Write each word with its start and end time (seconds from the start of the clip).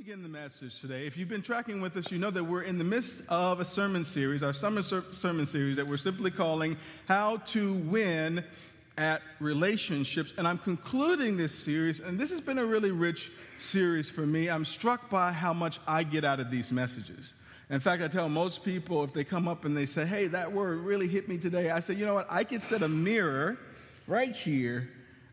begin 0.00 0.22
the 0.22 0.28
message 0.30 0.80
today. 0.80 1.06
If 1.06 1.18
you've 1.18 1.28
been 1.28 1.42
tracking 1.42 1.82
with 1.82 1.94
us, 1.94 2.10
you 2.10 2.18
know 2.18 2.30
that 2.30 2.42
we're 2.42 2.62
in 2.62 2.78
the 2.78 2.84
midst 2.84 3.20
of 3.28 3.60
a 3.60 3.66
sermon 3.66 4.02
series, 4.02 4.42
our 4.42 4.54
summer 4.54 4.82
ser- 4.82 5.04
sermon 5.12 5.44
series 5.44 5.76
that 5.76 5.86
we're 5.86 5.98
simply 5.98 6.30
calling 6.30 6.78
How 7.06 7.36
to 7.48 7.74
Win 7.74 8.42
at 8.96 9.20
Relationships. 9.40 10.32
And 10.38 10.48
I'm 10.48 10.56
concluding 10.56 11.36
this 11.36 11.54
series, 11.54 12.00
and 12.00 12.18
this 12.18 12.30
has 12.30 12.40
been 12.40 12.56
a 12.56 12.64
really 12.64 12.92
rich 12.92 13.30
series 13.58 14.08
for 14.08 14.22
me. 14.22 14.48
I'm 14.48 14.64
struck 14.64 15.10
by 15.10 15.32
how 15.32 15.52
much 15.52 15.80
I 15.86 16.02
get 16.02 16.24
out 16.24 16.40
of 16.40 16.50
these 16.50 16.72
messages. 16.72 17.34
In 17.68 17.78
fact, 17.78 18.02
I 18.02 18.08
tell 18.08 18.30
most 18.30 18.64
people 18.64 19.04
if 19.04 19.12
they 19.12 19.22
come 19.22 19.48
up 19.48 19.66
and 19.66 19.76
they 19.76 19.84
say, 19.84 20.06
Hey, 20.06 20.28
that 20.28 20.50
word 20.50 20.78
really 20.78 21.08
hit 21.08 21.28
me 21.28 21.36
today, 21.36 21.68
I 21.68 21.80
say, 21.80 21.92
You 21.92 22.06
know 22.06 22.14
what? 22.14 22.26
I 22.30 22.42
could 22.42 22.62
set 22.62 22.80
a 22.80 22.88
mirror 22.88 23.58
right 24.06 24.34
here 24.34 24.88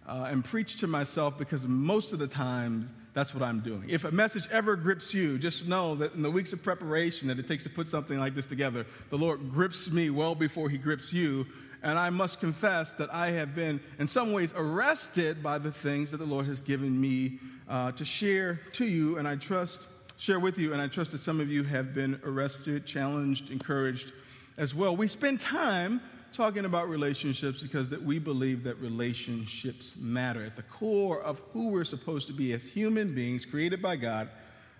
uh, 0.05 0.27
and 0.29 0.43
preach 0.43 0.75
to 0.81 0.87
myself 0.87 1.37
because 1.37 1.63
most 1.63 2.11
of 2.11 2.19
the 2.19 2.27
times 2.27 2.91
that's 3.17 3.33
what 3.33 3.41
I'm 3.41 3.61
doing. 3.61 3.89
If 3.89 4.03
a 4.03 4.11
message 4.11 4.47
ever 4.51 4.75
grips 4.75 5.11
you, 5.11 5.39
just 5.39 5.67
know 5.67 5.95
that 5.95 6.13
in 6.13 6.21
the 6.21 6.29
weeks 6.29 6.53
of 6.53 6.61
preparation 6.61 7.27
that 7.29 7.39
it 7.39 7.47
takes 7.47 7.63
to 7.63 7.69
put 7.69 7.87
something 7.87 8.19
like 8.19 8.35
this 8.35 8.45
together, 8.45 8.85
the 9.09 9.17
Lord 9.17 9.51
grips 9.51 9.89
me 9.89 10.11
well 10.11 10.35
before 10.35 10.69
he 10.69 10.77
grips 10.77 11.11
you. 11.11 11.43
And 11.81 11.97
I 11.97 12.11
must 12.11 12.39
confess 12.39 12.93
that 12.93 13.11
I 13.11 13.31
have 13.31 13.55
been, 13.55 13.79
in 13.97 14.07
some 14.07 14.33
ways, 14.33 14.53
arrested 14.55 15.41
by 15.41 15.57
the 15.57 15.71
things 15.71 16.11
that 16.11 16.17
the 16.17 16.25
Lord 16.25 16.45
has 16.45 16.61
given 16.61 17.01
me 17.01 17.39
uh, 17.67 17.91
to 17.93 18.05
share 18.05 18.59
to 18.73 18.85
you, 18.85 19.17
and 19.17 19.27
I 19.27 19.35
trust, 19.35 19.87
share 20.19 20.39
with 20.39 20.59
you, 20.59 20.73
and 20.73 20.79
I 20.79 20.87
trust 20.87 21.11
that 21.13 21.17
some 21.19 21.39
of 21.39 21.49
you 21.49 21.63
have 21.63 21.95
been 21.95 22.21
arrested, 22.23 22.85
challenged, 22.85 23.49
encouraged 23.49 24.11
as 24.59 24.75
well. 24.75 24.95
We 24.95 25.07
spend 25.07 25.41
time 25.41 26.01
talking 26.33 26.65
about 26.65 26.89
relationships 26.89 27.61
because 27.61 27.89
that 27.89 28.01
we 28.01 28.19
believe 28.19 28.63
that 28.63 28.75
relationships 28.79 29.95
matter. 29.97 30.43
At 30.45 30.55
the 30.55 30.63
core 30.63 31.21
of 31.21 31.39
who 31.53 31.69
we're 31.69 31.83
supposed 31.83 32.27
to 32.27 32.33
be 32.33 32.53
as 32.53 32.63
human 32.65 33.13
beings 33.15 33.45
created 33.45 33.81
by 33.81 33.95
God 33.95 34.29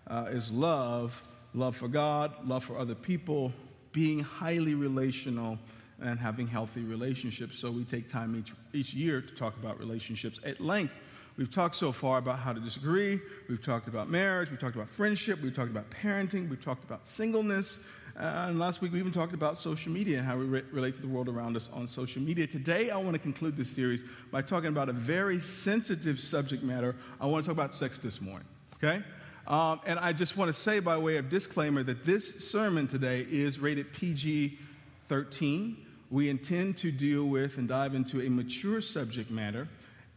uh, 0.08 0.28
is 0.30 0.52
love, 0.52 1.22
love 1.54 1.76
for 1.76 1.88
God, 1.88 2.34
love 2.48 2.64
for 2.64 2.78
other 2.78 2.96
people, 2.96 3.52
being 3.92 4.20
highly 4.20 4.76
relational 4.76 5.58
and 6.02 6.20
having 6.20 6.48
healthy 6.48 6.82
relationships. 6.82 7.58
So 7.58 7.72
we 7.72 7.84
take 7.84 8.10
time 8.10 8.36
each, 8.38 8.54
each 8.74 8.94
year 8.94 9.22
to 9.22 9.36
talk 9.36 9.56
about 9.58 9.80
relationships 9.80 10.40
at 10.46 10.62
length. 10.62 11.00
We've 11.38 11.52
talked 11.52 11.76
so 11.76 11.92
far 11.92 12.18
about 12.18 12.40
how 12.40 12.54
to 12.54 12.60
disagree. 12.60 13.20
We've 13.48 13.64
talked 13.64 13.88
about 13.88 14.10
marriage. 14.10 14.50
We've 14.50 14.60
talked 14.60 14.76
about 14.76 14.90
friendship. 14.90 15.40
We've 15.42 15.56
talked 15.56 15.70
about 15.70 15.90
parenting. 15.92 16.50
We've 16.50 16.64
talked 16.64 16.84
about 16.84 17.06
singleness. 17.06 17.80
Uh, 18.20 18.48
and 18.48 18.58
last 18.58 18.82
week 18.82 18.92
we 18.92 19.00
even 19.00 19.12
talked 19.12 19.34
about 19.34 19.60
social 19.60 19.92
media 19.92 20.18
and 20.18 20.26
how 20.26 20.36
we 20.36 20.46
re- 20.46 20.64
relate 20.72 20.96
to 20.96 21.02
the 21.02 21.08
world 21.08 21.30
around 21.30 21.56
us 21.56 21.70
on 21.72 21.88
social 21.88 22.20
media. 22.20 22.48
Today 22.48 22.90
I 22.90 22.98
want 22.98 23.14
to 23.14 23.20
conclude 23.20 23.56
this 23.56 23.70
series 23.70 24.04
by 24.32 24.42
talking 24.42 24.70
about 24.70 24.90
a 24.90 24.94
very 24.94 25.40
sensitive 25.40 26.20
subject 26.20 26.64
matter. 26.64 26.96
I 27.22 27.28
want 27.28 27.46
to 27.46 27.50
talk 27.50 27.56
about 27.56 27.76
sex 27.76 28.00
this 28.00 28.20
morning, 28.20 28.48
okay? 28.78 29.04
Um, 29.46 29.82
and 29.86 30.00
I 30.00 30.14
just 30.14 30.36
want 30.36 30.54
to 30.54 30.60
say, 30.60 30.80
by 30.80 30.98
way 30.98 31.18
of 31.18 31.30
disclaimer, 31.30 31.84
that 31.84 32.04
this 32.04 32.50
sermon 32.50 32.88
today 32.88 33.28
is 33.30 33.60
rated 33.60 33.94
PG 33.94 34.58
13. 35.10 35.78
We 36.10 36.30
intend 36.30 36.76
to 36.80 36.92
deal 36.92 37.26
with 37.26 37.60
and 37.60 37.68
dive 37.68 37.94
into 37.94 38.22
a 38.22 38.30
mature 38.30 38.82
subject 38.82 39.30
matter, 39.30 39.70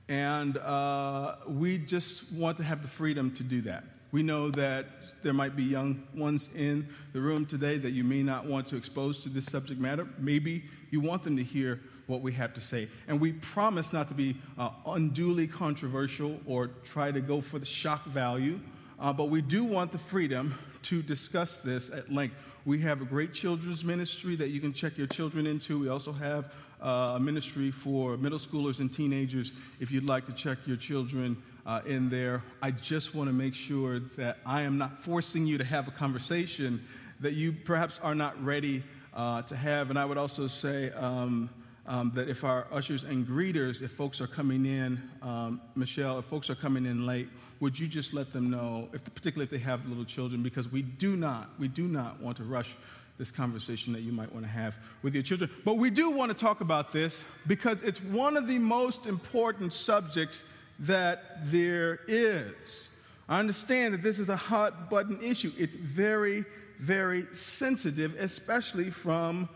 and 0.09 0.57
uh, 0.57 1.37
we 1.47 1.77
just 1.77 2.33
want 2.33 2.57
to 2.57 2.63
have 2.63 2.81
the 2.81 2.89
freedom 2.89 3.31
to 3.35 3.43
do 3.43 3.61
that. 3.63 3.85
We 4.13 4.23
know 4.23 4.51
that 4.51 4.87
there 5.23 5.33
might 5.33 5.55
be 5.55 5.63
young 5.63 6.03
ones 6.15 6.49
in 6.57 6.89
the 7.13 7.21
room 7.21 7.47
today 7.47 7.79
that 7.79 7.91
you 7.91 8.03
may 8.03 8.23
not 8.23 8.45
want 8.45 8.67
to 8.69 8.77
expose 8.77 9.21
to 9.21 9.29
this 9.29 9.47
subject 9.47 9.81
matter. 9.81 10.07
Maybe 10.19 10.65
you 10.91 11.01
want 11.01 11.23
them 11.23 11.37
to 11.37 11.45
hear 11.45 11.81
what 12.09 12.21
we 12.21 12.33
have 12.33 12.53
to 12.55 12.61
say. 12.61 12.89
And 13.07 13.21
we 13.21 13.35
promise 13.35 13.93
not 13.93 14.09
to 14.09 14.15
be 14.15 14.37
uh, 14.59 14.71
unduly 14.87 15.47
controversial 15.47 16.41
or 16.45 16.69
try 16.85 17.13
to 17.13 17.21
go 17.21 17.41
for 17.41 17.61
the 17.61 17.67
shock 17.67 18.05
value, 18.07 18.59
uh, 18.99 19.13
but 19.13 19.27
we 19.27 19.41
do 19.41 19.63
want 19.63 19.93
the 19.93 19.99
freedom 19.99 20.55
to 20.83 21.03
discuss 21.03 21.59
this 21.59 21.89
at 21.89 22.13
length. 22.13 22.35
We 22.67 22.81
have 22.81 23.01
a 23.01 23.05
great 23.05 23.33
children's 23.33 23.85
ministry 23.85 24.35
that 24.37 24.49
you 24.49 24.61
can 24.61 24.73
check 24.73 24.99
your 24.99 25.07
children 25.07 25.47
into. 25.47 25.79
We 25.79 25.89
also 25.89 26.13
have 26.13 26.53
uh, 26.83 27.13
a 27.15 27.21
ministry 27.21 27.71
for 27.71 28.17
middle 28.17 28.39
schoolers 28.39 28.81
and 28.81 28.93
teenagers 28.93 29.53
if 29.79 29.91
you'd 29.91 30.09
like 30.09 30.27
to 30.27 30.33
check 30.33 30.59
your 30.67 30.77
children 30.77 31.41
uh, 31.67 31.81
in 31.87 32.09
there. 32.09 32.43
I 32.63 32.71
just 32.71 33.15
want 33.15 33.29
to 33.29 33.33
make 33.33 33.55
sure 33.55 34.01
that 34.17 34.39
I 34.47 34.63
am 34.63 34.79
not 34.79 34.99
forcing 34.99 35.47
you 35.47 35.59
to 35.59 35.65
have 35.65 35.89
a 35.89 35.91
conversation 35.91 36.85
that 37.21 37.35
you 37.35 37.53
perhaps 37.53 37.99
are 38.03 38.15
not 38.15 38.43
ready 38.45 38.83
uh, 39.15 39.43
to 39.43 39.57
have. 39.57 39.91
And 39.91 39.99
I 39.99 40.05
would 40.05 40.19
also 40.19 40.47
say 40.47 40.91
um, 40.93 41.51
um, 41.87 42.13
that 42.15 42.29
if 42.29 42.45
our 42.45 42.67
ushers 42.73 43.05
and 43.05 43.27
greeters, 43.27 43.83
if 43.83 43.93
folks 43.93 44.21
are 44.21 44.27
coming 44.27 44.65
in, 44.67 45.03
um, 45.23 45.61
Michelle, 45.75 46.19
if 46.19 46.25
folks 46.27 46.49
are 46.51 46.55
coming 46.55 46.87
in 46.87 47.07
late, 47.07 47.29
would 47.61 47.79
you 47.79 47.89
just 47.89 48.15
let 48.15 48.33
them 48.33 48.51
know, 48.51 48.89
if, 48.93 49.05
particularly 49.05 49.45
if 49.45 49.51
they 49.51 49.59
have 49.59 49.87
little 49.87 50.05
children, 50.05 50.43
because 50.43 50.69
we 50.69 50.83
do 50.83 51.17
not, 51.17 51.51
we 51.59 51.69
do 51.69 51.89
not 51.89 52.21
want 52.21 52.37
to 52.39 52.45
rush 52.45 52.75
this 53.19 53.31
conversation 53.31 53.93
that 53.93 54.01
you 54.01 54.13
might 54.13 54.33
want 54.33 54.47
to 54.47 54.51
have 54.51 54.79
with 55.03 55.13
your 55.13 55.23
children. 55.23 55.51
But 55.63 55.77
we 55.77 55.91
do 55.91 56.11
want 56.11 56.31
to 56.31 56.37
talk 56.37 56.63
about 56.63 56.91
this 56.91 57.23
because 57.47 57.83
it's 57.83 58.03
one 58.03 58.39
of 58.39 58.47
the 58.47 58.59
most 58.59 59.05
important 59.05 59.75
subjects 59.75 60.45
that 60.81 61.51
there 61.51 62.01
is. 62.09 62.89
I 63.29 63.39
understand 63.39 63.95
that 63.95 64.03
this 64.03 64.19
is 64.19 64.29
a 64.29 64.37
hot 64.37 64.91
button 64.91 65.23
issue. 65.23 65.53
It's 65.59 65.77
very, 65.77 66.45
very 66.79 67.27
sensitive, 67.33 68.17
especially 68.19 68.91
from 68.91 69.49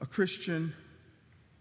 a 0.00 0.06
Christian 0.06 0.74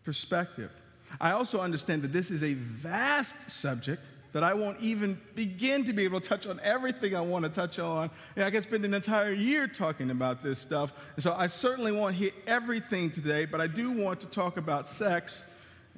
perspective. 0.04 0.72
I 1.20 1.32
also 1.32 1.62
understand 1.62 2.02
that 2.02 2.12
this 2.12 2.32
is 2.32 2.44
a 2.44 2.56
vast 2.56 3.52
subject 3.52 4.02
that 4.34 4.44
I 4.44 4.54
won't 4.54 4.80
even 4.80 5.20
begin 5.36 5.84
to 5.86 5.94
be 5.94 6.04
able 6.04 6.22
to 6.22 6.28
touch 6.28 6.48
on 6.48 6.60
everything 6.64 7.16
I 7.16 7.22
want 7.22 7.44
to 7.44 7.50
touch 7.50 7.80
on. 7.80 8.10
And 8.36 8.46
I 8.46 8.52
could 8.52 8.64
spend 8.64 8.86
an 8.86 8.94
entire 8.94 9.34
year 9.34 9.68
talking 9.68 10.10
about 10.10 10.42
this 10.42 10.58
stuff. 10.58 10.94
And 11.16 11.24
so 11.24 11.34
I 11.34 11.48
certainly 11.48 11.92
won't 11.92 12.16
hit 12.16 12.34
everything 12.48 13.12
today, 13.12 13.46
but 13.46 13.60
I 13.60 13.68
do 13.68 13.92
want 13.92 14.22
to 14.22 14.28
talk 14.28 14.58
about 14.58 14.88
sex 14.88 15.44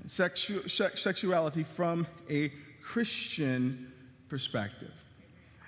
and 0.01 0.09
sexu- 0.09 0.97
sexuality 0.97 1.63
from 1.63 2.07
a 2.29 2.51
Christian 2.83 3.91
perspective. 4.29 4.91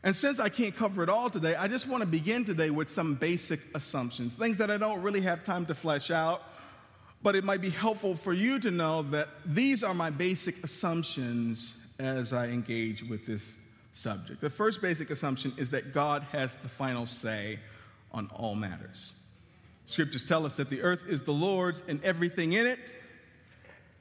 And 0.04 0.16
since 0.16 0.40
I 0.40 0.50
can't 0.50 0.76
cover 0.76 1.02
it 1.02 1.10
all 1.10 1.32
today, 1.32 1.56
I 1.56 1.68
just 1.68 1.88
want 1.88 2.02
to 2.02 2.08
begin 2.08 2.46
today 2.46 2.70
with 2.70 2.90
some 2.90 3.16
basic 3.16 3.60
assumptions, 3.74 4.36
things 4.36 4.58
that 4.60 4.70
I 4.70 4.78
don't 4.78 5.02
really 5.02 5.22
have 5.22 5.44
time 5.44 5.66
to 5.66 5.74
flesh 5.74 6.12
out, 6.12 6.44
but 7.24 7.36
it 7.36 7.44
might 7.44 7.62
be 7.62 7.72
helpful 7.72 8.16
for 8.16 8.34
you 8.34 8.60
to 8.60 8.70
know 8.70 9.02
that 9.04 9.30
these 9.48 9.84
are 9.84 9.96
my 9.96 10.12
basic 10.12 10.64
assumptions 10.64 11.76
as 11.98 12.34
I 12.34 12.48
engage 12.48 13.02
with 13.02 13.26
this 13.26 13.54
subject. 13.94 14.42
The 14.42 14.50
first 14.50 14.82
basic 14.82 15.10
assumption 15.10 15.54
is 15.58 15.72
that 15.72 15.92
God 15.92 16.22
has 16.32 16.56
the 16.62 16.70
final 16.70 17.08
say 17.08 17.58
on 18.12 18.30
all 18.36 18.54
matters. 18.54 19.14
Scriptures 19.86 20.24
tell 20.24 20.46
us 20.46 20.56
that 20.58 20.70
the 20.70 20.82
earth 20.82 21.02
is 21.08 21.24
the 21.24 21.32
Lord's 21.32 21.82
and 21.88 22.04
everything 22.04 22.54
in 22.54 22.68
it, 22.68 22.80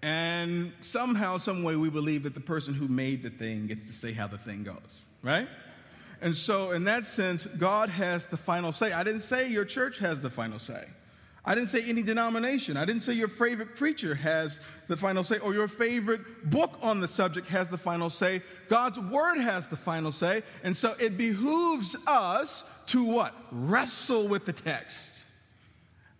and 0.05 0.71
somehow, 0.83 1.39
some 1.39 1.63
way, 1.63 1.77
we 1.77 1.89
believe 1.89 2.25
that 2.25 2.35
the 2.35 2.41
person 2.41 2.75
who 2.75 2.89
made 2.89 3.23
the 3.23 3.31
thing 3.31 3.69
gets 3.69 3.87
to 3.87 3.95
say 3.95 4.13
how 4.13 4.27
the 4.27 4.37
thing 4.37 4.63
goes, 4.63 5.07
right? 5.23 5.49
And 6.21 6.37
so, 6.37 6.73
in 6.73 6.85
that 6.85 7.07
sense, 7.07 7.47
God 7.47 7.89
has 7.89 8.27
the 8.27 8.37
final 8.37 8.71
say. 8.71 8.93
I 8.93 9.03
didn't 9.03 9.23
say 9.23 9.49
your 9.49 9.65
church 9.65 9.99
has 10.01 10.21
the 10.21 10.29
final 10.29 10.59
say. 10.59 10.85
I 11.47 11.55
didn't 11.55 11.71
say 11.71 11.83
any 11.85 12.03
denomination. 12.03 12.77
I 12.77 12.85
didn't 12.85 13.01
say 13.01 13.15
your 13.15 13.29
favorite 13.29 13.77
preacher 13.77 14.15
has 14.15 14.61
the 14.89 14.97
final 14.97 15.25
say 15.25 15.39
or 15.39 15.55
your 15.55 15.69
favorite 15.69 16.51
book 16.51 16.79
on 16.83 17.01
the 17.01 17.09
subject 17.09 17.49
has 17.49 17.71
the 17.71 17.79
final 17.79 18.11
say. 18.11 18.43
God's 18.69 19.01
word 19.01 19.39
has 19.39 19.71
the 19.71 19.77
final 19.77 20.13
say. 20.13 20.43
And 20.65 20.77
so 20.77 20.97
it 21.01 21.17
behooves 21.17 21.97
us 22.07 22.71
to 22.89 23.03
what? 23.05 23.35
Wrestle 23.51 24.29
with 24.29 24.45
the 24.45 24.53
text 24.53 25.14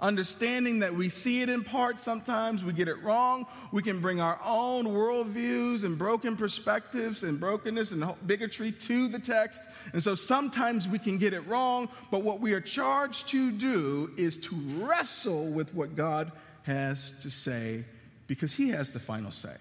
understanding 0.05 0.81
that 0.81 0.95
we 0.95 1.09
see 1.09 1.41
it 1.41 1.49
in 1.49 1.65
part 1.65 1.99
sometimes, 1.99 2.63
we 2.63 2.75
get 2.75 2.89
it 2.89 3.03
wrong. 3.03 3.47
We 3.73 3.83
can 3.83 4.01
bring 4.01 4.21
our 4.21 4.39
own 4.45 4.85
worldviews 4.85 5.83
and 5.85 5.97
broken 5.97 6.37
perspectives 6.37 7.23
and 7.23 7.41
brokenness 7.41 7.93
and 7.93 8.05
bigotry 8.27 8.71
to 8.71 9.09
the 9.09 9.19
text. 9.19 9.63
And 9.95 10.03
so 10.03 10.15
sometimes 10.15 10.87
we 10.87 10.99
can 10.99 11.17
get 11.17 11.33
it 11.33 11.41
wrong, 11.47 11.89
but 12.11 12.23
what 12.23 12.39
we 12.41 12.53
are 12.53 12.61
charged 12.61 13.29
to 13.29 13.51
do 13.51 14.13
is 14.19 14.37
to 14.39 14.55
wrestle 14.79 15.47
with 15.51 15.75
what 15.75 15.97
God 15.97 16.31
has 16.65 17.15
to 17.23 17.31
say 17.31 17.85
because 18.27 18.53
He 18.53 18.69
has 18.69 18.93
the 18.93 19.01
final 19.01 19.31
say. 19.31 19.57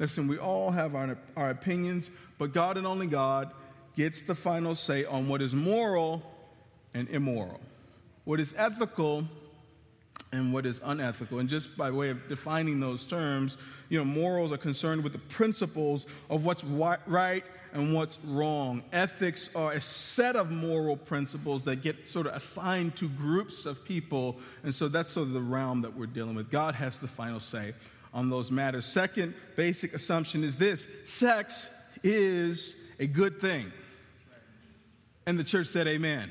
Listen, 0.00 0.26
we 0.26 0.38
all 0.38 0.72
have 0.72 0.96
our, 0.96 1.16
our 1.36 1.50
opinions, 1.50 2.10
but 2.36 2.52
God 2.52 2.76
and 2.76 2.86
only 2.86 3.06
God 3.06 3.52
gets 3.96 4.22
the 4.22 4.34
final 4.34 4.74
say 4.74 5.04
on 5.04 5.28
what 5.28 5.40
is 5.40 5.54
moral 5.54 6.22
and 6.94 7.08
immoral, 7.10 7.60
what 8.24 8.40
is 8.40 8.54
ethical 8.56 9.24
and 10.32 10.52
what 10.52 10.66
is 10.66 10.80
unethical. 10.84 11.38
And 11.38 11.48
just 11.48 11.76
by 11.76 11.90
way 11.90 12.10
of 12.10 12.28
defining 12.28 12.80
those 12.80 13.04
terms, 13.04 13.56
you 13.88 13.98
know, 13.98 14.04
morals 14.04 14.52
are 14.52 14.58
concerned 14.58 15.02
with 15.02 15.12
the 15.12 15.18
principles 15.18 16.06
of 16.28 16.44
what's 16.44 16.64
right 16.64 17.44
and 17.72 17.94
what's 17.94 18.18
wrong. 18.24 18.82
Ethics 18.92 19.50
are 19.54 19.72
a 19.72 19.80
set 19.80 20.36
of 20.36 20.50
moral 20.50 20.96
principles 20.96 21.62
that 21.64 21.82
get 21.82 22.06
sort 22.06 22.26
of 22.26 22.34
assigned 22.34 22.96
to 22.96 23.08
groups 23.08 23.66
of 23.66 23.84
people. 23.84 24.36
And 24.64 24.74
so 24.74 24.88
that's 24.88 25.10
sort 25.10 25.28
of 25.28 25.32
the 25.32 25.40
realm 25.40 25.82
that 25.82 25.96
we're 25.96 26.06
dealing 26.06 26.34
with. 26.34 26.50
God 26.50 26.74
has 26.74 26.98
the 26.98 27.08
final 27.08 27.40
say 27.40 27.74
on 28.12 28.30
those 28.30 28.50
matters. 28.50 28.86
Second 28.86 29.34
basic 29.56 29.94
assumption 29.94 30.44
is 30.44 30.56
this 30.56 30.86
sex 31.06 31.70
is 32.02 32.76
a 32.98 33.06
good 33.06 33.40
thing. 33.40 33.72
And 35.26 35.38
the 35.38 35.44
church 35.44 35.66
said, 35.66 35.86
Amen. 35.86 36.30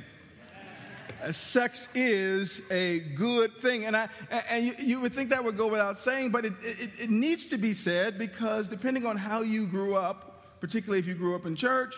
Uh, 1.24 1.32
sex 1.32 1.88
is 1.96 2.62
a 2.70 3.00
good 3.00 3.56
thing. 3.58 3.86
And, 3.86 3.96
I, 3.96 4.10
and 4.50 4.66
you, 4.66 4.76
you, 4.80 5.00
would 5.00 5.14
think 5.14 5.30
that 5.30 5.44
would 5.44 5.58
go 5.58 5.68
without 5.68 5.98
saying, 5.98 6.32
but 6.32 6.46
it, 6.46 6.54
it, 6.62 6.90
it 7.00 7.10
needs 7.10 7.46
to 7.48 7.58
be 7.58 7.74
said 7.74 8.18
because 8.18 8.68
depending 8.68 9.06
on 9.06 9.18
how 9.18 9.42
you 9.42 9.68
grew 9.68 9.96
up, 9.96 10.60
particularly 10.60 11.00
if 11.00 11.08
you 11.08 11.16
grew 11.16 11.36
up 11.36 11.46
in 11.46 11.56
church, 11.56 11.96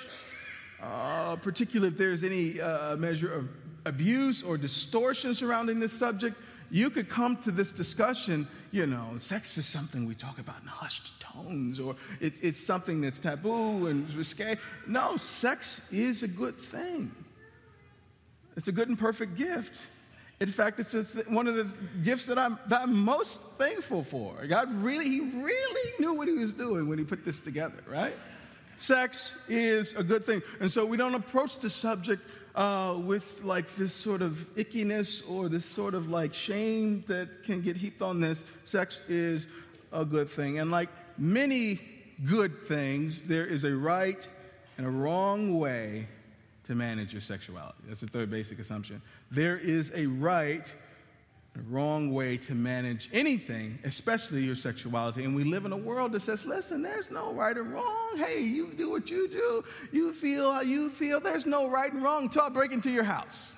uh, 0.82 1.36
particularly 1.38 1.92
if 1.92 1.98
there's 1.98 2.24
any 2.24 2.62
uh, 2.62 2.96
measure 2.96 3.34
of 3.34 3.50
abuse 3.86 4.44
or 4.44 4.58
distortion 4.58 5.34
surrounding 5.34 5.80
this 5.80 5.94
subject, 5.94 6.38
you 6.72 6.90
could 6.90 7.10
come 7.10 7.36
to 7.38 7.52
this 7.52 7.72
discussion, 7.72 8.48
you 8.72 8.86
know, 8.86 9.16
sex 9.18 9.58
is 9.58 9.66
something 9.66 10.06
we 10.06 10.14
talk 10.14 10.38
about 10.38 10.62
in 10.62 10.68
hushed 10.68 11.20
tones, 11.20 11.80
or 11.80 11.96
it, 12.20 12.36
it's 12.44 12.60
something 12.60 13.02
that's 13.02 13.20
taboo 13.20 13.88
and 13.88 14.12
risque. 14.14 14.58
No, 14.88 15.18
sex 15.18 15.82
is 15.92 16.22
a 16.24 16.28
good 16.28 16.56
thing. 16.56 17.12
It's 18.60 18.68
a 18.68 18.74
good 18.74 18.90
and 18.90 19.00
perfect 19.00 19.38
gift. 19.38 19.86
In 20.42 20.50
fact, 20.50 20.82
it's 20.82 20.92
th- 20.92 21.06
one 21.28 21.48
of 21.48 21.56
the 21.56 21.66
gifts 22.04 22.26
that 22.26 22.38
I'm, 22.38 22.60
that 22.68 22.82
I'm 22.82 22.94
most 22.94 23.42
thankful 23.58 24.04
for. 24.04 24.46
God 24.48 24.70
really, 24.84 25.06
He 25.06 25.22
really 25.22 25.92
knew 25.98 26.14
what 26.14 26.28
He 26.28 26.34
was 26.34 26.52
doing 26.52 26.90
when 26.90 26.98
He 26.98 27.06
put 27.06 27.24
this 27.24 27.40
together, 27.40 27.82
right? 27.90 28.12
Sex 28.76 29.38
is 29.48 29.94
a 29.96 30.04
good 30.04 30.26
thing. 30.26 30.42
And 30.60 30.70
so 30.70 30.86
we 30.86 30.98
don't 30.98 31.16
approach 31.16 31.60
the 31.60 31.70
subject 31.70 32.22
uh, 32.54 32.98
with 33.00 33.42
like 33.46 33.74
this 33.78 33.94
sort 33.94 34.22
of 34.22 34.34
ickiness 34.58 35.24
or 35.30 35.48
this 35.48 35.64
sort 35.64 35.94
of 35.94 36.10
like 36.10 36.34
shame 36.34 37.06
that 37.08 37.46
can 37.46 37.62
get 37.62 37.78
heaped 37.78 38.02
on 38.02 38.20
this. 38.20 38.44
Sex 38.66 39.00
is 39.08 39.48
a 39.94 40.04
good 40.04 40.30
thing. 40.30 40.60
And 40.60 40.70
like 40.70 40.90
many 41.18 41.80
good 42.26 42.68
things, 42.68 43.24
there 43.24 43.46
is 43.46 43.64
a 43.64 43.74
right 43.74 44.28
and 44.78 44.86
a 44.86 44.92
wrong 44.92 45.58
way 45.58 46.10
to 46.70 46.76
manage 46.76 47.12
your 47.12 47.22
sexuality. 47.22 47.80
That's 47.88 48.02
the 48.02 48.08
third 48.08 48.30
basic 48.30 48.60
assumption. 48.60 49.02
There 49.32 49.58
is 49.58 49.92
a 49.96 50.06
right 50.06 50.64
a 51.56 51.62
wrong 51.64 52.14
way 52.14 52.38
to 52.38 52.54
manage 52.54 53.10
anything, 53.12 53.80
especially 53.84 54.44
your 54.44 54.56
sexuality. 54.56 55.24
And 55.26 55.36
we 55.36 55.44
live 55.44 55.66
in 55.66 55.74
a 55.74 55.78
world 55.78 56.12
that 56.12 56.22
says, 56.22 56.46
listen, 56.46 56.84
there's 56.84 57.10
no 57.10 57.34
right 57.34 57.58
and 57.58 57.74
wrong. 57.74 58.18
Hey, 58.18 58.42
you 58.42 58.68
do 58.78 58.92
what 58.92 59.10
you 59.10 59.28
do. 59.28 59.64
You 59.92 60.14
feel 60.14 60.52
how 60.52 60.62
you 60.62 60.92
feel. 60.92 61.20
There's 61.20 61.48
no 61.48 61.68
right 61.68 61.92
and 61.92 62.04
wrong 62.04 62.26
until 62.26 62.44
I 62.44 62.50
break 62.50 62.72
into 62.72 62.92
your 62.92 63.04
house. 63.04 63.56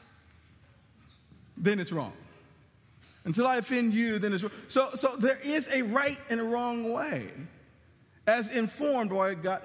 Then 1.58 1.82
it's 1.82 1.92
wrong. 1.92 2.14
Until 3.26 3.46
I 3.46 3.58
offend 3.58 3.94
you, 3.94 4.20
then 4.20 4.32
it's 4.32 4.42
wrong. 4.42 4.54
So, 4.70 4.92
so 4.96 5.18
there 5.18 5.40
is 5.44 5.72
a 5.74 5.82
right 5.82 6.18
and 6.30 6.40
a 6.40 6.46
wrong 6.46 6.94
way, 6.94 7.30
as 8.26 8.48
informed 8.56 9.10
by, 9.10 9.34
God, 9.34 9.62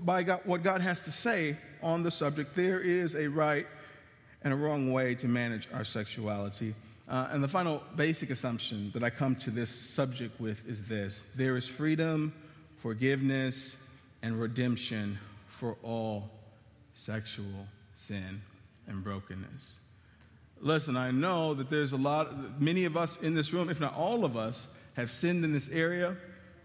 by 0.00 0.22
God, 0.22 0.40
what 0.44 0.62
God 0.62 0.80
has 0.80 1.00
to 1.00 1.12
say 1.12 1.58
on 1.82 2.02
the 2.02 2.10
subject. 2.10 2.54
There 2.54 2.80
is 2.80 3.14
a 3.14 3.28
right 3.28 3.66
and 4.42 4.52
a 4.52 4.56
wrong 4.56 4.92
way 4.92 5.14
to 5.16 5.28
manage 5.28 5.68
our 5.72 5.84
sexuality. 5.84 6.74
Uh, 7.08 7.28
and 7.32 7.42
the 7.42 7.48
final 7.48 7.82
basic 7.96 8.30
assumption 8.30 8.90
that 8.92 9.02
I 9.02 9.10
come 9.10 9.34
to 9.36 9.50
this 9.50 9.70
subject 9.70 10.40
with 10.40 10.66
is 10.68 10.84
this 10.84 11.24
there 11.34 11.56
is 11.56 11.66
freedom, 11.66 12.32
forgiveness, 12.78 13.76
and 14.22 14.40
redemption 14.40 15.18
for 15.48 15.76
all 15.82 16.30
sexual 16.94 17.66
sin 17.94 18.40
and 18.86 19.02
brokenness. 19.02 19.76
Listen, 20.60 20.96
I 20.96 21.10
know 21.10 21.54
that 21.54 21.70
there's 21.70 21.92
a 21.92 21.96
lot, 21.96 22.60
many 22.60 22.84
of 22.84 22.96
us 22.96 23.16
in 23.22 23.34
this 23.34 23.52
room, 23.52 23.70
if 23.70 23.80
not 23.80 23.94
all 23.94 24.24
of 24.24 24.36
us, 24.36 24.68
have 24.94 25.10
sinned 25.10 25.44
in 25.44 25.52
this 25.52 25.68
area. 25.70 26.16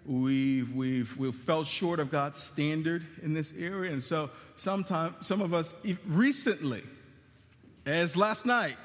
We've, 0.05 0.73
we've, 0.75 1.15
we've 1.17 1.35
fell 1.35 1.63
short 1.63 1.99
of 1.99 2.11
God's 2.11 2.39
standard 2.39 3.05
in 3.23 3.33
this 3.33 3.51
area. 3.57 3.91
And 3.91 4.03
so 4.03 4.29
sometimes, 4.55 5.25
some 5.25 5.41
of 5.41 5.53
us 5.53 5.73
recently, 6.07 6.83
as 7.85 8.15
last 8.15 8.45
night, 8.45 8.77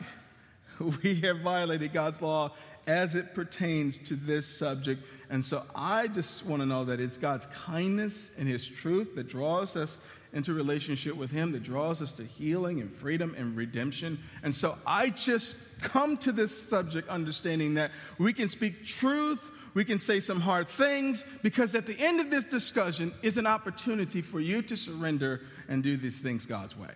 we 1.02 1.16
have 1.16 1.40
violated 1.40 1.92
God's 1.92 2.22
law 2.22 2.52
as 2.86 3.14
it 3.14 3.34
pertains 3.34 3.98
to 3.98 4.14
this 4.14 4.46
subject. 4.46 5.02
And 5.28 5.44
so 5.44 5.62
I 5.74 6.08
just 6.08 6.44
want 6.46 6.62
to 6.62 6.66
know 6.66 6.84
that 6.86 7.00
it's 7.00 7.18
God's 7.18 7.46
kindness 7.46 8.30
and 8.38 8.48
His 8.48 8.66
truth 8.66 9.14
that 9.14 9.28
draws 9.28 9.76
us 9.76 9.98
into 10.32 10.54
relationship 10.54 11.16
with 11.16 11.30
Him, 11.30 11.52
that 11.52 11.62
draws 11.62 12.00
us 12.00 12.12
to 12.12 12.24
healing 12.24 12.80
and 12.80 12.92
freedom 12.92 13.34
and 13.36 13.56
redemption. 13.56 14.18
And 14.42 14.54
so 14.54 14.76
I 14.86 15.10
just 15.10 15.56
come 15.80 16.16
to 16.18 16.32
this 16.32 16.56
subject 16.68 17.08
understanding 17.08 17.74
that 17.74 17.90
we 18.18 18.32
can 18.32 18.48
speak 18.48 18.86
truth, 18.86 19.50
we 19.74 19.84
can 19.84 19.98
say 19.98 20.20
some 20.20 20.40
hard 20.40 20.68
things, 20.68 21.24
because 21.42 21.74
at 21.74 21.86
the 21.86 21.98
end 21.98 22.20
of 22.20 22.30
this 22.30 22.44
discussion 22.44 23.12
is 23.22 23.36
an 23.36 23.46
opportunity 23.46 24.22
for 24.22 24.40
you 24.40 24.62
to 24.62 24.76
surrender 24.76 25.42
and 25.68 25.82
do 25.82 25.96
these 25.96 26.20
things 26.20 26.46
God's 26.46 26.76
way 26.76 26.90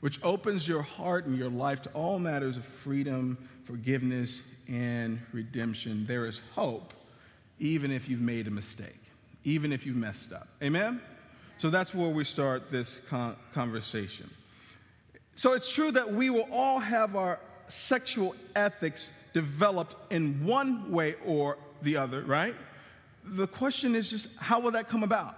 which 0.00 0.22
opens 0.22 0.68
your 0.68 0.82
heart 0.82 1.26
and 1.26 1.36
your 1.36 1.50
life 1.50 1.82
to 1.82 1.90
all 1.90 2.18
matters 2.18 2.56
of 2.56 2.64
freedom, 2.64 3.36
forgiveness, 3.64 4.42
and 4.68 5.20
redemption. 5.32 6.06
There 6.06 6.26
is 6.26 6.40
hope, 6.54 6.94
even 7.58 7.90
if 7.90 8.08
you've 8.08 8.20
made 8.20 8.46
a 8.46 8.50
mistake, 8.50 9.00
even 9.44 9.72
if 9.72 9.84
you've 9.84 9.96
messed 9.96 10.32
up. 10.32 10.48
Amen? 10.62 11.00
So 11.58 11.70
that's 11.70 11.94
where 11.94 12.08
we 12.08 12.24
start 12.24 12.70
this 12.70 13.00
con- 13.08 13.36
conversation. 13.52 14.30
So 15.34 15.52
it's 15.52 15.72
true 15.72 15.90
that 15.92 16.12
we 16.12 16.30
will 16.30 16.48
all 16.52 16.78
have 16.78 17.16
our 17.16 17.40
sexual 17.68 18.34
ethics 18.54 19.12
developed 19.34 19.96
in 20.10 20.44
one 20.44 20.90
way 20.90 21.16
or 21.24 21.58
the 21.82 21.96
other, 21.96 22.22
right? 22.22 22.54
The 23.24 23.46
question 23.46 23.94
is 23.94 24.10
just 24.10 24.28
how 24.36 24.60
will 24.60 24.72
that 24.72 24.88
come 24.88 25.02
about? 25.02 25.34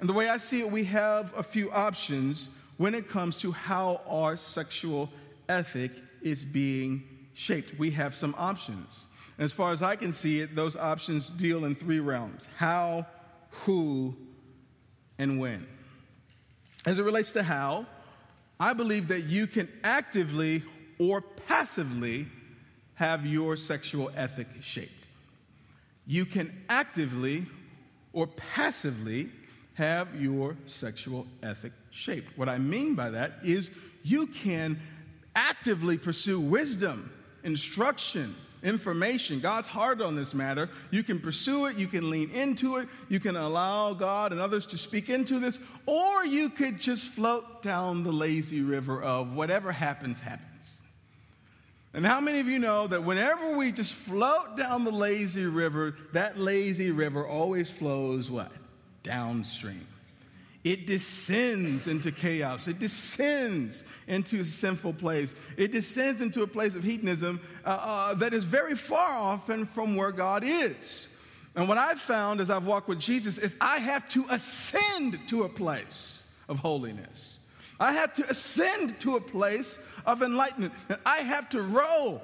And 0.00 0.08
the 0.08 0.12
way 0.12 0.28
I 0.28 0.36
see 0.38 0.60
it, 0.60 0.70
we 0.70 0.84
have 0.84 1.32
a 1.36 1.42
few 1.42 1.70
options 1.70 2.50
when 2.76 2.94
it 2.94 3.08
comes 3.08 3.38
to 3.38 3.52
how 3.52 4.02
our 4.06 4.36
sexual 4.36 5.10
ethic 5.48 5.92
is 6.22 6.44
being 6.44 7.04
shaped. 7.34 7.78
We 7.78 7.90
have 7.92 8.14
some 8.14 8.34
options. 8.36 9.06
And 9.38 9.44
as 9.44 9.52
far 9.52 9.72
as 9.72 9.82
I 9.82 9.96
can 9.96 10.12
see 10.12 10.40
it, 10.40 10.54
those 10.54 10.76
options 10.76 11.28
deal 11.28 11.64
in 11.64 11.74
three 11.74 12.00
realms 12.00 12.46
how, 12.56 13.06
who, 13.50 14.14
and 15.18 15.38
when. 15.38 15.66
As 16.84 16.98
it 16.98 17.02
relates 17.02 17.32
to 17.32 17.42
how, 17.42 17.86
I 18.58 18.72
believe 18.72 19.08
that 19.08 19.24
you 19.24 19.46
can 19.46 19.68
actively 19.84 20.62
or 20.98 21.20
passively 21.20 22.26
have 22.94 23.26
your 23.26 23.56
sexual 23.56 24.10
ethic 24.14 24.46
shaped. 24.60 24.95
You 26.06 26.24
can 26.24 26.52
actively 26.68 27.46
or 28.12 28.26
passively 28.28 29.28
have 29.74 30.14
your 30.20 30.56
sexual 30.66 31.26
ethic 31.42 31.72
shaped. 31.90 32.36
What 32.38 32.48
I 32.48 32.58
mean 32.58 32.94
by 32.94 33.10
that 33.10 33.32
is 33.44 33.70
you 34.02 34.26
can 34.28 34.78
actively 35.34 35.98
pursue 35.98 36.40
wisdom, 36.40 37.10
instruction, 37.44 38.34
information. 38.62 39.38
God's 39.40 39.68
hard 39.68 40.00
on 40.00 40.16
this 40.16 40.32
matter. 40.32 40.70
You 40.90 41.02
can 41.02 41.20
pursue 41.20 41.66
it, 41.66 41.76
you 41.76 41.86
can 41.86 42.10
lean 42.10 42.30
into 42.30 42.76
it, 42.76 42.88
you 43.08 43.20
can 43.20 43.36
allow 43.36 43.92
God 43.92 44.32
and 44.32 44.40
others 44.40 44.66
to 44.66 44.78
speak 44.78 45.10
into 45.10 45.38
this, 45.38 45.58
or 45.84 46.24
you 46.24 46.48
could 46.48 46.80
just 46.80 47.10
float 47.10 47.62
down 47.62 48.02
the 48.02 48.12
lazy 48.12 48.62
river 48.62 49.02
of 49.02 49.34
whatever 49.34 49.70
happens, 49.70 50.18
happens. 50.18 50.55
And 51.96 52.06
how 52.06 52.20
many 52.20 52.40
of 52.40 52.46
you 52.46 52.58
know 52.58 52.86
that 52.86 53.02
whenever 53.02 53.56
we 53.56 53.72
just 53.72 53.94
float 53.94 54.56
down 54.56 54.84
the 54.84 54.92
lazy 54.92 55.46
river, 55.46 55.96
that 56.12 56.38
lazy 56.38 56.92
river 56.92 57.26
always 57.26 57.68
flows 57.68 58.30
what? 58.30 58.52
downstream. 59.02 59.86
It 60.64 60.86
descends 60.86 61.86
into 61.86 62.10
chaos. 62.10 62.66
It 62.66 62.80
descends 62.80 63.84
into 64.08 64.40
a 64.40 64.44
sinful 64.44 64.94
place. 64.94 65.32
It 65.56 65.70
descends 65.70 66.20
into 66.20 66.42
a 66.42 66.46
place 66.46 66.74
of 66.74 66.82
hedonism 66.82 67.40
uh, 67.64 67.68
uh, 67.68 68.14
that 68.14 68.34
is 68.34 68.42
very 68.42 68.74
far 68.74 69.10
often 69.12 69.64
from 69.64 69.94
where 69.94 70.10
God 70.10 70.42
is. 70.44 71.06
And 71.54 71.68
what 71.68 71.78
I've 71.78 72.00
found 72.00 72.40
as 72.40 72.50
I've 72.50 72.66
walked 72.66 72.88
with 72.88 72.98
Jesus 72.98 73.38
is 73.38 73.54
I 73.60 73.78
have 73.78 74.08
to 74.10 74.26
ascend 74.28 75.18
to 75.28 75.44
a 75.44 75.48
place 75.48 76.24
of 76.48 76.58
holiness. 76.58 77.38
I 77.78 77.92
have 77.92 78.14
to 78.14 78.28
ascend 78.28 79.00
to 79.00 79.16
a 79.16 79.20
place 79.20 79.78
of 80.04 80.22
enlightenment. 80.22 80.72
And 80.88 80.98
I 81.04 81.18
have 81.18 81.48
to 81.50 81.62
row 81.62 82.20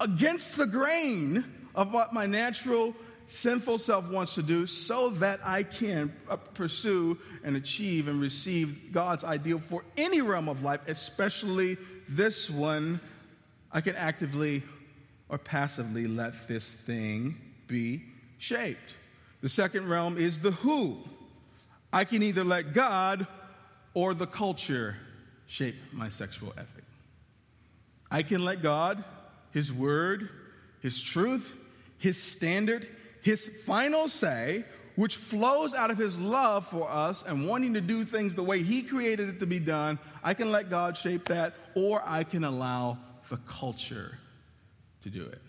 against 0.00 0.56
the 0.56 0.66
grain 0.66 1.44
of 1.74 1.92
what 1.92 2.12
my 2.12 2.26
natural 2.26 2.94
sinful 3.28 3.78
self 3.78 4.08
wants 4.08 4.34
to 4.34 4.42
do 4.42 4.66
so 4.66 5.10
that 5.10 5.40
I 5.44 5.62
can 5.62 6.12
uh, 6.28 6.36
pursue 6.36 7.18
and 7.42 7.56
achieve 7.56 8.08
and 8.08 8.20
receive 8.20 8.92
God's 8.92 9.24
ideal 9.24 9.58
for 9.58 9.84
any 9.96 10.20
realm 10.20 10.48
of 10.48 10.62
life, 10.62 10.80
especially 10.86 11.76
this 12.08 12.48
one. 12.48 13.00
I 13.72 13.80
can 13.80 13.96
actively 13.96 14.62
or 15.28 15.38
passively 15.38 16.06
let 16.06 16.46
this 16.46 16.68
thing 16.68 17.36
be 17.66 18.04
shaped. 18.38 18.94
The 19.40 19.48
second 19.48 19.88
realm 19.88 20.18
is 20.18 20.38
the 20.38 20.52
who. 20.52 20.98
I 21.92 22.04
can 22.04 22.22
either 22.22 22.44
let 22.44 22.74
God 22.74 23.26
or 23.96 24.14
the 24.14 24.28
culture 24.28 24.94
shape 25.46 25.74
my 25.92 26.08
sexual 26.08 26.52
ethic. 26.56 26.84
I 28.10 28.22
can 28.22 28.44
let 28.44 28.62
God, 28.62 29.02
His 29.50 29.72
Word, 29.72 30.28
His 30.80 31.00
truth, 31.00 31.52
His 31.98 32.22
standard, 32.22 32.86
his 33.26 33.48
final 33.64 34.06
say, 34.06 34.64
which 34.94 35.16
flows 35.16 35.74
out 35.74 35.90
of 35.90 35.98
his 35.98 36.16
love 36.16 36.64
for 36.68 36.88
us 36.88 37.24
and 37.26 37.48
wanting 37.48 37.74
to 37.74 37.80
do 37.80 38.04
things 38.04 38.36
the 38.36 38.42
way 38.44 38.62
he 38.62 38.82
created 38.82 39.28
it 39.28 39.40
to 39.40 39.46
be 39.46 39.58
done, 39.58 39.98
I 40.22 40.32
can 40.32 40.52
let 40.52 40.70
God 40.70 40.96
shape 40.96 41.24
that, 41.24 41.54
or 41.74 42.00
I 42.06 42.22
can 42.22 42.44
allow 42.44 42.98
the 43.28 43.38
culture 43.38 44.16
to 45.02 45.10
do 45.10 45.24
it. 45.24 45.42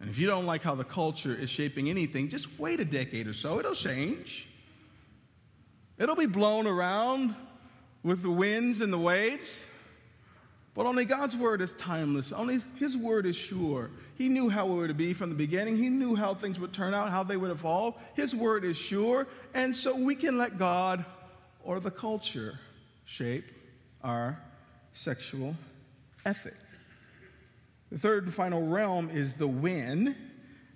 And 0.00 0.10
if 0.10 0.18
you 0.18 0.26
don't 0.26 0.46
like 0.46 0.62
how 0.62 0.74
the 0.74 0.82
culture 0.82 1.32
is 1.32 1.48
shaping 1.48 1.88
anything, 1.90 2.28
just 2.28 2.48
wait 2.58 2.80
a 2.80 2.84
decade 2.84 3.28
or 3.28 3.34
so. 3.34 3.60
It'll 3.60 3.72
change. 3.72 4.48
It'll 5.98 6.16
be 6.16 6.26
blown 6.26 6.66
around 6.66 7.34
with 8.02 8.22
the 8.22 8.30
winds 8.30 8.80
and 8.80 8.92
the 8.92 8.98
waves. 8.98 9.64
But 10.74 10.86
only 10.86 11.04
God's 11.04 11.36
word 11.36 11.60
is 11.60 11.72
timeless. 11.72 12.30
Only 12.30 12.60
His 12.76 12.96
word 12.96 13.26
is 13.26 13.34
sure. 13.34 13.90
He 14.14 14.28
knew 14.28 14.48
how 14.48 14.66
it 14.68 14.74
would 14.74 14.96
be 14.96 15.12
from 15.12 15.28
the 15.28 15.34
beginning. 15.34 15.76
He 15.76 15.88
knew 15.88 16.14
how 16.14 16.34
things 16.34 16.60
would 16.60 16.72
turn 16.72 16.94
out, 16.94 17.10
how 17.10 17.24
they 17.24 17.36
would 17.36 17.50
evolve. 17.50 17.96
His 18.14 18.32
word 18.32 18.64
is 18.64 18.76
sure. 18.76 19.26
And 19.54 19.74
so 19.74 19.96
we 19.96 20.14
can 20.14 20.38
let 20.38 20.56
God 20.56 21.04
or 21.64 21.80
the 21.80 21.90
culture 21.90 22.60
shape 23.06 23.50
our 24.04 24.40
sexual 24.92 25.56
ethic. 26.24 26.54
The 27.90 27.98
third 27.98 28.26
and 28.26 28.34
final 28.34 28.68
realm 28.68 29.10
is 29.10 29.34
the 29.34 29.48
when. 29.48 30.14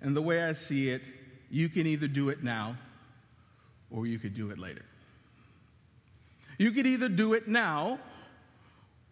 And 0.01 0.13
the 0.13 0.21
way 0.21 0.43
I 0.43 0.51
see 0.51 0.89
it, 0.89 1.03
you 1.49 1.69
can 1.69 1.87
either 1.87 2.09
do 2.09 2.27
it 2.27 2.43
now 2.43 2.75
or 3.89 4.05
you 4.05 4.19
could 4.19 4.33
do 4.33 4.49
it 4.49 4.59
later. 4.59 4.83
You 6.63 6.71
could 6.71 6.87
either 6.87 7.09
do 7.09 7.33
it 7.33 7.49
now 7.49 7.99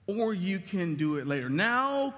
or 0.07 0.33
you 0.33 0.57
can 0.57 0.95
do 0.95 1.17
it 1.17 1.27
later. 1.27 1.49
Now 1.49 2.15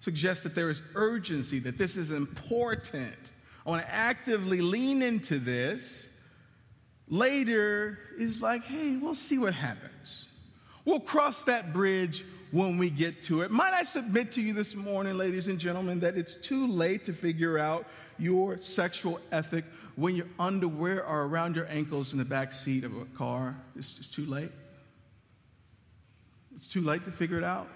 suggests 0.00 0.42
that 0.42 0.54
there 0.54 0.68
is 0.68 0.82
urgency, 0.94 1.60
that 1.60 1.78
this 1.78 1.96
is 1.96 2.10
important. 2.10 3.32
I 3.64 3.70
want 3.70 3.86
to 3.86 3.90
actively 3.90 4.60
lean 4.60 5.00
into 5.00 5.38
this. 5.38 6.08
Later 7.08 7.98
is 8.18 8.42
like, 8.42 8.64
hey, 8.64 8.98
we'll 8.98 9.14
see 9.14 9.38
what 9.38 9.54
happens. 9.54 10.28
We'll 10.84 11.00
cross 11.00 11.44
that 11.44 11.72
bridge 11.72 12.26
when 12.54 12.78
we 12.78 12.88
get 12.88 13.20
to 13.20 13.42
it. 13.42 13.50
Might 13.50 13.74
I 13.74 13.82
submit 13.82 14.30
to 14.32 14.40
you 14.40 14.52
this 14.52 14.76
morning, 14.76 15.16
ladies 15.16 15.48
and 15.48 15.58
gentlemen, 15.58 15.98
that 15.98 16.16
it's 16.16 16.36
too 16.36 16.68
late 16.68 17.04
to 17.06 17.12
figure 17.12 17.58
out 17.58 17.84
your 18.16 18.58
sexual 18.58 19.20
ethic 19.32 19.64
when 19.96 20.14
your 20.14 20.28
underwear 20.38 21.04
are 21.04 21.24
around 21.24 21.56
your 21.56 21.66
ankles 21.66 22.12
in 22.12 22.18
the 22.20 22.24
back 22.24 22.52
seat 22.52 22.84
of 22.84 22.96
a 22.96 23.06
car? 23.06 23.56
It's 23.76 23.94
just 23.94 24.14
too 24.14 24.24
late. 24.26 24.52
It's 26.54 26.68
too 26.68 26.82
late 26.82 27.04
to 27.06 27.10
figure 27.10 27.38
it 27.38 27.44
out. 27.44 27.66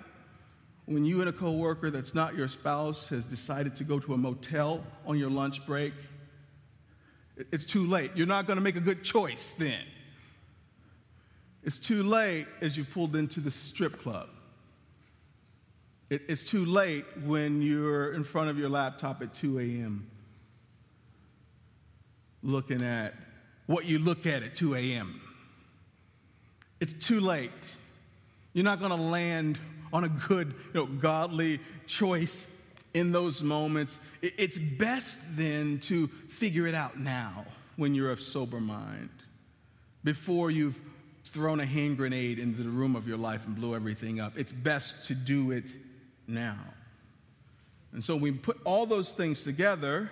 When 0.87 1.05
you 1.05 1.19
and 1.23 1.29
a 1.29 1.33
coworker 1.33 1.91
that's 1.91 2.15
not 2.15 2.37
your 2.37 2.47
spouse 2.47 3.09
has 3.09 3.25
decided 3.25 3.75
to 3.77 3.85
go 3.85 3.99
to 3.99 4.15
a 4.15 4.17
motel 4.17 4.85
on 5.05 5.19
your 5.19 5.29
lunch 5.29 5.67
break, 5.67 5.93
it's 7.51 7.65
too 7.65 7.85
late. 7.85 8.13
You're 8.15 8.29
not 8.29 8.47
going 8.47 8.59
to 8.59 8.63
make 8.63 8.77
a 8.77 8.81
good 8.81 9.03
choice 9.03 9.57
then. 9.59 9.83
It's 11.65 11.81
too 11.81 12.05
late 12.05 12.47
as 12.61 12.77
you 12.77 12.85
pulled 12.85 13.17
into 13.17 13.41
the 13.41 13.51
strip 13.51 14.01
club. 14.01 14.29
It, 16.11 16.23
it's 16.29 16.45
too 16.45 16.65
late 16.65 17.05
when 17.25 17.63
you're 17.63 18.13
in 18.13 18.25
front 18.25 18.51
of 18.51 18.59
your 18.59 18.69
laptop 18.69 19.23
at 19.23 19.35
2 19.35 19.59
a.m. 19.59 20.09
looking 22.43 22.83
at 22.83 23.15
what 23.67 23.85
you 23.85 23.99
look 23.99 24.27
at 24.27 24.43
at 24.43 24.55
2 24.55 24.75
a.m. 24.75 25.21
It's 26.81 26.95
too 26.95 27.21
late. 27.21 27.51
You're 28.55 28.65
not 28.65 28.79
going 28.79 28.91
to 28.91 28.97
land 28.97 29.59
on 29.93 30.05
a 30.05 30.09
good, 30.09 30.55
you 30.73 30.81
know, 30.81 30.87
godly 30.87 31.61
choice 31.87 32.47
in 32.95 33.13
those 33.13 33.43
moments. 33.43 33.99
It's 34.23 34.59
best 34.59 35.37
then 35.37 35.79
to 35.81 36.07
figure 36.29 36.67
it 36.67 36.75
out 36.75 36.99
now 36.99 37.45
when 37.77 37.95
you're 37.95 38.11
of 38.11 38.21
sober 38.21 38.61
mind, 38.61 39.11
before 40.03 40.51
you've 40.51 40.79
thrown 41.25 41.61
a 41.61 41.67
hand 41.67 41.97
grenade 41.97 42.39
into 42.39 42.63
the 42.63 42.69
room 42.71 42.97
of 42.97 43.07
your 43.07 43.19
life 43.19 43.47
and 43.47 43.55
blew 43.55 43.75
everything 43.75 44.19
up. 44.19 44.37
It's 44.39 44.51
best 44.51 45.05
to 45.05 45.15
do 45.15 45.51
it 45.51 45.65
now. 46.29 46.59
And 47.93 48.05
so 48.05 48.17
we 48.17 48.33
put 48.33 48.59
all 48.65 48.87
those 48.87 49.13
things 49.13 49.43
together. 49.43 50.11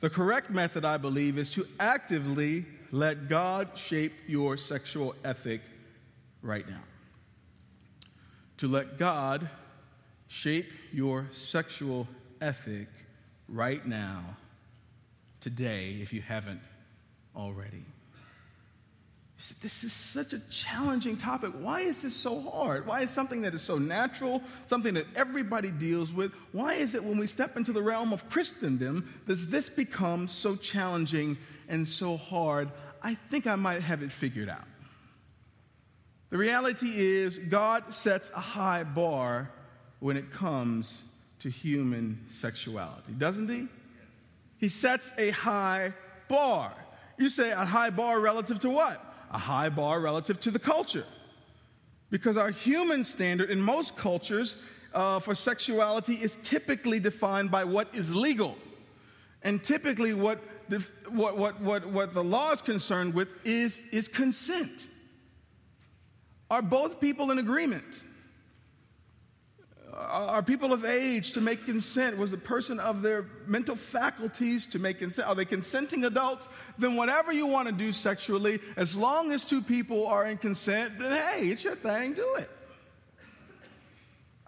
The 0.00 0.10
correct 0.10 0.50
method, 0.50 0.84
I 0.84 0.98
believe, 0.98 1.38
is 1.38 1.50
to 1.52 1.66
actively 1.80 2.66
let 2.90 3.28
God 3.28 3.70
shape 3.74 4.12
your 4.26 4.56
sexual 4.56 5.14
ethic 5.24 5.62
right 6.42 6.68
now. 6.68 6.82
To 8.58 8.68
let 8.68 8.98
God 8.98 9.48
shape 10.28 10.70
your 10.92 11.26
sexual 11.32 12.06
ethic 12.40 12.88
right 13.48 13.84
now, 13.86 14.36
today, 15.40 15.98
if 16.00 16.12
you 16.12 16.20
haven't 16.20 16.60
already 17.34 17.84
said, 19.44 19.56
This 19.60 19.84
is 19.84 19.92
such 19.92 20.32
a 20.32 20.40
challenging 20.48 21.18
topic. 21.18 21.52
Why 21.58 21.80
is 21.80 22.00
this 22.00 22.16
so 22.16 22.40
hard? 22.40 22.86
Why 22.86 23.02
is 23.02 23.10
something 23.10 23.42
that 23.42 23.54
is 23.54 23.60
so 23.60 23.76
natural, 23.76 24.42
something 24.66 24.94
that 24.94 25.06
everybody 25.14 25.70
deals 25.70 26.10
with, 26.10 26.32
why 26.52 26.74
is 26.74 26.94
it 26.94 27.04
when 27.04 27.18
we 27.18 27.26
step 27.26 27.56
into 27.56 27.72
the 27.72 27.82
realm 27.82 28.12
of 28.14 28.28
Christendom 28.30 29.06
does 29.26 29.48
this 29.48 29.68
become 29.68 30.28
so 30.28 30.56
challenging 30.56 31.36
and 31.68 31.86
so 31.86 32.16
hard? 32.16 32.70
I 33.02 33.14
think 33.14 33.46
I 33.46 33.54
might 33.54 33.82
have 33.82 34.02
it 34.02 34.10
figured 34.10 34.48
out. 34.48 34.64
The 36.30 36.38
reality 36.38 36.92
is, 36.96 37.36
God 37.38 37.92
sets 37.92 38.30
a 38.34 38.40
high 38.40 38.82
bar 38.82 39.50
when 40.00 40.16
it 40.16 40.32
comes 40.32 41.02
to 41.40 41.50
human 41.50 42.18
sexuality, 42.30 43.12
doesn't 43.18 43.48
He? 43.50 43.68
He 44.56 44.70
sets 44.70 45.12
a 45.18 45.30
high 45.30 45.92
bar. 46.28 46.72
You 47.18 47.28
say 47.28 47.50
a 47.50 47.64
high 47.64 47.90
bar 47.90 48.18
relative 48.20 48.58
to 48.60 48.70
what? 48.70 49.13
A 49.34 49.38
high 49.38 49.68
bar 49.68 50.00
relative 50.00 50.40
to 50.40 50.50
the 50.50 50.58
culture. 50.58 51.04
Because 52.10 52.36
our 52.36 52.50
human 52.50 53.04
standard 53.04 53.50
in 53.50 53.60
most 53.60 53.96
cultures 53.96 54.56
uh, 54.94 55.18
for 55.18 55.34
sexuality 55.34 56.14
is 56.14 56.38
typically 56.44 57.00
defined 57.00 57.50
by 57.50 57.64
what 57.64 57.88
is 57.92 58.14
legal. 58.14 58.56
And 59.42 59.62
typically, 59.62 60.14
what, 60.14 60.38
what, 61.10 61.36
what, 61.36 61.60
what, 61.60 61.86
what 61.88 62.14
the 62.14 62.22
law 62.22 62.52
is 62.52 62.62
concerned 62.62 63.12
with 63.12 63.34
is, 63.44 63.82
is 63.90 64.06
consent. 64.08 64.86
Are 66.50 66.62
both 66.62 67.00
people 67.00 67.32
in 67.32 67.38
agreement? 67.40 68.02
Are 69.96 70.42
people 70.42 70.72
of 70.72 70.84
age 70.84 71.32
to 71.34 71.40
make 71.40 71.66
consent? 71.66 72.18
Was 72.18 72.32
a 72.32 72.38
person 72.38 72.80
of 72.80 73.00
their 73.00 73.26
mental 73.46 73.76
faculties 73.76 74.66
to 74.66 74.80
make 74.80 74.98
consent? 74.98 75.28
Are 75.28 75.36
they 75.36 75.44
consenting 75.44 76.04
adults? 76.04 76.48
Then, 76.78 76.96
whatever 76.96 77.32
you 77.32 77.46
want 77.46 77.68
to 77.68 77.74
do 77.74 77.92
sexually, 77.92 78.58
as 78.76 78.96
long 78.96 79.30
as 79.30 79.44
two 79.44 79.62
people 79.62 80.06
are 80.08 80.26
in 80.26 80.36
consent, 80.36 80.98
then 80.98 81.12
hey, 81.12 81.48
it's 81.48 81.62
your 81.62 81.76
thing, 81.76 82.14
do 82.14 82.34
it. 82.36 82.50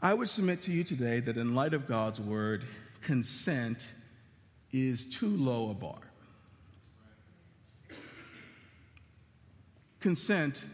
I 0.02 0.14
would 0.14 0.28
submit 0.28 0.62
to 0.62 0.72
you 0.72 0.82
today 0.82 1.20
that 1.20 1.36
in 1.36 1.54
light 1.54 1.74
of 1.74 1.86
God's 1.86 2.20
word, 2.20 2.64
consent 3.02 3.86
is 4.72 5.06
too 5.06 5.36
low 5.36 5.70
a 5.70 5.74
bar. 5.74 6.00
Consent 10.00 10.64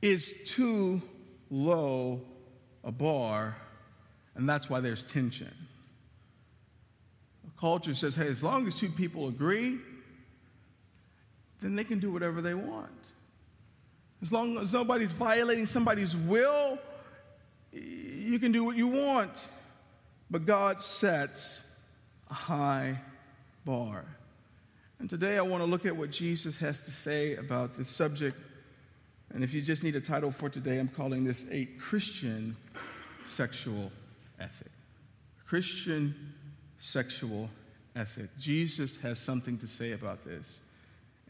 is 0.00 0.32
too 0.46 1.02
low 1.50 2.20
a 2.84 2.92
bar 2.92 3.56
and 4.36 4.48
that's 4.48 4.68
why 4.68 4.80
there's 4.80 5.02
tension. 5.02 5.52
Culture 7.58 7.94
says, 7.94 8.14
hey, 8.14 8.28
as 8.28 8.42
long 8.42 8.66
as 8.66 8.74
two 8.74 8.90
people 8.90 9.28
agree, 9.28 9.78
then 11.62 11.74
they 11.74 11.84
can 11.84 11.98
do 11.98 12.12
whatever 12.12 12.42
they 12.42 12.52
want. 12.52 12.90
As 14.20 14.30
long 14.30 14.58
as 14.58 14.74
nobody's 14.74 15.12
violating 15.12 15.64
somebody's 15.64 16.14
will, 16.14 16.78
you 17.72 18.38
can 18.38 18.52
do 18.52 18.62
what 18.62 18.76
you 18.76 18.86
want. 18.86 19.32
But 20.30 20.44
God 20.44 20.82
sets 20.82 21.64
a 22.30 22.34
high 22.34 22.98
bar. 23.64 24.04
And 24.98 25.08
today 25.08 25.38
I 25.38 25.42
want 25.42 25.62
to 25.62 25.66
look 25.66 25.86
at 25.86 25.96
what 25.96 26.10
Jesus 26.10 26.58
has 26.58 26.84
to 26.84 26.90
say 26.90 27.36
about 27.36 27.76
this 27.76 27.88
subject. 27.88 28.36
And 29.32 29.42
if 29.42 29.54
you 29.54 29.62
just 29.62 29.82
need 29.82 29.96
a 29.96 30.00
title 30.00 30.30
for 30.30 30.50
today, 30.50 30.78
I'm 30.78 30.88
calling 30.88 31.24
this 31.24 31.44
a 31.50 31.66
Christian 31.78 32.56
sexual 33.26 33.90
ethic. 34.40 34.70
Christian 35.46 36.34
sexual 36.78 37.48
ethic. 37.94 38.28
Jesus 38.38 38.96
has 38.98 39.18
something 39.18 39.58
to 39.58 39.66
say 39.66 39.92
about 39.92 40.24
this, 40.24 40.60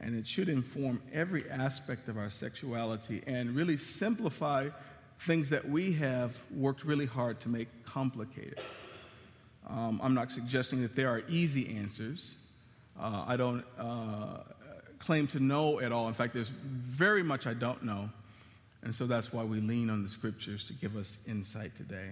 and 0.01 0.17
it 0.17 0.27
should 0.27 0.49
inform 0.49 1.01
every 1.13 1.49
aspect 1.51 2.09
of 2.09 2.19
our 2.19 2.31
sexuality 2.31 3.23
and 3.27 3.55
really 3.55 3.77
simplify 3.77 4.69
things 5.21 5.49
that 5.51 5.67
we 5.69 5.93
have 5.95 6.37
worked 6.55 6.85
really 6.85 7.07
hard 7.07 7.41
to 7.41 7.49
make 7.49 7.69
complicated. 7.85 8.61
Um, 9.69 10.01
I'm 10.03 10.15
not 10.15 10.31
suggesting 10.31 10.83
that 10.83 10.95
there 10.95 11.09
are 11.09 11.23
easy 11.29 11.77
answers. 11.77 12.35
Uh, 12.99 13.25
I 13.27 13.37
don't 13.37 13.65
uh, 13.79 14.39
claim 14.99 15.27
to 15.29 15.41
know 15.41 15.81
at 15.81 15.93
all. 15.93 16.09
In 16.09 16.15
fact, 16.15 16.35
there's 16.35 16.49
very 16.49 17.23
much 17.23 17.47
I 17.47 17.55
don't 17.55 17.83
know. 17.83 18.09
And 18.83 18.95
so 18.95 19.07
that's 19.07 19.33
why 19.33 19.43
we 19.43 19.61
lean 19.61 19.91
on 19.91 20.03
the 20.03 20.09
scriptures 20.09 20.65
to 20.65 20.73
give 20.75 20.97
us 20.97 21.19
insight 21.27 21.75
today. 21.77 22.11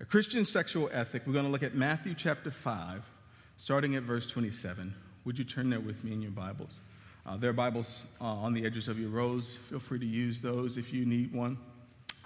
A 0.00 0.04
Christian 0.04 0.44
sexual 0.44 0.90
ethic, 0.92 1.22
we're 1.24 1.32
going 1.32 1.44
to 1.44 1.50
look 1.52 1.62
at 1.62 1.76
Matthew 1.76 2.14
chapter 2.14 2.50
5, 2.50 3.08
starting 3.56 3.94
at 3.94 4.02
verse 4.02 4.26
27. 4.26 4.92
would 5.24 5.38
you 5.38 5.44
turn 5.44 5.70
there 5.70 5.78
with 5.78 6.02
me 6.02 6.12
in 6.12 6.20
your 6.20 6.32
Bibles? 6.32 6.80
Uh, 7.24 7.36
there 7.36 7.48
are 7.50 7.54
Bibles 7.54 8.02
uh, 8.20 8.24
on 8.24 8.52
the 8.52 8.66
edges 8.66 8.88
of 8.88 8.98
your 8.98 9.10
rows. 9.10 9.56
Feel 9.70 9.78
free 9.78 10.00
to 10.00 10.04
use 10.04 10.40
those 10.40 10.78
if 10.78 10.92
you 10.92 11.06
need 11.06 11.32
one. 11.32 11.56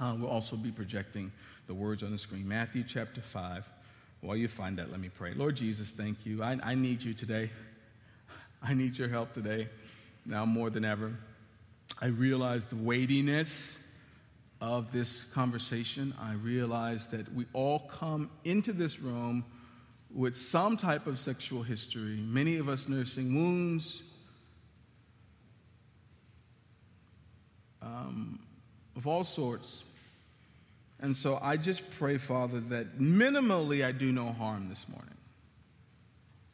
Uh, 0.01 0.17
we'll 0.19 0.31
also 0.31 0.57
be 0.57 0.73
projecting 0.73 1.31
the 1.67 1.75
words 1.75 2.03
on 2.03 2.11
the 2.11 2.17
screen. 2.17 2.49
Matthew 2.49 2.85
chapter 2.89 3.21
5. 3.21 3.69
While 4.23 4.39
you 4.39 4.49
find 4.49 4.79
that, 4.79 4.91
let 4.91 4.99
me 4.99 5.11
pray. 5.11 5.35
Lord 5.35 5.57
Jesus, 5.57 5.91
thank 5.91 6.25
you. 6.25 6.43
I, 6.43 6.59
I 6.63 6.75
need 6.75 7.03
you 7.03 7.13
today. 7.13 7.51
I 8.63 8.73
need 8.73 8.97
your 8.97 9.09
help 9.09 9.35
today, 9.35 9.69
now 10.25 10.47
more 10.47 10.71
than 10.71 10.87
ever. 10.87 11.13
I 12.01 12.07
realize 12.07 12.65
the 12.65 12.77
weightiness 12.77 13.77
of 14.61 14.93
this 14.93 15.25
conversation. 15.33 16.15
I 16.21 16.35
realize 16.35 17.09
that 17.09 17.33
we 17.33 17.47
all 17.53 17.81
come 17.81 18.31
into 18.45 18.73
this 18.73 19.01
room 19.01 19.45
with 20.13 20.37
some 20.37 20.77
type 20.77 21.07
of 21.07 21.21
sexual 21.21 21.63
history, 21.63 22.17
many 22.17 22.57
of 22.57 22.69
us 22.69 22.89
nursing 22.89 23.35
wounds. 23.35 24.03
Um, 27.83 28.41
of 28.97 29.07
all 29.07 29.23
sorts. 29.23 29.85
And 31.01 31.17
so 31.17 31.39
I 31.41 31.57
just 31.57 31.89
pray, 31.93 32.19
Father, 32.19 32.59
that 32.61 32.99
minimally 32.99 33.85
I 33.85 33.93
do 33.93 34.11
no 34.11 34.33
harm 34.33 34.69
this 34.69 34.85
morning. 34.89 35.15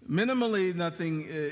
Minimally, 0.09 0.75
nothing 0.75 1.27
uh, 1.31 1.51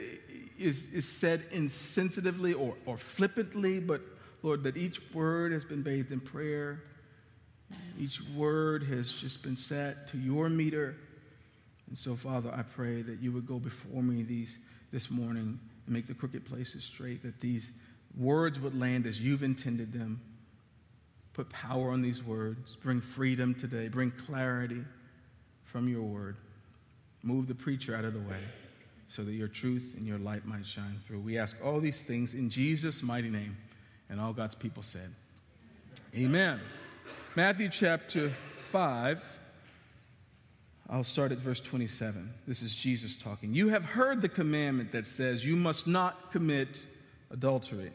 is, 0.58 0.90
is 0.90 1.08
said 1.08 1.50
insensitively 1.50 2.54
or, 2.54 2.76
or 2.84 2.98
flippantly, 2.98 3.80
but 3.80 4.02
Lord, 4.42 4.62
that 4.64 4.76
each 4.76 5.00
word 5.14 5.52
has 5.52 5.64
been 5.64 5.82
bathed 5.82 6.12
in 6.12 6.20
prayer. 6.20 6.82
Each 7.98 8.20
word 8.36 8.82
has 8.84 9.12
just 9.12 9.42
been 9.42 9.56
set 9.56 10.08
to 10.08 10.18
your 10.18 10.48
meter. 10.48 10.96
And 11.88 11.96
so, 11.96 12.16
Father, 12.16 12.52
I 12.54 12.62
pray 12.62 13.02
that 13.02 13.20
you 13.20 13.32
would 13.32 13.46
go 13.46 13.58
before 13.58 14.02
me 14.02 14.22
these, 14.22 14.56
this 14.92 15.10
morning 15.10 15.58
and 15.86 15.94
make 15.94 16.06
the 16.06 16.14
crooked 16.14 16.44
places 16.44 16.84
straight, 16.84 17.22
that 17.22 17.40
these 17.40 17.70
words 18.18 18.60
would 18.60 18.78
land 18.78 19.06
as 19.06 19.20
you've 19.20 19.42
intended 19.42 19.92
them 19.92 20.20
Put 21.34 21.48
power 21.48 21.90
on 21.90 22.02
these 22.02 22.22
words. 22.22 22.76
Bring 22.76 23.00
freedom 23.00 23.54
today. 23.54 23.88
Bring 23.88 24.10
clarity 24.10 24.82
from 25.64 25.88
your 25.88 26.02
word. 26.02 26.36
Move 27.22 27.46
the 27.46 27.54
preacher 27.54 27.96
out 27.96 28.04
of 28.04 28.12
the 28.12 28.20
way 28.20 28.40
so 29.08 29.24
that 29.24 29.32
your 29.32 29.48
truth 29.48 29.94
and 29.96 30.06
your 30.06 30.18
light 30.18 30.44
might 30.46 30.66
shine 30.66 30.98
through. 31.02 31.20
We 31.20 31.38
ask 31.38 31.56
all 31.64 31.80
these 31.80 32.02
things 32.02 32.34
in 32.34 32.50
Jesus' 32.50 33.02
mighty 33.02 33.30
name. 33.30 33.56
And 34.12 34.20
all 34.20 34.34
God's 34.34 34.54
people 34.54 34.82
said, 34.82 35.10
Amen. 36.14 36.60
Matthew 37.34 37.70
chapter 37.70 38.30
5. 38.68 39.24
I'll 40.90 41.02
start 41.02 41.32
at 41.32 41.38
verse 41.38 41.60
27. 41.60 42.30
This 42.46 42.60
is 42.60 42.76
Jesus 42.76 43.16
talking. 43.16 43.54
You 43.54 43.70
have 43.70 43.86
heard 43.86 44.20
the 44.20 44.28
commandment 44.28 44.92
that 44.92 45.06
says, 45.06 45.46
You 45.46 45.56
must 45.56 45.86
not 45.86 46.30
commit 46.30 46.82
adultery. 47.30 47.90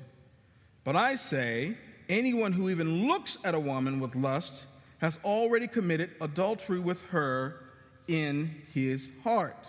But 0.83 0.95
I 0.95 1.17
say, 1.17 1.77
anyone 2.09 2.51
who 2.51 2.71
even 2.71 3.07
looks 3.07 3.37
at 3.45 3.53
a 3.53 3.59
woman 3.59 3.99
with 3.99 4.15
lust 4.15 4.65
has 4.97 5.19
already 5.23 5.67
committed 5.67 6.09
adultery 6.19 6.79
with 6.79 6.99
her 7.09 7.57
in 8.07 8.55
his 8.73 9.09
heart. 9.23 9.67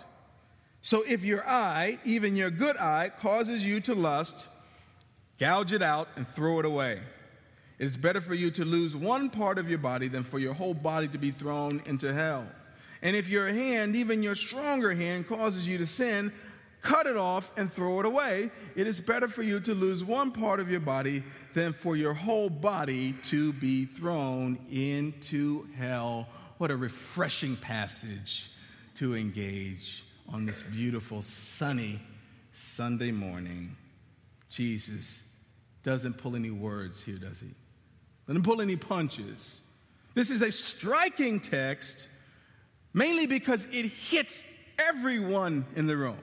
So 0.81 1.03
if 1.07 1.23
your 1.23 1.47
eye, 1.47 1.99
even 2.05 2.35
your 2.35 2.49
good 2.49 2.75
eye, 2.77 3.11
causes 3.21 3.63
you 3.63 3.79
to 3.81 3.93
lust, 3.93 4.47
gouge 5.39 5.73
it 5.73 5.81
out 5.81 6.09
and 6.15 6.27
throw 6.27 6.59
it 6.59 6.65
away. 6.65 6.99
It 7.79 7.85
is 7.85 7.95
better 7.95 8.19
for 8.19 8.33
you 8.33 8.51
to 8.51 8.65
lose 8.65 8.95
one 8.95 9.29
part 9.29 9.57
of 9.57 9.69
your 9.69 9.79
body 9.79 10.09
than 10.09 10.23
for 10.23 10.37
your 10.37 10.53
whole 10.53 10.73
body 10.73 11.07
to 11.07 11.17
be 11.17 11.31
thrown 11.31 11.81
into 11.85 12.13
hell. 12.13 12.45
And 13.01 13.15
if 13.15 13.29
your 13.29 13.47
hand, 13.47 13.95
even 13.95 14.21
your 14.21 14.35
stronger 14.35 14.93
hand, 14.93 15.29
causes 15.29 15.65
you 15.65 15.77
to 15.77 15.87
sin, 15.87 16.33
cut 16.81 17.07
it 17.07 17.15
off 17.15 17.53
and 17.55 17.71
throw 17.71 18.01
it 18.01 18.05
away. 18.05 18.51
It 18.75 18.85
is 18.85 18.99
better 18.99 19.29
for 19.29 19.41
you 19.41 19.61
to 19.61 19.73
lose 19.73 20.03
one 20.03 20.31
part 20.31 20.59
of 20.59 20.69
your 20.69 20.81
body 20.81 21.23
than 21.53 21.71
for 21.71 21.95
your 21.95 22.13
whole 22.13 22.49
body 22.49 23.13
to 23.23 23.53
be 23.53 23.85
thrown 23.85 24.59
into 24.69 25.65
hell. 25.77 26.27
What 26.57 26.71
a 26.71 26.75
refreshing 26.75 27.55
passage 27.55 28.51
to 28.95 29.15
engage 29.15 30.03
on 30.27 30.45
this 30.45 30.61
beautiful, 30.61 31.21
sunny 31.21 32.01
Sunday 32.53 33.11
morning. 33.11 33.77
Jesus 34.49 35.21
doesn't 35.83 36.17
pull 36.17 36.35
any 36.35 36.51
words 36.51 37.01
here, 37.01 37.17
does 37.17 37.39
he? 37.39 37.49
Doesn't 38.27 38.43
pull 38.43 38.61
any 38.61 38.75
punches. 38.75 39.61
This 40.13 40.29
is 40.29 40.41
a 40.41 40.51
striking 40.51 41.39
text, 41.39 42.07
mainly 42.93 43.25
because 43.25 43.65
it 43.71 43.85
hits 43.85 44.43
everyone 44.79 45.65
in 45.75 45.87
the 45.87 45.95
room. 45.95 46.17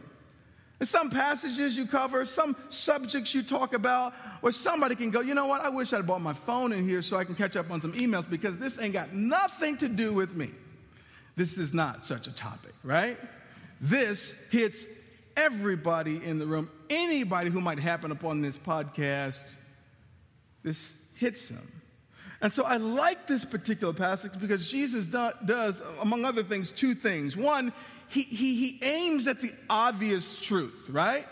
There's 0.78 0.90
some 0.90 1.08
passages 1.08 1.76
you 1.78 1.86
cover, 1.86 2.26
some 2.26 2.54
subjects 2.68 3.34
you 3.34 3.42
talk 3.42 3.72
about, 3.72 4.12
where 4.42 4.52
somebody 4.52 4.94
can 4.94 5.10
go, 5.10 5.20
you 5.20 5.34
know 5.34 5.46
what, 5.46 5.62
I 5.62 5.70
wish 5.70 5.92
I'd 5.94 6.06
brought 6.06 6.20
my 6.20 6.34
phone 6.34 6.72
in 6.72 6.86
here 6.86 7.00
so 7.00 7.16
I 7.16 7.24
can 7.24 7.34
catch 7.34 7.56
up 7.56 7.70
on 7.70 7.80
some 7.80 7.94
emails 7.94 8.28
because 8.28 8.58
this 8.58 8.78
ain't 8.78 8.92
got 8.92 9.14
nothing 9.14 9.78
to 9.78 9.88
do 9.88 10.12
with 10.12 10.36
me. 10.36 10.50
This 11.34 11.56
is 11.56 11.72
not 11.72 12.04
such 12.04 12.26
a 12.26 12.32
topic, 12.32 12.74
right? 12.82 13.18
This 13.80 14.34
hits 14.50 14.84
everybody 15.36 16.24
in 16.24 16.38
the 16.38 16.46
room, 16.46 16.70
anybody 16.90 17.50
who 17.50 17.60
might 17.60 17.78
happen 17.78 18.10
upon 18.10 18.40
this 18.40 18.56
podcast, 18.56 19.42
this 20.62 20.94
hits 21.16 21.48
them. 21.48 21.72
And 22.40 22.52
so 22.52 22.64
I 22.64 22.76
like 22.76 23.26
this 23.26 23.44
particular 23.44 23.92
passage 23.92 24.32
because 24.38 24.70
Jesus 24.70 25.06
do, 25.06 25.30
does, 25.44 25.80
among 26.00 26.24
other 26.24 26.42
things, 26.42 26.70
two 26.70 26.94
things. 26.94 27.36
One, 27.36 27.72
he, 28.08 28.22
he, 28.22 28.54
he 28.54 28.80
aims 28.82 29.26
at 29.26 29.40
the 29.40 29.52
obvious 29.70 30.38
truth, 30.38 30.88
right? 30.90 31.26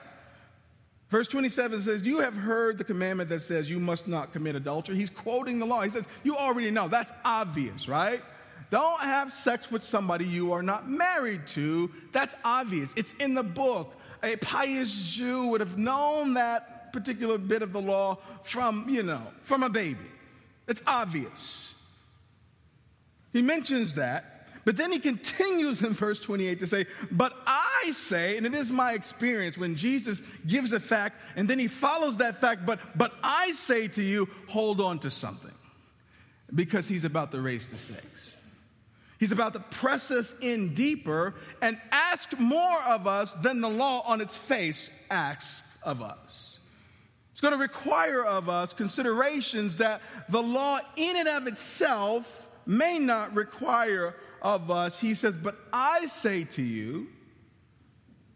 Verse 1.10 1.28
27 1.28 1.82
says, 1.82 2.06
You 2.06 2.20
have 2.20 2.34
heard 2.34 2.78
the 2.78 2.84
commandment 2.84 3.28
that 3.28 3.42
says 3.42 3.68
you 3.68 3.78
must 3.78 4.08
not 4.08 4.32
commit 4.32 4.56
adultery. 4.56 4.96
He's 4.96 5.10
quoting 5.10 5.58
the 5.58 5.66
law. 5.66 5.82
He 5.82 5.90
says, 5.90 6.04
You 6.22 6.36
already 6.36 6.70
know. 6.70 6.88
That's 6.88 7.12
obvious, 7.24 7.88
right? 7.88 8.22
Don't 8.70 9.00
have 9.00 9.34
sex 9.34 9.70
with 9.70 9.82
somebody 9.82 10.24
you 10.24 10.52
are 10.52 10.62
not 10.62 10.88
married 10.88 11.46
to. 11.48 11.90
That's 12.12 12.34
obvious. 12.44 12.90
It's 12.96 13.12
in 13.14 13.34
the 13.34 13.42
book. 13.42 13.94
A 14.22 14.36
pious 14.36 15.14
Jew 15.14 15.48
would 15.48 15.60
have 15.60 15.78
known 15.78 16.34
that 16.34 16.92
particular 16.92 17.38
bit 17.38 17.62
of 17.62 17.72
the 17.72 17.80
law 17.80 18.18
from, 18.42 18.88
you 18.88 19.02
know, 19.02 19.22
from 19.42 19.62
a 19.62 19.68
baby. 19.68 20.06
It's 20.66 20.82
obvious. 20.86 21.74
He 23.32 23.42
mentions 23.42 23.96
that. 23.96 24.30
But 24.64 24.78
then 24.78 24.92
he 24.92 24.98
continues 24.98 25.82
in 25.82 25.92
verse 25.92 26.20
28 26.20 26.58
to 26.60 26.66
say, 26.66 26.86
But 27.10 27.36
I 27.46 27.90
say, 27.92 28.38
and 28.38 28.46
it 28.46 28.54
is 28.54 28.70
my 28.70 28.94
experience 28.94 29.58
when 29.58 29.76
Jesus 29.76 30.22
gives 30.46 30.72
a 30.72 30.80
fact 30.80 31.20
and 31.36 31.48
then 31.48 31.58
he 31.58 31.68
follows 31.68 32.16
that 32.18 32.40
fact, 32.40 32.64
but, 32.64 32.80
but 32.96 33.12
I 33.22 33.52
say 33.52 33.88
to 33.88 34.02
you, 34.02 34.26
hold 34.48 34.80
on 34.80 34.98
to 35.00 35.10
something. 35.10 35.52
Because 36.54 36.88
he's 36.88 37.04
about 37.04 37.30
to 37.32 37.42
raise 37.42 37.68
the 37.68 37.76
stakes. 37.76 38.36
He's 39.24 39.32
about 39.32 39.54
to 39.54 39.60
press 39.60 40.10
us 40.10 40.34
in 40.42 40.74
deeper 40.74 41.32
and 41.62 41.80
ask 41.90 42.38
more 42.38 42.78
of 42.82 43.06
us 43.06 43.32
than 43.32 43.62
the 43.62 43.70
law 43.70 44.02
on 44.06 44.20
its 44.20 44.36
face 44.36 44.90
asks 45.10 45.78
of 45.82 46.02
us. 46.02 46.58
It's 47.32 47.40
going 47.40 47.54
to 47.54 47.58
require 47.58 48.22
of 48.22 48.50
us 48.50 48.74
considerations 48.74 49.78
that 49.78 50.02
the 50.28 50.42
law 50.42 50.78
in 50.96 51.16
and 51.16 51.26
of 51.26 51.46
itself 51.46 52.50
may 52.66 52.98
not 52.98 53.34
require 53.34 54.14
of 54.42 54.70
us, 54.70 55.00
he 55.00 55.14
says, 55.14 55.34
But 55.34 55.56
I 55.72 56.04
say 56.04 56.44
to 56.44 56.62
you, 56.62 57.06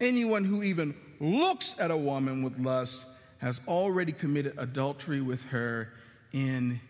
anyone 0.01 0.43
who 0.43 0.63
even 0.63 0.95
looks 1.21 1.79
at 1.79 1.91
a 1.91 1.97
woman 1.99 2.43
with 2.43 2.59
lust 2.59 3.05
has 3.43 3.61
already 3.69 4.13
committed 4.13 4.55
adultery 4.57 5.21
with 5.21 5.43
her 5.51 5.93
in 6.33 6.81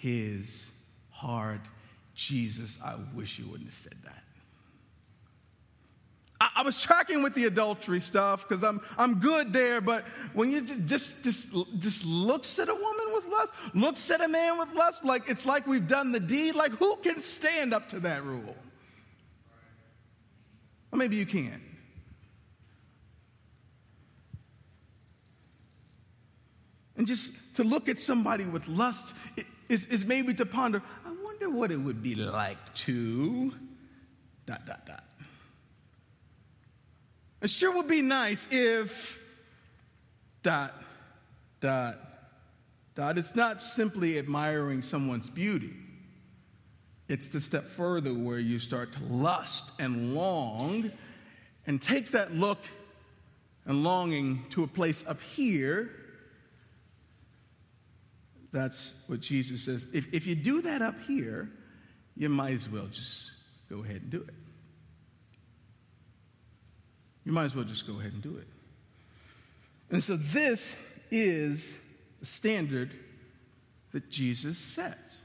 his 0.00 0.68
heart. 1.10 1.60
Jesus, 2.16 2.78
I 2.82 2.94
wish 3.14 3.38
you 3.38 3.46
wouldn't 3.46 3.68
have 3.68 3.78
said 3.78 3.98
that. 4.04 4.24
I, 6.40 6.48
I 6.56 6.62
was 6.62 6.80
tracking 6.80 7.22
with 7.22 7.34
the 7.34 7.44
adultery 7.44 8.00
stuff 8.00 8.48
because 8.48 8.64
I'm, 8.64 8.80
I'm 8.96 9.20
good 9.20 9.52
there, 9.52 9.82
but 9.82 10.04
when 10.32 10.50
you 10.50 10.62
just, 10.62 11.22
just, 11.22 11.48
just 11.78 12.06
looks 12.06 12.58
at 12.58 12.70
a 12.70 12.74
woman 12.74 13.06
with 13.12 13.26
lust, 13.26 13.52
looks 13.74 14.10
at 14.10 14.22
a 14.22 14.28
man 14.28 14.58
with 14.58 14.72
lust, 14.72 15.04
like 15.04 15.28
it's 15.28 15.44
like 15.44 15.66
we've 15.66 15.86
done 15.86 16.10
the 16.10 16.20
deed, 16.20 16.54
like 16.54 16.72
who 16.72 16.96
can 16.96 17.20
stand 17.20 17.74
up 17.74 17.90
to 17.90 18.00
that 18.00 18.24
rule? 18.24 18.56
Or 20.90 20.98
maybe 20.98 21.16
you 21.16 21.26
can. 21.26 21.60
And 26.96 27.06
just 27.06 27.32
to 27.56 27.62
look 27.62 27.90
at 27.90 27.98
somebody 27.98 28.44
with 28.44 28.66
lust 28.68 29.12
is, 29.68 29.84
is 29.86 30.04
maybe 30.04 30.32
to 30.34 30.46
ponder, 30.46 30.82
wonder 31.40 31.58
what 31.58 31.70
it 31.70 31.76
would 31.76 32.02
be 32.02 32.14
like 32.14 32.74
to 32.74 33.52
dot, 34.46 34.64
dot, 34.64 34.86
dot. 34.86 35.04
It 37.42 37.50
sure 37.50 37.72
would 37.72 37.88
be 37.88 38.00
nice 38.00 38.48
if 38.50 39.20
dot, 40.42 40.72
dot, 41.60 41.98
dot. 42.94 43.18
It's 43.18 43.34
not 43.34 43.60
simply 43.60 44.18
admiring 44.18 44.80
someone's 44.80 45.28
beauty. 45.28 45.74
It's 47.08 47.28
the 47.28 47.40
step 47.40 47.64
further 47.64 48.14
where 48.14 48.38
you 48.38 48.58
start 48.58 48.92
to 48.94 49.04
lust 49.04 49.64
and 49.78 50.14
long 50.14 50.90
and 51.66 51.82
take 51.82 52.10
that 52.12 52.34
look 52.34 52.60
and 53.66 53.82
longing 53.82 54.44
to 54.50 54.64
a 54.64 54.66
place 54.66 55.04
up 55.06 55.20
here, 55.20 55.90
that's 58.56 58.94
what 59.06 59.20
Jesus 59.20 59.64
says. 59.64 59.86
If, 59.92 60.12
if 60.14 60.26
you 60.26 60.34
do 60.34 60.62
that 60.62 60.80
up 60.80 60.94
here, 61.06 61.50
you 62.16 62.28
might 62.28 62.54
as 62.54 62.68
well 62.70 62.86
just 62.86 63.30
go 63.68 63.84
ahead 63.84 64.02
and 64.02 64.10
do 64.10 64.24
it. 64.26 64.34
You 67.24 67.32
might 67.32 67.44
as 67.44 67.54
well 67.54 67.64
just 67.64 67.86
go 67.86 67.98
ahead 67.98 68.12
and 68.12 68.22
do 68.22 68.36
it. 68.38 68.46
And 69.90 70.02
so 70.02 70.16
this 70.16 70.74
is 71.10 71.76
the 72.20 72.26
standard 72.26 72.92
that 73.92 74.08
Jesus 74.10 74.56
sets. 74.56 75.24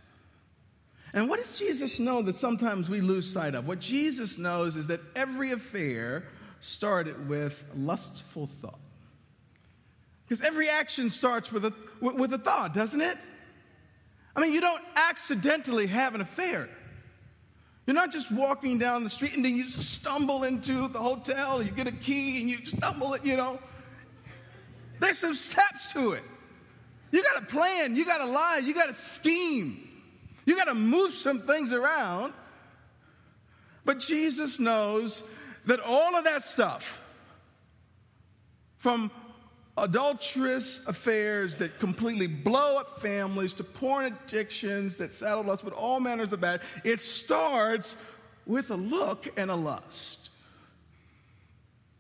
And 1.14 1.30
what 1.30 1.40
does 1.40 1.58
Jesus 1.58 2.00
know 2.00 2.22
that 2.24 2.36
sometimes 2.36 2.90
we 2.90 3.02
lose 3.02 3.32
sight 3.32 3.56
of? 3.56 3.68
What 3.68 3.80
Jesus 3.80 4.38
knows 4.38 4.76
is 4.76 4.88
that 4.88 5.00
every 5.16 5.52
affair 5.52 6.26
started 6.60 7.30
with 7.30 7.64
lustful 7.76 8.48
thought. 8.48 8.80
Because 10.32 10.48
every 10.48 10.70
action 10.70 11.10
starts 11.10 11.52
with 11.52 11.66
a, 11.66 11.74
with 12.00 12.32
a 12.32 12.38
thought, 12.38 12.74
doesn't 12.74 13.02
it? 13.02 13.18
I 14.34 14.40
mean, 14.40 14.54
you 14.54 14.62
don't 14.62 14.82
accidentally 14.96 15.88
have 15.88 16.16
an 16.16 16.22
affair. 16.22 16.70
You're 17.86 17.96
not 17.96 18.14
just 18.14 18.32
walking 18.32 18.78
down 18.78 19.04
the 19.04 19.10
street 19.10 19.36
and 19.36 19.44
then 19.44 19.58
you 19.58 19.66
stumble 19.66 20.46
into 20.46 20.88
the 20.88 21.00
hotel, 21.00 21.62
you 21.62 21.70
get 21.72 21.88
a 21.88 21.92
key 21.92 22.40
and 22.40 22.50
you 22.50 22.66
stumble 22.66 23.14
it, 23.14 23.26
you 23.26 23.36
know. 23.36 23.60
There's 25.02 25.18
some 25.18 25.36
steps 25.36 25.92
to 25.92 26.14
it. 26.14 26.24
You 27.12 27.22
got 27.24 27.42
to 27.42 27.46
plan, 27.54 27.98
you 27.98 28.06
got 28.06 28.20
to 28.20 28.32
lie, 28.32 28.62
you 28.64 28.74
got 28.74 28.88
to 28.88 28.96
scheme, 28.96 29.86
you 30.46 30.56
got 30.56 30.70
to 30.70 30.76
move 30.76 31.12
some 31.12 31.42
things 31.42 31.74
around. 31.74 32.32
But 33.84 34.00
Jesus 34.00 34.62
knows 34.62 35.24
that 35.66 35.82
all 35.82 36.16
of 36.16 36.24
that 36.24 36.46
stuff, 36.46 37.02
from 38.78 39.12
adulterous 39.78 40.86
affairs 40.88 41.58
that 41.58 41.80
completely 41.80 42.28
blow 42.28 42.78
up 42.78 43.02
families 43.02 43.54
to 43.54 43.64
porn 43.64 44.06
addictions 44.06 44.98
that 44.98 45.14
saddle 45.14 45.50
us 45.50 45.64
with 45.64 45.74
all 45.74 46.00
manners 46.00 46.34
of 46.34 46.42
bad, 46.42 46.62
it 46.84 47.00
starts 47.00 47.96
with 48.46 48.70
a 48.72 48.76
look 48.76 49.28
and 49.38 49.50
a 49.50 49.56
lust. 49.56 50.30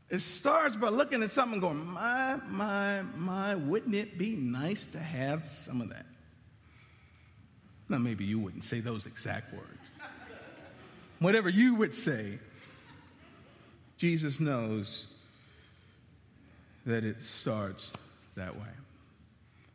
It 0.10 0.20
starts 0.20 0.76
by 0.76 0.90
looking 0.90 1.24
at 1.24 1.32
something 1.32 1.54
and 1.54 1.62
going, 1.62 1.86
my, 1.86 2.36
my, 2.50 3.02
my, 3.16 3.56
wouldn't 3.56 3.96
it 3.96 4.18
be 4.18 4.36
nice 4.36 4.86
to 4.88 5.00
have 5.00 5.48
some 5.48 5.80
of 5.80 5.90
that? 5.90 6.06
Now, 7.88 7.98
maybe 7.98 8.26
you 8.26 8.38
wouldn't 8.38 8.66
say 8.66 8.82
those 8.82 9.06
exact 9.06 9.54
words. 9.54 9.66
Whatever 11.20 11.48
you 11.48 11.76
would 11.76 11.96
say, 11.96 12.40
Jesus 13.98 14.40
knows 14.42 15.08
that 16.86 17.04
it 17.04 17.22
starts 17.22 17.94
that 18.36 18.56
way, 18.56 18.70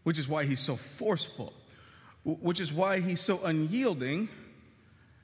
which 0.05 0.19
is 0.19 0.29
why 0.29 0.45
he's 0.45 0.61
so 0.61 0.77
forceful, 0.77 1.53
which 2.25 2.61
is 2.61 2.73
why 2.73 3.01
he's 3.01 3.21
so 3.21 3.41
unyielding. 3.45 4.29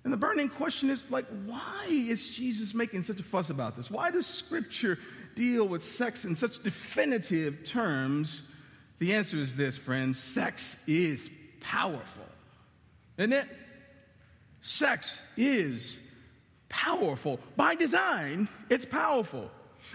And 0.04 0.12
the 0.12 0.16
burning 0.16 0.48
question 0.48 0.90
is 0.90 1.02
like, 1.10 1.26
why 1.46 1.86
is 1.88 2.28
Jesus 2.28 2.74
making 2.74 3.02
such 3.02 3.20
a 3.20 3.22
fuss 3.22 3.50
about 3.50 3.76
this? 3.76 3.90
Why 3.90 4.10
does 4.10 4.26
Scripture 4.26 4.98
deal 5.34 5.66
with 5.66 5.82
sex 5.82 6.24
in 6.24 6.34
such 6.34 6.62
definitive 6.62 7.64
terms? 7.64 8.42
The 8.98 9.14
answer 9.14 9.36
is 9.36 9.54
this, 9.54 9.78
friends 9.78 10.18
sex 10.18 10.76
is 10.86 11.30
powerful, 11.60 12.26
isn't 13.18 13.32
it? 13.32 13.48
Sex 14.60 15.20
is 15.36 15.98
powerful. 16.68 17.40
By 17.56 17.74
design, 17.74 18.48
it's 18.70 18.84
powerful. 18.84 19.50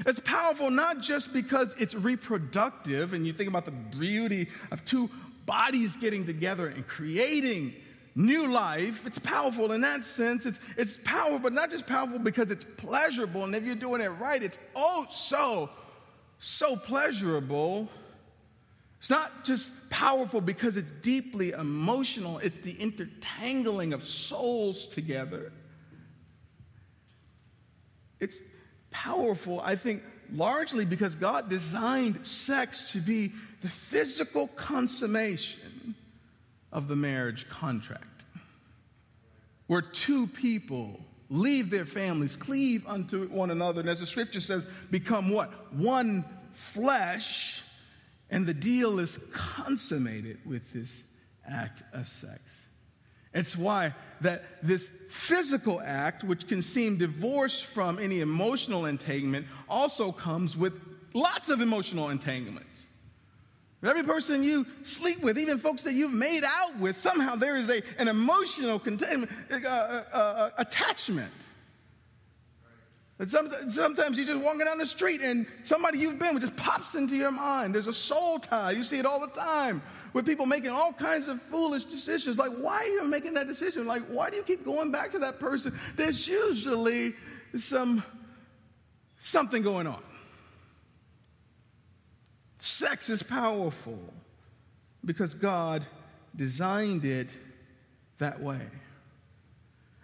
It's 0.06 0.19
powerful 0.19 0.69
not 0.69 1.02
just 1.02 1.34
because 1.34 1.73
it's 1.80 1.95
reproductive, 1.95 3.13
and 3.13 3.26
you 3.26 3.34
think 3.34 3.50
about 3.50 3.65
the 3.65 3.71
beauty 3.71 4.47
of 4.71 4.84
two 4.86 5.10
bodies 5.45 5.97
getting 5.97 6.26
together 6.26 6.67
and 6.67 6.86
creating 6.88 7.73
new 8.15 8.47
life. 8.52 9.06
It's 9.06 9.19
powerful 9.19 9.71
in 9.71 9.82
that 9.82 10.04
sense. 10.04 10.45
It's, 10.45 10.60
it's 10.76 10.97
powerful, 11.04 11.39
but 11.39 11.54
not 11.54 11.69
just 11.69 11.88
powerful 11.88 12.19
because 12.19 12.52
it's 12.52 12.65
pleasurable. 12.78 13.43
And 13.43 13.56
if 13.56 13.63
you're 13.63 13.76
doing 13.76 14.02
it 14.02 14.10
right, 14.10 14.41
it's 14.41 14.58
oh 14.76 15.06
so, 15.10 15.69
so 16.39 16.76
pleasurable. 16.76 17.88
It's 19.00 19.10
not 19.10 19.45
just 19.45 19.71
powerful 19.89 20.41
because 20.41 20.76
it's 20.76 20.91
deeply 21.02 21.52
emotional, 21.52 22.39
it's 22.39 22.58
the 22.58 22.73
intertangling 22.73 23.93
of 23.93 24.06
souls 24.06 24.86
together. 24.88 25.52
It's 28.19 28.39
powerful, 28.91 29.62
I 29.62 29.76
think, 29.76 30.04
largely 30.34 30.86
because 30.86 31.15
God 31.15 31.50
designed 31.50 32.26
sex 32.26 32.91
to 32.91 33.00
be 33.00 33.32
the 33.62 33.69
physical 33.69 34.47
consummation 34.47 35.95
of 36.71 36.88
the 36.88 36.95
marriage 36.95 37.50
contract, 37.50 38.26
where 39.67 39.82
two 39.82 40.28
people 40.28 41.00
leave 41.30 41.69
their 41.69 41.86
families, 41.86 42.36
cleave 42.36 42.86
unto 42.88 43.28
one 43.28 43.52
another, 43.52 43.82
and 43.82 43.89
as 43.89 44.00
the 44.00 44.06
scripture 44.06 44.39
says, 44.39 44.65
become 44.91 45.30
what? 45.30 45.73
One 45.73 46.23
flesh, 46.54 47.63
and 48.30 48.45
the 48.45 48.54
deal 48.54 49.00
is 49.00 49.19
consummated 49.32 50.39
with 50.45 50.71
this 50.73 51.02
act 51.50 51.84
of 51.93 52.08
sex. 52.08 52.66
It's 53.38 53.56
why 53.56 53.93
that 54.21 54.43
this 54.63 54.89
physical 55.10 55.80
act, 55.80 56.23
which 56.23 56.47
can 56.47 56.63
seem 56.63 56.97
divorced 56.97 57.65
from 57.65 58.00
any 58.00 58.21
emotional 58.21 58.88
entanglement, 58.88 59.45
also 59.69 60.12
comes 60.12 60.58
with 60.58 60.82
lots 61.13 61.50
of 61.50 61.62
emotional 61.62 62.10
entanglements. 62.10 62.88
Every 63.84 64.02
person 64.04 64.43
you 64.43 64.65
sleep 64.84 65.21
with, 65.21 65.38
even 65.38 65.60
folks 65.60 65.84
that 65.84 65.93
you've 65.93 66.13
made 66.13 66.43
out 66.43 66.80
with, 66.80 66.97
somehow 66.97 67.36
there 67.36 67.56
is 67.56 67.69
a, 67.69 67.84
an 68.00 68.08
emotional 68.08 68.80
containment, 68.80 69.32
uh, 69.52 69.56
uh, 69.56 70.50
uh, 70.58 70.63
Some, 73.25 73.49
sometimes 73.69 74.15
you're 74.15 74.27
just 74.27 74.43
walking 74.43 74.65
down 74.65 74.77
the 74.77 74.86
street 74.86 75.21
and 75.21 75.47
somebody 75.63 75.97
you've 75.97 76.19
been 76.19 76.36
with 76.36 76.43
just 76.43 76.56
pops 76.56 76.93
into 76.93 77.15
your 77.15 77.32
mind. 77.32 77.73
There's 77.73 77.88
a 77.88 77.93
soul 77.93 78.38
tie. 78.38 78.71
You 78.71 78.84
see 78.84 78.99
it 78.99 79.08
all 79.08 79.19
the 79.19 79.27
time 79.27 79.82
with 80.13 80.23
people 80.23 80.45
making 80.45 80.69
all 80.69 80.93
kinds 80.93 81.27
of 81.27 81.41
foolish 81.41 81.86
decisions. 81.86 82.38
Like, 82.38 82.51
why 82.51 82.84
are 82.84 82.88
you 82.88 83.03
making 83.06 83.34
that 83.34 83.47
decision? 83.47 83.88
Like, 83.88 84.03
why 84.03 84.30
do 84.30 84.36
you 84.36 84.43
keep 84.43 84.63
going 84.63 84.91
back 84.91 85.10
to 85.12 85.19
that 85.19 85.39
person? 85.39 85.73
There's 85.95 86.27
usually 86.27 87.15
some 87.58 88.03
something 89.19 89.63
going 89.63 89.88
on. 89.88 90.03
Sex 92.60 93.10
is 93.10 93.23
powerful 93.23 93.99
because 95.06 95.34
God 95.34 95.84
designed 96.36 97.03
it 97.03 97.32
that 98.19 98.39
way. 98.39 98.62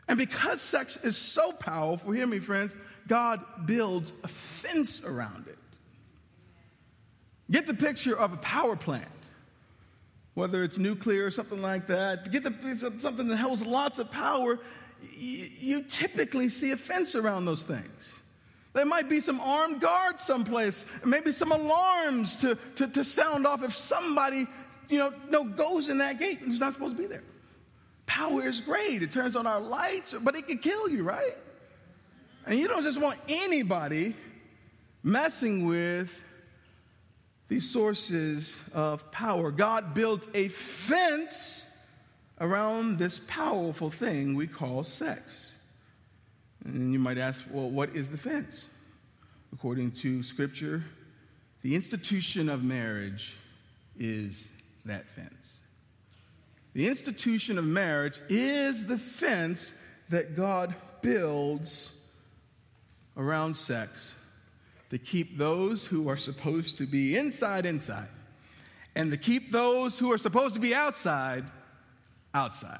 And 0.07 0.17
because 0.17 0.61
sex 0.61 0.97
is 0.97 1.15
so 1.15 1.51
powerful, 1.53 2.11
hear 2.11 2.27
me, 2.27 2.39
friends, 2.39 2.75
God 3.07 3.41
builds 3.65 4.13
a 4.23 4.27
fence 4.27 5.03
around 5.03 5.47
it. 5.47 5.57
Get 7.51 7.67
the 7.67 7.73
picture 7.73 8.17
of 8.17 8.33
a 8.33 8.37
power 8.37 8.75
plant, 8.75 9.07
whether 10.33 10.63
it's 10.63 10.77
nuclear 10.77 11.25
or 11.25 11.31
something 11.31 11.61
like 11.61 11.87
that. 11.87 12.31
Get 12.31 12.43
the, 12.43 12.93
something 12.97 13.27
that 13.27 13.37
holds 13.37 13.65
lots 13.65 13.99
of 13.99 14.09
power. 14.09 14.59
You 15.17 15.83
typically 15.83 16.49
see 16.49 16.71
a 16.71 16.77
fence 16.77 17.15
around 17.15 17.45
those 17.45 17.63
things. 17.63 18.13
There 18.73 18.85
might 18.85 19.07
be 19.07 19.19
some 19.19 19.39
armed 19.39 19.81
guards 19.81 20.23
someplace, 20.23 20.85
maybe 21.05 21.31
some 21.31 21.51
alarms 21.51 22.35
to, 22.37 22.57
to, 22.75 22.87
to 22.87 23.03
sound 23.03 23.45
off 23.45 23.63
if 23.63 23.73
somebody, 23.73 24.47
you 24.89 24.97
know, 24.97 25.13
no, 25.29 25.43
goes 25.43 25.89
in 25.89 25.99
that 25.99 26.19
gate 26.19 26.39
who's 26.39 26.59
not 26.59 26.73
supposed 26.73 26.95
to 26.95 27.01
be 27.01 27.07
there. 27.07 27.21
Power 28.07 28.47
is 28.47 28.61
great. 28.61 29.03
It 29.03 29.11
turns 29.11 29.35
on 29.35 29.45
our 29.45 29.59
lights, 29.61 30.15
but 30.21 30.35
it 30.35 30.47
can 30.47 30.57
kill 30.57 30.89
you, 30.89 31.03
right? 31.03 31.37
And 32.45 32.59
you 32.59 32.67
don't 32.67 32.83
just 32.83 32.99
want 32.99 33.17
anybody 33.27 34.15
messing 35.03 35.65
with 35.65 36.19
these 37.47 37.69
sources 37.69 38.55
of 38.73 39.09
power. 39.11 39.51
God 39.51 39.93
builds 39.93 40.27
a 40.33 40.47
fence 40.49 41.67
around 42.41 42.97
this 42.97 43.19
powerful 43.27 43.89
thing 43.89 44.35
we 44.35 44.47
call 44.47 44.83
sex. 44.83 45.55
And 46.65 46.91
you 46.91 46.99
might 46.99 47.17
ask, 47.17 47.41
well, 47.51 47.69
what 47.69 47.95
is 47.95 48.09
the 48.09 48.17
fence? 48.17 48.67
According 49.53 49.91
to 49.91 50.23
Scripture, 50.23 50.81
the 51.61 51.75
institution 51.75 52.49
of 52.49 52.63
marriage 52.63 53.37
is 53.97 54.47
that 54.85 55.07
fence. 55.07 55.59
The 56.73 56.87
institution 56.87 57.57
of 57.57 57.65
marriage 57.65 58.19
is 58.29 58.85
the 58.85 58.97
fence 58.97 59.73
that 60.09 60.35
God 60.35 60.73
builds 61.01 62.02
around 63.17 63.55
sex 63.55 64.15
to 64.89 64.97
keep 64.97 65.37
those 65.37 65.85
who 65.85 66.07
are 66.09 66.17
supposed 66.17 66.77
to 66.77 66.85
be 66.85 67.17
inside, 67.17 67.65
inside, 67.65 68.07
and 68.95 69.09
to 69.11 69.17
keep 69.17 69.51
those 69.51 69.97
who 69.97 70.11
are 70.11 70.17
supposed 70.17 70.53
to 70.53 70.59
be 70.59 70.75
outside, 70.75 71.43
outside. 72.33 72.79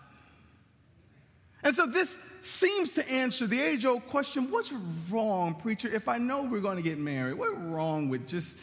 And 1.64 1.74
so 1.74 1.86
this 1.86 2.18
seems 2.42 2.94
to 2.94 3.10
answer 3.10 3.48
the 3.48 3.60
age 3.60 3.86
old 3.86 4.06
question 4.08 4.52
what's 4.52 4.72
wrong, 5.10 5.56
preacher, 5.56 5.94
if 5.94 6.08
I 6.08 6.18
know 6.18 6.44
we're 6.44 6.60
going 6.60 6.78
to 6.78 6.84
get 6.84 6.98
married? 6.98 7.36
What's 7.36 7.58
wrong 7.58 8.10
with 8.10 8.28
just 8.28 8.58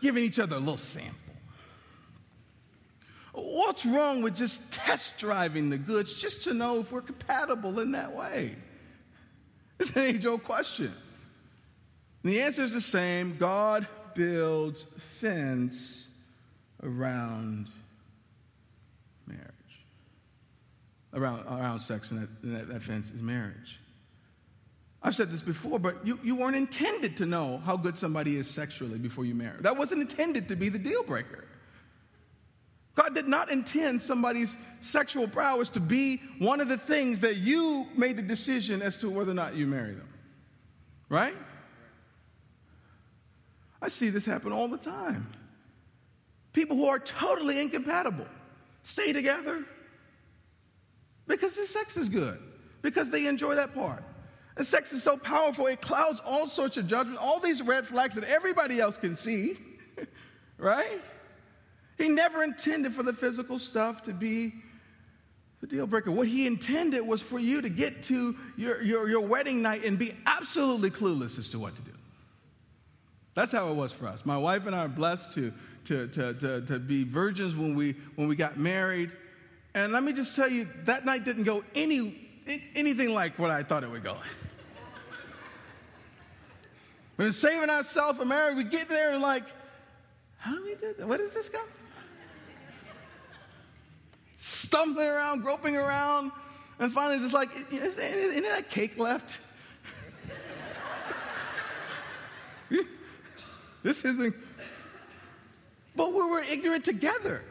giving 0.00 0.22
each 0.22 0.38
other 0.38 0.56
a 0.56 0.60
little 0.60 0.76
sample? 0.76 1.12
What's 3.32 3.84
wrong 3.84 4.22
with 4.22 4.36
just 4.36 4.72
test 4.72 5.18
driving 5.18 5.68
the 5.68 5.76
goods 5.76 6.14
just 6.14 6.44
to 6.44 6.54
know 6.54 6.78
if 6.78 6.92
we're 6.92 7.02
compatible 7.02 7.80
in 7.80 7.90
that 7.92 8.14
way? 8.14 8.54
It's 9.78 9.90
an 9.90 10.02
age 10.02 10.26
old 10.26 10.44
question. 10.44 10.92
And 12.22 12.32
the 12.32 12.40
answer 12.40 12.62
is 12.62 12.72
the 12.72 12.80
same 12.80 13.36
God 13.36 13.86
builds 14.14 14.86
fence 15.20 16.10
around 16.82 17.68
marriage. 19.26 19.42
Around, 21.12 21.46
around 21.46 21.80
sex, 21.80 22.10
and 22.10 22.22
that, 22.22 22.28
and 22.42 22.56
that, 22.56 22.68
that 22.68 22.82
fence 22.82 23.10
is 23.10 23.22
marriage. 23.22 23.78
I've 25.02 25.14
said 25.14 25.30
this 25.30 25.42
before, 25.42 25.78
but 25.78 26.04
you, 26.06 26.18
you 26.24 26.34
weren't 26.34 26.56
intended 26.56 27.16
to 27.18 27.26
know 27.26 27.58
how 27.58 27.76
good 27.76 27.98
somebody 27.98 28.36
is 28.36 28.48
sexually 28.48 28.98
before 28.98 29.26
you 29.26 29.34
marry. 29.34 29.60
That 29.60 29.76
wasn't 29.76 30.00
intended 30.00 30.48
to 30.48 30.56
be 30.56 30.70
the 30.70 30.78
deal 30.78 31.02
breaker. 31.02 31.44
God 32.94 33.14
did 33.14 33.26
not 33.26 33.50
intend 33.50 34.00
somebody's 34.00 34.56
sexual 34.80 35.26
prowess 35.26 35.68
to 35.70 35.80
be 35.80 36.22
one 36.38 36.60
of 36.60 36.68
the 36.68 36.78
things 36.78 37.20
that 37.20 37.36
you 37.36 37.86
made 37.96 38.16
the 38.16 38.22
decision 38.22 38.82
as 38.82 38.96
to 38.98 39.10
whether 39.10 39.32
or 39.32 39.34
not 39.34 39.54
you 39.54 39.66
marry 39.66 39.94
them. 39.94 40.08
Right? 41.08 41.34
I 43.82 43.88
see 43.88 44.10
this 44.10 44.24
happen 44.24 44.52
all 44.52 44.68
the 44.68 44.78
time. 44.78 45.26
People 46.52 46.76
who 46.76 46.86
are 46.86 47.00
totally 47.00 47.60
incompatible 47.60 48.26
stay 48.84 49.12
together 49.12 49.64
because 51.26 51.56
the 51.56 51.66
sex 51.66 51.96
is 51.96 52.08
good, 52.08 52.38
because 52.80 53.10
they 53.10 53.26
enjoy 53.26 53.56
that 53.56 53.74
part. 53.74 54.04
And 54.56 54.64
sex 54.64 54.92
is 54.92 55.02
so 55.02 55.16
powerful, 55.16 55.66
it 55.66 55.80
clouds 55.80 56.20
all 56.24 56.46
sorts 56.46 56.76
of 56.76 56.86
judgment, 56.86 57.18
all 57.18 57.40
these 57.40 57.60
red 57.60 57.86
flags 57.86 58.14
that 58.14 58.24
everybody 58.24 58.80
else 58.80 58.96
can 58.96 59.16
see, 59.16 59.58
right? 60.58 61.02
He 61.98 62.08
never 62.08 62.42
intended 62.42 62.92
for 62.92 63.02
the 63.02 63.12
physical 63.12 63.58
stuff 63.58 64.02
to 64.02 64.12
be 64.12 64.54
the 65.60 65.66
deal 65.66 65.86
breaker. 65.86 66.10
What 66.10 66.28
he 66.28 66.46
intended 66.46 67.00
was 67.00 67.22
for 67.22 67.38
you 67.38 67.62
to 67.62 67.68
get 67.68 68.02
to 68.04 68.36
your, 68.56 68.82
your, 68.82 69.08
your 69.08 69.20
wedding 69.20 69.62
night 69.62 69.84
and 69.84 69.98
be 69.98 70.14
absolutely 70.26 70.90
clueless 70.90 71.38
as 71.38 71.50
to 71.50 71.58
what 71.58 71.74
to 71.76 71.82
do. 71.82 71.92
That's 73.34 73.52
how 73.52 73.70
it 73.70 73.74
was 73.74 73.92
for 73.92 74.06
us. 74.06 74.26
My 74.26 74.36
wife 74.36 74.66
and 74.66 74.76
I 74.76 74.84
are 74.84 74.88
blessed 74.88 75.34
to, 75.34 75.52
to, 75.86 76.08
to, 76.08 76.34
to, 76.34 76.60
to 76.62 76.78
be 76.78 77.04
virgins 77.04 77.56
when 77.56 77.74
we, 77.74 77.96
when 78.16 78.28
we 78.28 78.36
got 78.36 78.58
married. 78.58 79.10
And 79.74 79.92
let 79.92 80.02
me 80.02 80.12
just 80.12 80.36
tell 80.36 80.48
you, 80.48 80.68
that 80.84 81.04
night 81.04 81.24
didn't 81.24 81.44
go 81.44 81.64
any, 81.74 82.16
anything 82.76 83.14
like 83.14 83.38
what 83.38 83.50
I 83.50 83.62
thought 83.62 83.84
it 83.84 83.90
would 83.90 84.04
go. 84.04 84.16
We've 87.16 87.26
been 87.26 87.32
saving 87.32 87.70
ourselves 87.70 88.18
for 88.18 88.24
marriage. 88.24 88.56
We 88.56 88.64
get 88.64 88.88
there 88.88 89.12
and 89.12 89.22
like, 89.22 89.44
how 90.36 90.54
do 90.54 90.62
we 90.62 90.74
do 90.74 90.92
that? 90.98 91.08
What 91.08 91.20
is 91.20 91.32
this 91.32 91.48
guy? 91.48 91.60
Stumbling 94.44 95.08
around, 95.08 95.40
groping 95.40 95.74
around, 95.74 96.30
and 96.78 96.92
finally 96.92 97.18
just 97.18 97.32
like, 97.32 97.48
is 97.72 97.96
any, 97.96 98.36
of 98.36 98.44
that 98.44 98.68
cake 98.68 98.98
left? 98.98 99.40
this 103.82 104.04
isn't. 104.04 104.36
But 105.96 106.12
we 106.12 106.20
were 106.22 106.42
ignorant 106.42 106.84
together. 106.84 107.42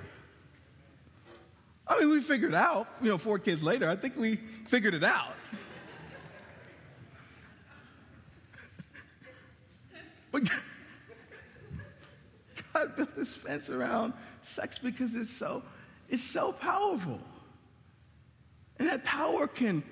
I 1.87 1.99
mean, 1.99 2.11
we 2.11 2.21
figured 2.21 2.53
out, 2.53 2.87
you 3.01 3.09
know, 3.09 3.17
four 3.17 3.39
kids 3.39 3.63
later, 3.63 3.89
I 3.89 3.95
think 3.95 4.15
we 4.15 4.35
figured 4.67 4.93
it 4.93 5.03
out. 5.03 5.33
but 10.31 10.43
God 12.71 12.95
built 12.95 13.15
this 13.15 13.35
fence 13.35 13.71
around 13.71 14.13
sex 14.43 14.77
because 14.77 15.15
it's 15.15 15.31
so 15.31 15.63
is 16.13 16.23
so 16.23 16.51
powerful. 16.51 17.19
And 18.77 18.87
that 18.87 19.03
power 19.03 19.47
can, 19.47 19.83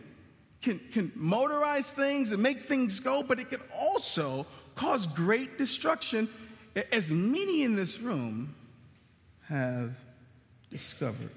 can, 0.61 0.79
can 0.93 1.09
motorize 1.17 1.85
things 1.85 2.31
and 2.31 2.41
make 2.41 2.61
things 2.61 2.99
go, 2.99 3.23
but 3.23 3.39
it 3.39 3.49
can 3.49 3.61
also 3.75 4.45
cause 4.75 5.07
great 5.07 5.57
destruction, 5.57 6.29
as 6.91 7.09
many 7.09 7.63
in 7.63 7.75
this 7.75 7.99
room 7.99 8.53
have 9.47 9.95
discovered. 10.69 11.31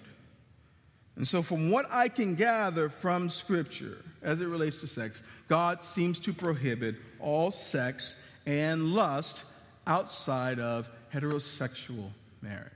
And 1.17 1.27
so, 1.27 1.43
from 1.43 1.71
what 1.71 1.87
I 1.91 2.09
can 2.09 2.35
gather 2.35 2.89
from 2.89 3.31
Scripture 3.31 3.99
as 4.23 4.41
it 4.41 4.47
relates 4.47 4.81
to 4.81 4.87
sex, 4.87 5.23
God 5.49 5.83
seems 5.83 6.21
to 6.21 6.33
prohibit 6.33 6.97
all 7.21 7.51
sex 7.51 8.17
and 8.47 8.93
lust 8.93 9.45
outside 9.87 10.59
of 10.59 10.91
heterosexual 11.13 12.11
marriage. 12.43 12.73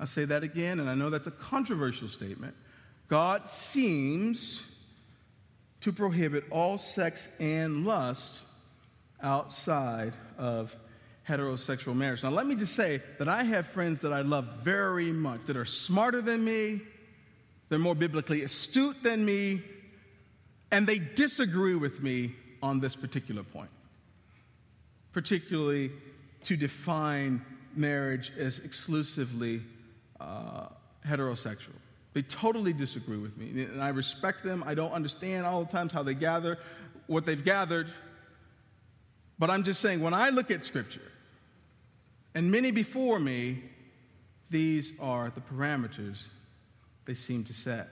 I'll 0.00 0.06
say 0.06 0.24
that 0.26 0.42
again, 0.42 0.80
and 0.80 0.88
I 0.88 0.94
know 0.94 1.10
that's 1.10 1.26
a 1.26 1.32
controversial 1.32 2.08
statement. 2.08 2.54
God 3.08 3.48
seems 3.48 4.62
to 5.80 5.92
prohibit 5.92 6.44
all 6.50 6.78
sex 6.78 7.26
and 7.40 7.84
lust 7.84 8.42
outside 9.22 10.12
of 10.36 10.74
heterosexual 11.26 11.94
marriage. 11.94 12.22
Now, 12.22 12.30
let 12.30 12.46
me 12.46 12.54
just 12.54 12.74
say 12.74 13.02
that 13.18 13.28
I 13.28 13.42
have 13.42 13.66
friends 13.66 14.00
that 14.02 14.12
I 14.12 14.22
love 14.22 14.46
very 14.62 15.12
much 15.12 15.44
that 15.46 15.56
are 15.56 15.64
smarter 15.64 16.22
than 16.22 16.44
me, 16.44 16.80
they're 17.68 17.78
more 17.78 17.94
biblically 17.94 18.42
astute 18.44 19.02
than 19.02 19.24
me, 19.24 19.62
and 20.70 20.86
they 20.86 20.98
disagree 20.98 21.74
with 21.74 22.02
me 22.02 22.34
on 22.62 22.80
this 22.80 22.96
particular 22.96 23.42
point, 23.42 23.70
particularly 25.12 25.90
to 26.44 26.56
define 26.56 27.44
marriage 27.74 28.32
as 28.38 28.58
exclusively 28.60 29.62
uh, 30.20 30.66
heterosexual. 31.06 31.76
They 32.14 32.22
totally 32.22 32.72
disagree 32.72 33.18
with 33.18 33.36
me. 33.36 33.64
And 33.64 33.82
I 33.82 33.88
respect 33.90 34.42
them. 34.42 34.64
I 34.66 34.74
don't 34.74 34.92
understand 34.92 35.46
all 35.46 35.64
the 35.64 35.70
times 35.70 35.92
how 35.92 36.02
they 36.02 36.14
gather 36.14 36.58
what 37.06 37.24
they've 37.24 37.44
gathered. 37.44 37.88
But 39.38 39.50
I'm 39.50 39.62
just 39.62 39.80
saying, 39.80 40.00
when 40.00 40.14
I 40.14 40.30
look 40.30 40.50
at 40.50 40.64
Scripture, 40.64 41.12
and 42.34 42.50
many 42.50 42.70
before 42.70 43.18
me, 43.18 43.62
these 44.50 44.94
are 45.00 45.30
the 45.34 45.40
parameters 45.40 46.24
they 47.04 47.14
seem 47.14 47.44
to 47.44 47.54
set. 47.54 47.88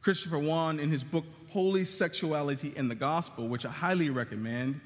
Christopher 0.00 0.42
Yuan, 0.42 0.80
in 0.80 0.90
his 0.90 1.04
book 1.04 1.24
Holy 1.50 1.84
Sexuality 1.84 2.72
and 2.76 2.90
the 2.90 2.94
Gospel, 2.94 3.48
which 3.48 3.64
I 3.64 3.70
highly 3.70 4.10
recommend 4.10 4.80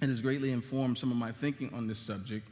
and 0.00 0.10
has 0.10 0.20
greatly 0.20 0.52
informed 0.52 0.98
some 0.98 1.10
of 1.10 1.16
my 1.16 1.32
thinking 1.32 1.72
on 1.74 1.86
this 1.86 1.98
subject, 1.98 2.48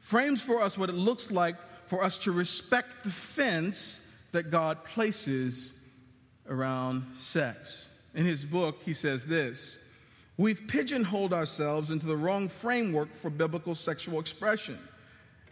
frames 0.00 0.40
for 0.40 0.62
us 0.62 0.78
what 0.78 0.88
it 0.88 0.94
looks 0.94 1.30
like 1.30 1.56
for 1.90 2.04
us 2.04 2.16
to 2.16 2.30
respect 2.30 3.02
the 3.02 3.10
fence 3.10 4.06
that 4.30 4.48
God 4.48 4.84
places 4.84 5.74
around 6.48 7.04
sex. 7.18 7.88
In 8.14 8.24
his 8.24 8.44
book, 8.44 8.76
he 8.84 8.94
says 8.94 9.26
this 9.26 9.78
We've 10.36 10.62
pigeonholed 10.68 11.34
ourselves 11.34 11.90
into 11.90 12.06
the 12.06 12.16
wrong 12.16 12.48
framework 12.48 13.12
for 13.16 13.28
biblical 13.28 13.74
sexual 13.74 14.20
expression 14.20 14.78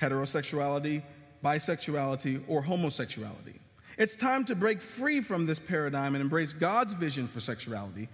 heterosexuality, 0.00 1.02
bisexuality, 1.44 2.40
or 2.46 2.62
homosexuality. 2.62 3.58
It's 3.98 4.14
time 4.14 4.44
to 4.44 4.54
break 4.54 4.80
free 4.80 5.20
from 5.20 5.44
this 5.44 5.58
paradigm 5.58 6.14
and 6.14 6.22
embrace 6.22 6.52
God's 6.52 6.92
vision 6.92 7.26
for 7.26 7.40
sexuality. 7.40 8.08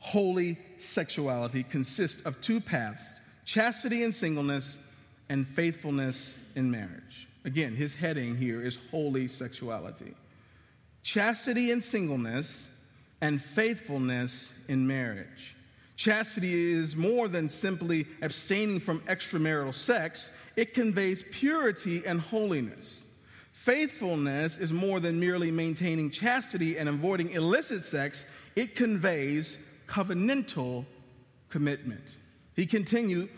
Holy 0.00 0.58
sexuality 0.78 1.62
consists 1.62 2.20
of 2.26 2.38
two 2.42 2.60
paths 2.60 3.20
chastity 3.46 4.04
and 4.04 4.14
singleness, 4.14 4.76
and 5.30 5.48
faithfulness 5.48 6.34
in 6.56 6.70
marriage. 6.70 7.26
Again, 7.44 7.74
his 7.74 7.94
heading 7.94 8.36
here 8.36 8.64
is 8.64 8.78
holy 8.90 9.28
sexuality. 9.28 10.14
Chastity 11.02 11.70
and 11.70 11.82
singleness, 11.82 12.66
and 13.20 13.42
faithfulness 13.42 14.52
in 14.68 14.86
marriage. 14.86 15.56
Chastity 15.96 16.72
is 16.72 16.96
more 16.96 17.28
than 17.28 17.48
simply 17.48 18.06
abstaining 18.22 18.80
from 18.80 19.00
extramarital 19.00 19.74
sex, 19.74 20.30
it 20.56 20.72
conveys 20.74 21.24
purity 21.30 22.02
and 22.06 22.20
holiness. 22.20 23.04
Faithfulness 23.52 24.56
is 24.56 24.72
more 24.72 25.00
than 25.00 25.20
merely 25.20 25.50
maintaining 25.50 26.10
chastity 26.10 26.78
and 26.78 26.88
avoiding 26.88 27.30
illicit 27.30 27.84
sex, 27.84 28.24
it 28.56 28.74
conveys 28.74 29.58
covenantal 29.86 30.86
commitment. 31.50 32.04
He 32.56 32.64
continued, 32.64 33.28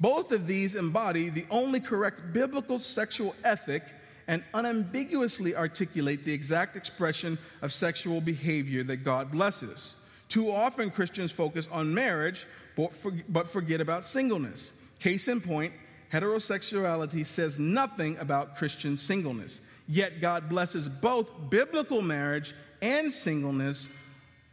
both 0.00 0.32
of 0.32 0.46
these 0.46 0.74
embody 0.74 1.28
the 1.28 1.46
only 1.50 1.80
correct 1.80 2.32
biblical 2.32 2.78
sexual 2.78 3.34
ethic 3.44 3.82
and 4.28 4.42
unambiguously 4.54 5.54
articulate 5.54 6.24
the 6.24 6.32
exact 6.32 6.76
expression 6.76 7.38
of 7.62 7.72
sexual 7.72 8.20
behavior 8.20 8.82
that 8.84 8.98
God 8.98 9.30
blesses. 9.30 9.94
Too 10.28 10.50
often, 10.50 10.90
Christians 10.90 11.30
focus 11.30 11.68
on 11.70 11.94
marriage 11.94 12.46
but 13.28 13.48
forget 13.48 13.80
about 13.80 14.04
singleness. 14.04 14.72
Case 14.98 15.28
in 15.28 15.40
point, 15.40 15.72
heterosexuality 16.12 17.24
says 17.24 17.58
nothing 17.58 18.18
about 18.18 18.56
Christian 18.56 18.96
singleness. 18.96 19.60
Yet 19.88 20.20
God 20.20 20.48
blesses 20.48 20.88
both 20.88 21.30
biblical 21.48 22.02
marriage 22.02 22.54
and 22.82 23.12
singleness 23.12 23.88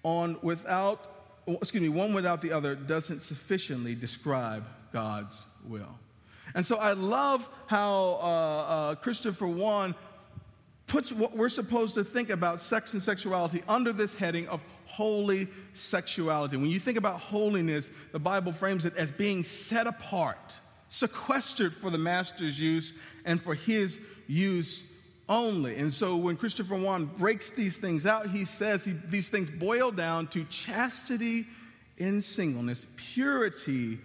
on 0.04 0.38
without 0.42 1.10
excuse 1.48 1.84
me, 1.84 1.90
one 1.90 2.14
without 2.14 2.42
the 2.42 2.52
other 2.52 2.76
doesn't 2.76 3.22
sufficiently 3.22 3.96
describe 3.96 4.66
God's 4.94 5.46
will. 5.68 5.98
And 6.56 6.66
so 6.66 6.78
I 6.78 6.94
love 6.94 7.50
how 7.66 8.20
uh, 8.22 8.26
uh, 8.26 8.96
Christopher 8.96 9.48
Yuan 9.48 9.96
puts 10.88 11.12
what 11.12 11.36
we're 11.36 11.50
supposed 11.50 11.96
to 11.96 12.04
think 12.04 12.30
about 12.30 12.62
sex 12.62 12.94
and 12.94 13.02
sexuality 13.02 13.64
under 13.68 13.92
this 13.92 14.14
heading 14.14 14.48
of 14.48 14.62
holy 14.86 15.48
sexuality. 15.74 16.56
When 16.56 16.70
you 16.70 16.80
think 16.80 16.98
about 16.98 17.20
holiness, 17.20 17.90
the 18.12 18.20
Bible 18.20 18.54
frames 18.54 18.86
it 18.86 18.96
as 18.96 19.10
being 19.10 19.44
set 19.44 19.88
apart, 19.88 20.54
sequestered 20.90 21.74
for 21.74 21.90
the 21.90 21.98
master's 21.98 22.60
use 22.60 22.94
and 23.26 23.42
for 23.42 23.56
his 23.56 24.00
use 24.28 24.84
only. 25.28 25.78
And 25.78 25.92
so 25.92 26.16
when 26.16 26.38
Christopher 26.38 26.76
Yuan 26.76 27.06
breaks 27.06 27.50
these 27.50 27.78
things 27.78 28.06
out, 28.06 28.30
he 28.30 28.46
says 28.46 28.84
he, 28.84 28.94
these 29.08 29.30
things 29.30 29.50
boil 29.50 29.90
down 29.90 30.28
to 30.28 30.44
chastity 30.46 31.48
in 31.98 32.22
singleness, 32.22 32.86
purity 32.98 34.00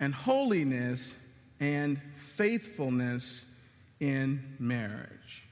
and 0.00 0.14
holiness, 0.14 1.14
and 1.60 2.00
faithfulness 2.34 3.46
in 4.00 4.42
marriage. 4.58 5.44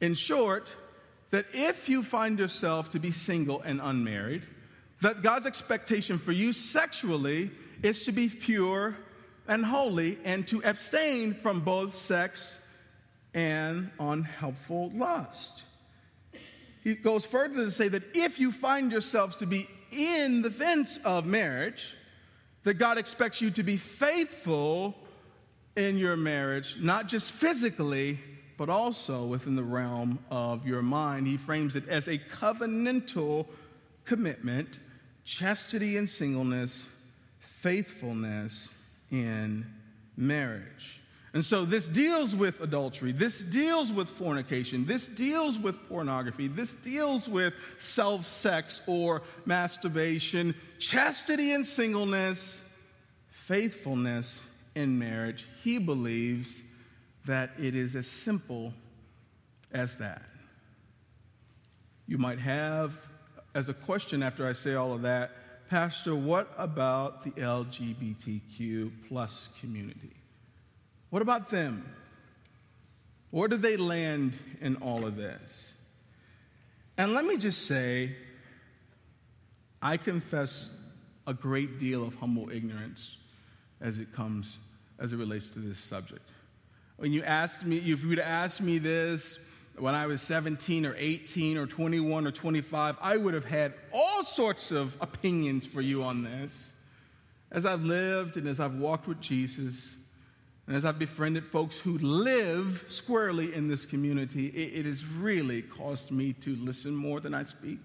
In 0.00 0.14
short, 0.14 0.68
that 1.30 1.46
if 1.52 1.88
you 1.88 2.02
find 2.02 2.38
yourself 2.38 2.90
to 2.90 2.98
be 2.98 3.10
single 3.10 3.60
and 3.62 3.80
unmarried, 3.80 4.42
that 5.02 5.22
God's 5.22 5.46
expectation 5.46 6.18
for 6.18 6.32
you 6.32 6.52
sexually 6.52 7.50
is 7.82 8.04
to 8.04 8.12
be 8.12 8.28
pure 8.28 8.96
and 9.48 9.64
holy 9.64 10.18
and 10.24 10.46
to 10.48 10.62
abstain 10.64 11.34
from 11.34 11.60
both 11.60 11.94
sex 11.94 12.60
and 13.34 13.90
unhelpful 13.98 14.90
lust. 14.94 15.62
He 16.82 16.94
goes 16.94 17.24
further 17.24 17.64
to 17.64 17.70
say 17.70 17.88
that 17.88 18.02
if 18.14 18.38
you 18.38 18.52
find 18.52 18.90
yourselves 18.90 19.36
to 19.36 19.46
be 19.46 19.68
in 19.92 20.42
the 20.42 20.50
fence 20.50 20.98
of 21.04 21.26
marriage, 21.26 21.94
that 22.64 22.74
God 22.74 22.98
expects 22.98 23.40
you 23.40 23.50
to 23.52 23.62
be 23.62 23.76
faithful 23.76 24.94
in 25.76 25.98
your 25.98 26.16
marriage, 26.16 26.76
not 26.78 27.08
just 27.08 27.32
physically, 27.32 28.18
but 28.56 28.68
also 28.68 29.24
within 29.24 29.56
the 29.56 29.62
realm 29.62 30.18
of 30.30 30.66
your 30.66 30.82
mind. 30.82 31.26
He 31.26 31.36
frames 31.36 31.76
it 31.76 31.88
as 31.88 32.08
a 32.08 32.18
covenantal 32.18 33.46
commitment, 34.04 34.78
chastity 35.24 35.96
in 35.96 36.06
singleness, 36.06 36.86
faithfulness 37.38 38.68
in 39.10 39.64
marriage. 40.16 41.00
And 41.32 41.44
so 41.44 41.64
this 41.64 41.86
deals 41.86 42.34
with 42.34 42.60
adultery. 42.60 43.12
This 43.12 43.42
deals 43.42 43.92
with 43.92 44.08
fornication. 44.08 44.84
This 44.84 45.06
deals 45.06 45.58
with 45.58 45.88
pornography. 45.88 46.48
This 46.48 46.74
deals 46.74 47.28
with 47.28 47.54
self 47.78 48.26
sex 48.26 48.82
or 48.86 49.22
masturbation, 49.46 50.54
chastity 50.80 51.52
and 51.52 51.64
singleness, 51.64 52.62
faithfulness 53.28 54.42
in 54.74 54.98
marriage. 54.98 55.46
He 55.62 55.78
believes 55.78 56.62
that 57.26 57.50
it 57.60 57.76
is 57.76 57.94
as 57.94 58.08
simple 58.08 58.72
as 59.72 59.96
that. 59.98 60.28
You 62.08 62.18
might 62.18 62.40
have, 62.40 62.92
as 63.54 63.68
a 63.68 63.74
question 63.74 64.20
after 64.20 64.48
I 64.48 64.52
say 64.52 64.74
all 64.74 64.92
of 64.92 65.02
that, 65.02 65.30
Pastor, 65.68 66.16
what 66.16 66.52
about 66.58 67.22
the 67.22 67.30
LGBTQ 67.30 68.90
plus 69.08 69.48
community? 69.60 70.19
What 71.10 71.22
about 71.22 71.50
them? 71.50 71.84
Where 73.30 73.48
do 73.48 73.56
they 73.56 73.76
land 73.76 74.32
in 74.60 74.76
all 74.76 75.04
of 75.04 75.16
this? 75.16 75.74
And 76.96 77.12
let 77.12 77.24
me 77.24 77.36
just 77.36 77.66
say, 77.66 78.14
I 79.82 79.96
confess 79.96 80.68
a 81.26 81.34
great 81.34 81.78
deal 81.78 82.04
of 82.04 82.14
humble 82.16 82.50
ignorance 82.50 83.16
as 83.80 83.98
it 83.98 84.12
comes, 84.12 84.58
as 84.98 85.12
it 85.12 85.16
relates 85.16 85.50
to 85.50 85.58
this 85.60 85.78
subject. 85.78 86.28
When 86.96 87.12
you 87.12 87.22
asked 87.22 87.64
me, 87.64 87.78
if 87.78 88.02
you 88.02 88.08
would 88.10 88.18
ask 88.18 88.60
me 88.60 88.78
this 88.78 89.38
when 89.78 89.94
I 89.94 90.06
was 90.06 90.20
17 90.20 90.84
or 90.84 90.94
18 90.96 91.56
or 91.56 91.66
21 91.66 92.26
or 92.26 92.30
25, 92.30 92.96
I 93.00 93.16
would 93.16 93.32
have 93.32 93.44
had 93.44 93.72
all 93.92 94.22
sorts 94.22 94.70
of 94.70 94.96
opinions 95.00 95.66
for 95.66 95.80
you 95.80 96.02
on 96.02 96.22
this. 96.22 96.72
As 97.50 97.64
I've 97.64 97.84
lived 97.84 98.36
and 98.36 98.46
as 98.46 98.60
I've 98.60 98.74
walked 98.74 99.08
with 99.08 99.20
Jesus, 99.20 99.96
and 100.66 100.76
as 100.76 100.84
I've 100.84 100.98
befriended 100.98 101.44
folks 101.44 101.76
who 101.76 101.98
live 101.98 102.84
squarely 102.88 103.54
in 103.54 103.66
this 103.66 103.86
community, 103.86 104.46
it, 104.48 104.80
it 104.80 104.86
has 104.86 105.04
really 105.04 105.62
caused 105.62 106.10
me 106.10 106.32
to 106.34 106.54
listen 106.56 106.94
more 106.94 107.20
than 107.20 107.34
I 107.34 107.42
speak. 107.42 107.78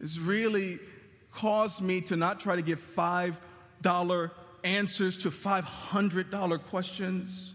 It's 0.00 0.18
really 0.18 0.78
caused 1.32 1.82
me 1.82 2.00
to 2.02 2.16
not 2.16 2.40
try 2.40 2.56
to 2.56 2.62
give 2.62 2.80
$5 2.96 4.30
answers 4.64 5.16
to 5.18 5.30
$500 5.30 6.62
questions. 6.64 7.52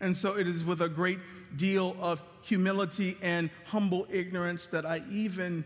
And 0.00 0.16
so 0.16 0.38
it 0.38 0.46
is 0.46 0.64
with 0.64 0.82
a 0.82 0.88
great 0.88 1.18
deal 1.56 1.96
of 2.00 2.22
humility 2.42 3.16
and 3.20 3.50
humble 3.64 4.06
ignorance 4.10 4.68
that 4.68 4.86
I 4.86 5.02
even, 5.10 5.64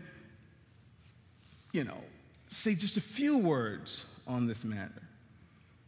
you 1.71 1.83
know, 1.83 2.01
say 2.49 2.75
just 2.75 2.97
a 2.97 3.01
few 3.01 3.37
words 3.37 4.05
on 4.27 4.47
this 4.47 4.63
matter. 4.63 5.04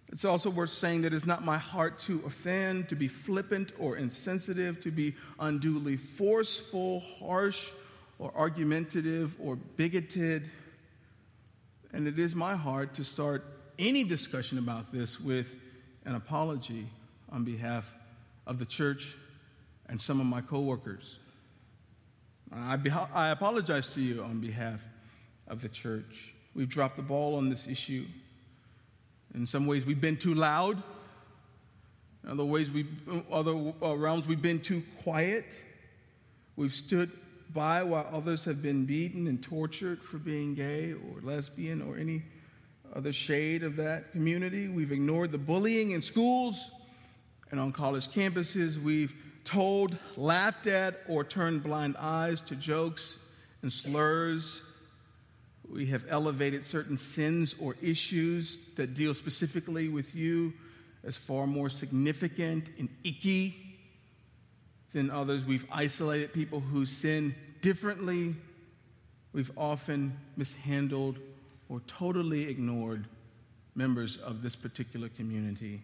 It's 0.10 0.24
also 0.26 0.50
worth 0.50 0.70
saying 0.70 1.02
that 1.02 1.14
it's 1.14 1.26
not 1.26 1.44
my 1.44 1.58
heart 1.58 2.00
to 2.00 2.24
offend, 2.26 2.88
to 2.90 2.96
be 2.96 3.08
flippant 3.08 3.74
or 3.78 3.98
insensitive, 3.98 4.80
to 4.82 4.92
be 4.92 5.16
unduly 5.40 5.98
forceful, 5.98 7.02
harsh, 7.20 7.70
or 8.20 8.32
argumentative 8.36 9.36
or 9.40 9.56
bigoted. 9.56 10.50
And 11.94 12.08
it 12.08 12.20
is 12.20 12.36
my 12.36 12.56
heart 12.56 12.94
to 12.96 13.04
start 13.04 13.44
any 13.78 14.04
discussion 14.04 14.58
about 14.58 14.92
this 14.92 15.20
with 15.20 15.56
an 16.06 16.16
apology 16.16 16.88
on 17.30 17.44
behalf 17.44 17.94
of 18.46 18.60
the 18.60 18.66
church 18.66 19.16
and 19.90 20.02
some 20.02 20.20
of 20.20 20.26
my 20.26 20.42
coworkers. 20.42 21.20
I, 22.52 22.78
be- 22.78 22.90
I 22.90 23.30
apologize 23.30 23.94
to 23.94 24.02
you 24.02 24.24
on 24.24 24.40
behalf 24.40 24.82
of 25.48 25.62
the 25.62 25.70
church. 25.70 26.34
We've 26.56 26.70
dropped 26.70 26.96
the 26.96 27.04
ball 27.04 27.36
on 27.36 27.50
this 27.50 27.68
issue. 27.68 28.06
In 29.38 29.46
some 29.46 29.68
ways, 29.68 29.86
we've 29.86 30.02
been 30.02 30.18
too 30.18 30.34
loud. 30.34 30.82
In 32.24 32.32
other 32.32 32.44
ways, 32.44 32.72
we, 32.72 32.88
other 33.32 33.54
uh, 33.84 33.96
realms, 33.96 34.26
we've 34.26 34.42
been 34.42 34.60
too 34.60 34.82
quiet. 35.04 35.46
We've 36.56 36.74
stood 36.74 37.12
by 37.54 37.84
while 37.84 38.10
others 38.12 38.44
have 38.46 38.64
been 38.64 38.86
beaten 38.86 39.28
and 39.28 39.42
tortured 39.44 40.02
for 40.02 40.18
being 40.18 40.56
gay 40.56 40.94
or 40.94 41.22
lesbian 41.22 41.84
or 41.84 42.00
any 42.00 42.24
other 42.96 43.14
shade 43.14 43.62
of 43.62 43.76
that 43.76 44.12
community. 44.12 44.70
We've 44.70 44.92
ignored 44.92 45.32
the 45.32 45.38
bullying 45.38 45.92
in 45.92 46.02
schools 46.02 46.72
and 47.52 47.60
on 47.60 47.72
college 47.72 48.08
campuses. 48.08 48.82
We've 48.82 49.14
told, 49.44 49.96
laughed 50.16 50.66
at, 50.66 51.02
or 51.08 51.24
turned 51.24 51.62
blind 51.62 51.96
eyes 52.00 52.42
to 52.42 52.56
jokes 52.56 53.18
and 53.62 53.72
slurs 53.72 54.64
we 55.72 55.86
have 55.88 56.06
elevated 56.10 56.64
certain 56.64 56.98
sins 56.98 57.56
or 57.60 57.76
issues 57.82 58.58
that 58.76 58.94
deal 58.94 59.14
specifically 59.14 59.90
with 59.90 60.16
you 60.16 60.54
as 61.04 61.18
far 61.18 61.46
more 61.46 61.70
significant 61.70 62.70
and 62.80 62.90
icky 63.04 63.56
than 64.94 65.10
others. 65.10 65.46
We've 65.46 65.66
isolated 65.72 66.34
people 66.34 66.60
who 66.60 66.86
sin 66.86 67.36
differently. 67.62 68.36
We've 69.34 69.52
often 69.58 70.18
mishandled 70.38 71.20
or 71.70 71.82
totally 71.82 72.50
ignored 72.50 73.08
members 73.76 74.18
of 74.18 74.42
this 74.42 74.56
particular 74.56 75.10
community. 75.10 75.82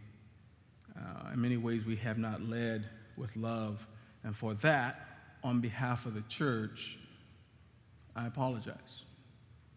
Uh, 0.98 1.32
in 1.34 1.42
many 1.42 1.58
ways, 1.58 1.86
we 1.86 1.96
have 1.98 2.18
not 2.18 2.42
led 2.42 2.90
with 3.18 3.36
love. 3.36 3.86
And 4.24 4.36
for 4.36 4.54
that, 4.56 5.02
on 5.44 5.60
behalf 5.60 6.06
of 6.06 6.14
the 6.14 6.24
church, 6.24 6.98
I 8.16 8.28
apologize. 8.28 9.04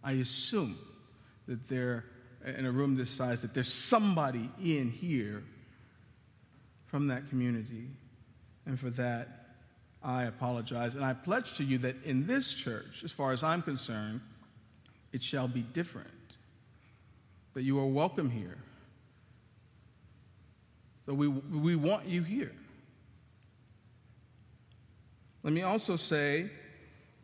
I 0.03 0.13
assume 0.13 0.79
that 1.47 1.69
there, 1.69 2.05
in 2.45 2.67
a 2.67 2.73
room 2.73 2.97
this 2.97 3.11
size, 3.11 3.43
that 3.43 3.55
there's 3.55 3.73
somebody 3.73 4.51
in 4.63 4.91
here 4.91 5.43
from 6.87 7.09
that 7.09 7.29
community. 7.29 7.89
And 8.67 8.79
for 8.79 8.91
that, 8.91 9.47
I 10.03 10.25
apologize. 10.25 10.95
And 10.95 11.05
I 11.05 11.13
pledge 11.13 11.55
to 11.55 11.65
you 11.65 11.79
that 11.79 11.97
in 12.05 12.27
this 12.27 12.53
church, 12.53 13.03
as 13.05 13.13
far 13.13 13.33
as 13.33 13.43
I'm 13.43 13.63
concerned, 13.63 14.21
it 15.13 15.23
shall 15.23 15.49
be 15.49 15.63
different. 15.63 16.09
That 17.55 17.63
you 17.63 17.79
are 17.79 17.87
welcome 17.87 18.31
here. 18.31 18.59
So 21.07 21.15
we, 21.15 21.29
we 21.29 21.77
want 21.77 22.07
you 22.07 22.23
here. 22.23 22.53
Let 25.43 25.53
me 25.53 25.63
also 25.63 25.97
say 25.97 26.51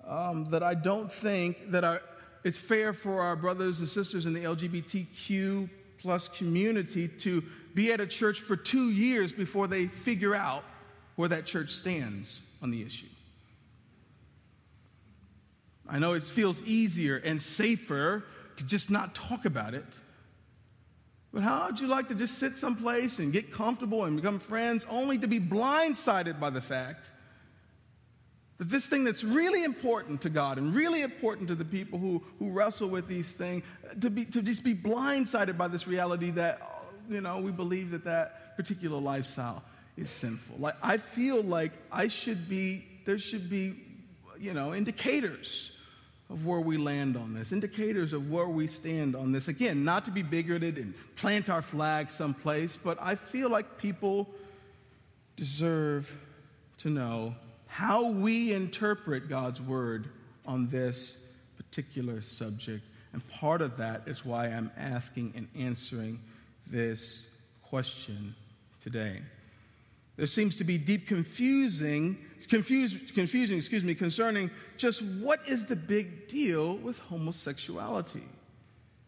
um, 0.06 0.44
that 0.46 0.62
I 0.62 0.74
don't 0.74 1.12
think 1.12 1.72
that 1.72 1.82
our 1.82 2.00
it's 2.44 2.58
fair 2.58 2.92
for 2.92 3.20
our 3.20 3.36
brothers 3.36 3.78
and 3.78 3.88
sisters 3.88 4.26
in 4.26 4.32
the 4.32 4.44
LGBTQ 4.44 5.68
plus 5.98 6.28
community 6.28 7.06
to 7.06 7.42
be 7.74 7.92
at 7.92 8.00
a 8.00 8.06
church 8.06 8.40
for 8.40 8.56
two 8.56 8.90
years 8.90 9.32
before 9.32 9.66
they 9.66 9.86
figure 9.86 10.34
out 10.34 10.64
where 11.16 11.28
that 11.28 11.46
church 11.46 11.70
stands 11.70 12.40
on 12.60 12.70
the 12.70 12.82
issue. 12.82 13.06
I 15.88 15.98
know 15.98 16.14
it 16.14 16.24
feels 16.24 16.62
easier 16.64 17.16
and 17.18 17.40
safer 17.40 18.24
to 18.56 18.66
just 18.66 18.90
not 18.90 19.14
talk 19.14 19.44
about 19.44 19.74
it. 19.74 19.84
But 21.32 21.42
how 21.42 21.66
would 21.66 21.80
you 21.80 21.86
like 21.86 22.08
to 22.08 22.14
just 22.14 22.38
sit 22.38 22.56
someplace 22.56 23.18
and 23.18 23.32
get 23.32 23.52
comfortable 23.52 24.04
and 24.04 24.16
become 24.16 24.38
friends 24.38 24.86
only 24.90 25.16
to 25.18 25.26
be 25.26 25.40
blindsided 25.40 26.38
by 26.38 26.50
the 26.50 26.60
fact 26.60 27.10
that 28.62 28.68
this 28.68 28.86
thing 28.86 29.02
that's 29.02 29.24
really 29.24 29.64
important 29.64 30.20
to 30.20 30.30
God 30.30 30.56
and 30.56 30.72
really 30.72 31.02
important 31.02 31.48
to 31.48 31.56
the 31.56 31.64
people 31.64 31.98
who, 31.98 32.22
who 32.38 32.48
wrestle 32.48 32.88
with 32.88 33.08
these 33.08 33.32
things, 33.32 33.64
to, 34.00 34.08
be, 34.08 34.24
to 34.26 34.40
just 34.40 34.62
be 34.62 34.72
blindsided 34.72 35.58
by 35.58 35.66
this 35.66 35.88
reality 35.88 36.30
that, 36.30 36.86
you 37.10 37.20
know, 37.20 37.40
we 37.40 37.50
believe 37.50 37.90
that 37.90 38.04
that 38.04 38.56
particular 38.56 39.00
lifestyle 39.00 39.64
is 39.96 40.10
sinful. 40.10 40.58
Like, 40.60 40.76
I 40.80 40.98
feel 40.98 41.42
like 41.42 41.72
I 41.90 42.06
should 42.06 42.48
be, 42.48 42.84
there 43.04 43.18
should 43.18 43.50
be, 43.50 43.80
you 44.38 44.54
know, 44.54 44.72
indicators 44.72 45.72
of 46.30 46.46
where 46.46 46.60
we 46.60 46.76
land 46.76 47.16
on 47.16 47.34
this, 47.34 47.50
indicators 47.50 48.12
of 48.12 48.30
where 48.30 48.46
we 48.46 48.68
stand 48.68 49.16
on 49.16 49.32
this. 49.32 49.48
Again, 49.48 49.82
not 49.82 50.04
to 50.04 50.12
be 50.12 50.22
bigoted 50.22 50.78
and 50.78 50.94
plant 51.16 51.50
our 51.50 51.62
flag 51.62 52.12
someplace, 52.12 52.78
but 52.80 52.96
I 53.00 53.16
feel 53.16 53.50
like 53.50 53.76
people 53.76 54.30
deserve 55.34 56.16
to 56.78 56.90
know 56.90 57.34
how 57.72 58.10
we 58.10 58.52
interpret 58.52 59.30
God's 59.30 59.58
word 59.58 60.10
on 60.44 60.68
this 60.68 61.16
particular 61.56 62.20
subject. 62.20 62.84
And 63.14 63.26
part 63.30 63.62
of 63.62 63.78
that 63.78 64.02
is 64.06 64.26
why 64.26 64.48
I'm 64.48 64.70
asking 64.76 65.32
and 65.34 65.48
answering 65.56 66.20
this 66.70 67.28
question 67.62 68.34
today. 68.82 69.22
There 70.16 70.26
seems 70.26 70.54
to 70.56 70.64
be 70.64 70.76
deep 70.76 71.06
confusing, 71.06 72.18
confuse, 72.46 72.94
confusing, 73.14 73.56
excuse 73.56 73.82
me, 73.82 73.94
concerning 73.94 74.50
just 74.76 75.00
what 75.00 75.40
is 75.48 75.64
the 75.64 75.74
big 75.74 76.28
deal 76.28 76.76
with 76.76 76.98
homosexuality. 76.98 78.28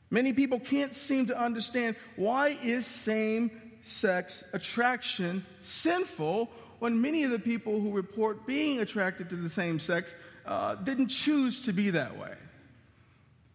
Many 0.08 0.32
people 0.32 0.58
can't 0.58 0.94
seem 0.94 1.26
to 1.26 1.38
understand 1.38 1.96
why 2.16 2.56
is 2.62 2.86
same-sex 2.86 4.42
attraction 4.54 5.44
sinful 5.60 6.48
when 6.84 7.00
many 7.00 7.24
of 7.24 7.30
the 7.30 7.38
people 7.38 7.80
who 7.80 7.90
report 7.90 8.46
being 8.46 8.80
attracted 8.80 9.30
to 9.30 9.36
the 9.36 9.48
same 9.48 9.78
sex 9.78 10.14
uh, 10.44 10.74
didn't 10.74 11.08
choose 11.08 11.62
to 11.62 11.72
be 11.72 11.88
that 11.88 12.14
way 12.18 12.34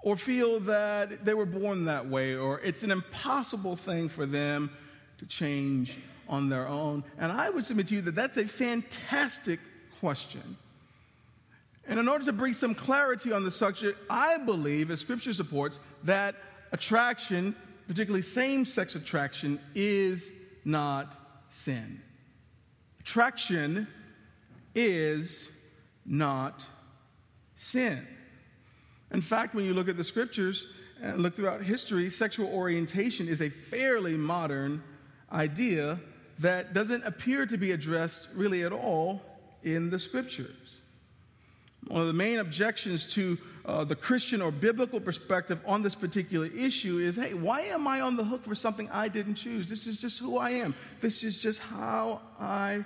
or 0.01 0.15
feel 0.15 0.59
that 0.59 1.23
they 1.23 1.35
were 1.35 1.45
born 1.45 1.85
that 1.85 2.09
way 2.09 2.33
or 2.33 2.59
it's 2.61 2.81
an 2.81 2.89
impossible 2.89 3.75
thing 3.75 4.09
for 4.09 4.25
them 4.25 4.67
to 5.19 5.27
change 5.27 5.95
on 6.27 6.49
their 6.49 6.67
own. 6.67 7.03
And 7.19 7.31
I 7.31 7.51
would 7.51 7.65
submit 7.65 7.89
to 7.89 7.93
you 7.93 8.01
that 8.01 8.15
that's 8.15 8.37
a 8.37 8.47
fantastic 8.47 9.59
question. 9.99 10.57
And 11.85 11.99
in 11.99 12.07
order 12.07 12.25
to 12.25 12.33
bring 12.33 12.55
some 12.55 12.73
clarity 12.73 13.31
on 13.31 13.43
the 13.43 13.51
subject, 13.51 13.99
I 14.09 14.39
believe, 14.39 14.89
as 14.89 15.01
Scripture 15.01 15.33
supports, 15.33 15.79
that 16.03 16.33
attraction, 16.71 17.55
particularly 17.87 18.23
same 18.23 18.65
sex 18.65 18.95
attraction, 18.95 19.59
is 19.75 20.31
not 20.65 21.13
sin. 21.51 22.01
Attraction 23.09 23.87
is 24.75 25.49
not 26.05 26.63
sin. 27.55 28.05
In 29.09 29.19
fact, 29.19 29.55
when 29.55 29.65
you 29.65 29.73
look 29.73 29.89
at 29.89 29.97
the 29.97 30.03
scriptures 30.03 30.67
and 31.01 31.17
look 31.17 31.35
throughout 31.35 31.63
history, 31.63 32.11
sexual 32.11 32.53
orientation 32.53 33.27
is 33.27 33.41
a 33.41 33.49
fairly 33.49 34.15
modern 34.15 34.83
idea 35.31 35.99
that 36.37 36.75
doesn't 36.75 37.03
appear 37.03 37.47
to 37.47 37.57
be 37.57 37.71
addressed 37.71 38.27
really 38.35 38.63
at 38.63 38.71
all 38.71 39.23
in 39.63 39.89
the 39.89 39.97
scriptures. 39.97 40.75
One 41.87 42.01
of 42.01 42.07
the 42.07 42.13
main 42.13 42.37
objections 42.37 43.11
to 43.13 43.39
uh, 43.65 43.85
the 43.85 43.95
Christian 43.95 44.39
or 44.39 44.51
biblical 44.51 44.99
perspective 44.99 45.59
on 45.65 45.81
this 45.81 45.95
particular 45.95 46.45
issue 46.45 46.99
is 46.99 47.15
hey, 47.15 47.33
why 47.33 47.61
am 47.61 47.87
I 47.87 48.01
on 48.01 48.17
the 48.17 48.23
hook 48.23 48.45
for 48.45 48.53
something 48.53 48.87
I 48.91 49.07
didn't 49.07 49.33
choose? 49.33 49.67
This 49.67 49.87
is 49.87 49.97
just 49.97 50.19
who 50.19 50.37
I 50.37 50.51
am. 50.51 50.75
This 51.01 51.23
is 51.23 51.39
just 51.39 51.57
how 51.57 52.21
I 52.39 52.85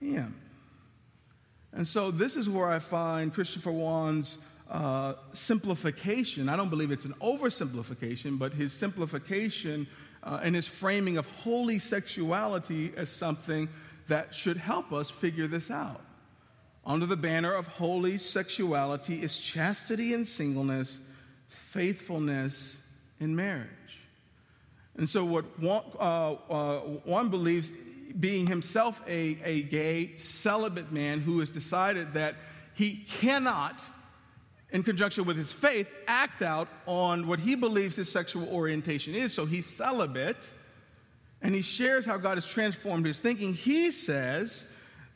him. 0.00 0.34
And 1.72 1.86
so 1.86 2.10
this 2.10 2.36
is 2.36 2.48
where 2.48 2.68
I 2.68 2.78
find 2.78 3.32
Christopher 3.32 3.70
Yuan's 3.70 4.38
uh, 4.70 5.14
simplification. 5.32 6.48
I 6.48 6.56
don't 6.56 6.70
believe 6.70 6.90
it's 6.90 7.04
an 7.04 7.14
oversimplification, 7.22 8.38
but 8.38 8.52
his 8.52 8.72
simplification 8.72 9.86
uh, 10.22 10.40
and 10.42 10.54
his 10.54 10.66
framing 10.66 11.18
of 11.18 11.26
holy 11.26 11.78
sexuality 11.78 12.92
as 12.96 13.10
something 13.10 13.68
that 14.08 14.34
should 14.34 14.56
help 14.56 14.92
us 14.92 15.10
figure 15.10 15.46
this 15.46 15.70
out. 15.70 16.00
Under 16.84 17.06
the 17.06 17.16
banner 17.16 17.52
of 17.52 17.66
holy 17.66 18.16
sexuality 18.16 19.22
is 19.22 19.38
chastity 19.38 20.14
and 20.14 20.26
singleness, 20.26 20.98
faithfulness 21.48 22.78
in 23.20 23.34
marriage. 23.34 23.68
And 24.96 25.08
so, 25.08 25.24
what 25.24 25.44
one, 25.60 25.82
uh, 25.98 26.32
uh, 26.32 26.78
one 27.04 27.28
believes 27.28 27.70
being 28.18 28.46
himself 28.46 29.00
a, 29.06 29.38
a 29.44 29.62
gay, 29.62 30.16
celibate 30.16 30.92
man 30.92 31.20
who 31.20 31.40
has 31.40 31.50
decided 31.50 32.14
that 32.14 32.36
he 32.74 33.04
cannot, 33.20 33.80
in 34.70 34.82
conjunction 34.82 35.24
with 35.24 35.36
his 35.36 35.52
faith, 35.52 35.88
act 36.06 36.42
out 36.42 36.68
on 36.86 37.26
what 37.26 37.38
he 37.38 37.54
believes 37.54 37.96
his 37.96 38.10
sexual 38.10 38.48
orientation 38.48 39.14
is. 39.14 39.32
So 39.32 39.46
he's 39.46 39.66
celibate 39.66 40.36
and 41.42 41.54
he 41.54 41.62
shares 41.62 42.04
how 42.04 42.16
God 42.16 42.36
has 42.36 42.46
transformed 42.46 43.06
his 43.06 43.20
thinking. 43.20 43.54
He 43.54 43.90
says 43.90 44.66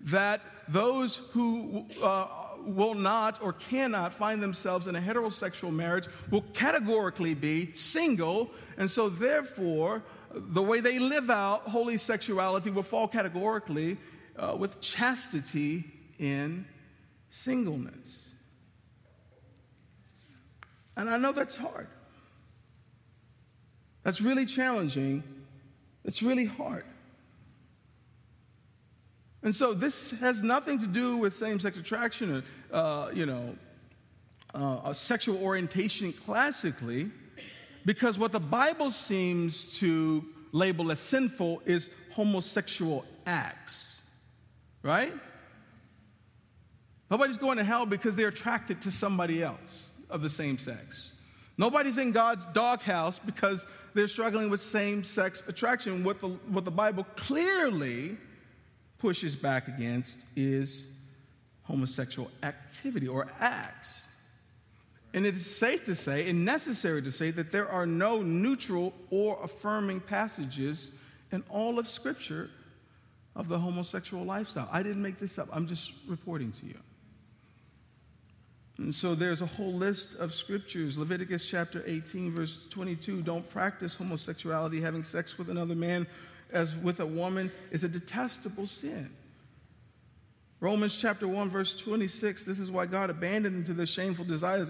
that 0.02 0.40
those 0.68 1.16
who 1.32 1.86
uh, 2.02 2.26
will 2.64 2.94
not 2.94 3.42
or 3.42 3.52
cannot 3.52 4.12
find 4.12 4.42
themselves 4.42 4.86
in 4.86 4.96
a 4.96 5.00
heterosexual 5.00 5.72
marriage 5.72 6.06
will 6.30 6.44
categorically 6.52 7.34
be 7.34 7.72
single, 7.72 8.50
and 8.76 8.90
so 8.90 9.08
therefore, 9.08 10.02
the 10.32 10.62
way 10.62 10.80
they 10.80 10.98
live 10.98 11.30
out 11.30 11.62
holy 11.62 11.98
sexuality 11.98 12.70
will 12.70 12.82
fall 12.82 13.08
categorically 13.08 13.96
uh, 14.38 14.54
with 14.58 14.80
chastity 14.80 15.84
in 16.18 16.66
singleness. 17.30 18.32
And 20.96 21.08
I 21.08 21.16
know 21.16 21.32
that's 21.32 21.56
hard. 21.56 21.88
That's 24.02 24.20
really 24.20 24.46
challenging. 24.46 25.22
It's 26.04 26.22
really 26.22 26.44
hard. 26.44 26.84
And 29.42 29.54
so 29.54 29.72
this 29.72 30.10
has 30.20 30.42
nothing 30.42 30.78
to 30.80 30.86
do 30.86 31.16
with 31.16 31.34
same-sex 31.34 31.78
attraction 31.78 32.42
or, 32.72 32.76
uh, 32.76 33.10
you 33.10 33.24
know, 33.26 33.56
uh, 34.54 34.92
sexual 34.92 35.42
orientation 35.42 36.12
classically. 36.12 37.10
Because 37.84 38.18
what 38.18 38.32
the 38.32 38.40
Bible 38.40 38.90
seems 38.90 39.78
to 39.78 40.24
label 40.52 40.90
as 40.90 41.00
sinful 41.00 41.62
is 41.64 41.88
homosexual 42.12 43.04
acts, 43.26 44.02
right? 44.82 45.12
Nobody's 47.10 47.36
going 47.36 47.58
to 47.58 47.64
hell 47.64 47.86
because 47.86 48.16
they're 48.16 48.28
attracted 48.28 48.80
to 48.82 48.92
somebody 48.92 49.42
else 49.42 49.88
of 50.10 50.22
the 50.22 50.30
same 50.30 50.58
sex. 50.58 51.12
Nobody's 51.58 51.98
in 51.98 52.12
God's 52.12 52.46
doghouse 52.46 53.18
because 53.18 53.66
they're 53.94 54.08
struggling 54.08 54.48
with 54.48 54.60
same 54.60 55.04
sex 55.04 55.42
attraction. 55.46 56.04
What 56.04 56.20
the, 56.20 56.28
what 56.28 56.64
the 56.64 56.70
Bible 56.70 57.04
clearly 57.16 58.16
pushes 58.98 59.34
back 59.34 59.68
against 59.68 60.18
is 60.36 60.92
homosexual 61.62 62.30
activity 62.42 63.08
or 63.08 63.26
acts. 63.40 64.04
And 65.12 65.26
it 65.26 65.34
is 65.34 65.46
safe 65.46 65.84
to 65.84 65.96
say 65.96 66.28
and 66.28 66.44
necessary 66.44 67.02
to 67.02 67.10
say 67.10 67.30
that 67.32 67.50
there 67.50 67.68
are 67.68 67.86
no 67.86 68.22
neutral 68.22 68.92
or 69.10 69.38
affirming 69.42 70.00
passages 70.00 70.92
in 71.32 71.42
all 71.48 71.78
of 71.78 71.88
Scripture 71.88 72.50
of 73.36 73.48
the 73.48 73.58
homosexual 73.58 74.24
lifestyle. 74.24 74.68
I 74.70 74.82
didn't 74.82 75.02
make 75.02 75.18
this 75.18 75.38
up, 75.38 75.48
I'm 75.52 75.66
just 75.66 75.92
reporting 76.06 76.52
to 76.52 76.66
you. 76.66 76.78
And 78.78 78.94
so 78.94 79.14
there's 79.14 79.42
a 79.42 79.46
whole 79.46 79.74
list 79.74 80.14
of 80.16 80.32
scriptures. 80.32 80.96
Leviticus 80.96 81.44
chapter 81.44 81.84
18, 81.86 82.32
verse 82.32 82.66
22 82.70 83.20
don't 83.20 83.48
practice 83.50 83.94
homosexuality, 83.94 84.80
having 84.80 85.04
sex 85.04 85.36
with 85.36 85.50
another 85.50 85.74
man 85.74 86.06
as 86.50 86.74
with 86.76 87.00
a 87.00 87.06
woman 87.06 87.52
is 87.70 87.84
a 87.84 87.88
detestable 87.88 88.66
sin. 88.66 89.10
Romans 90.62 90.94
chapter 90.94 91.26
1, 91.26 91.48
verse 91.48 91.74
26, 91.74 92.44
this 92.44 92.58
is 92.58 92.70
why 92.70 92.84
God 92.84 93.08
abandoned 93.08 93.56
them 93.56 93.64
to 93.64 93.72
their 93.72 93.86
shameful 93.86 94.26
desires. 94.26 94.68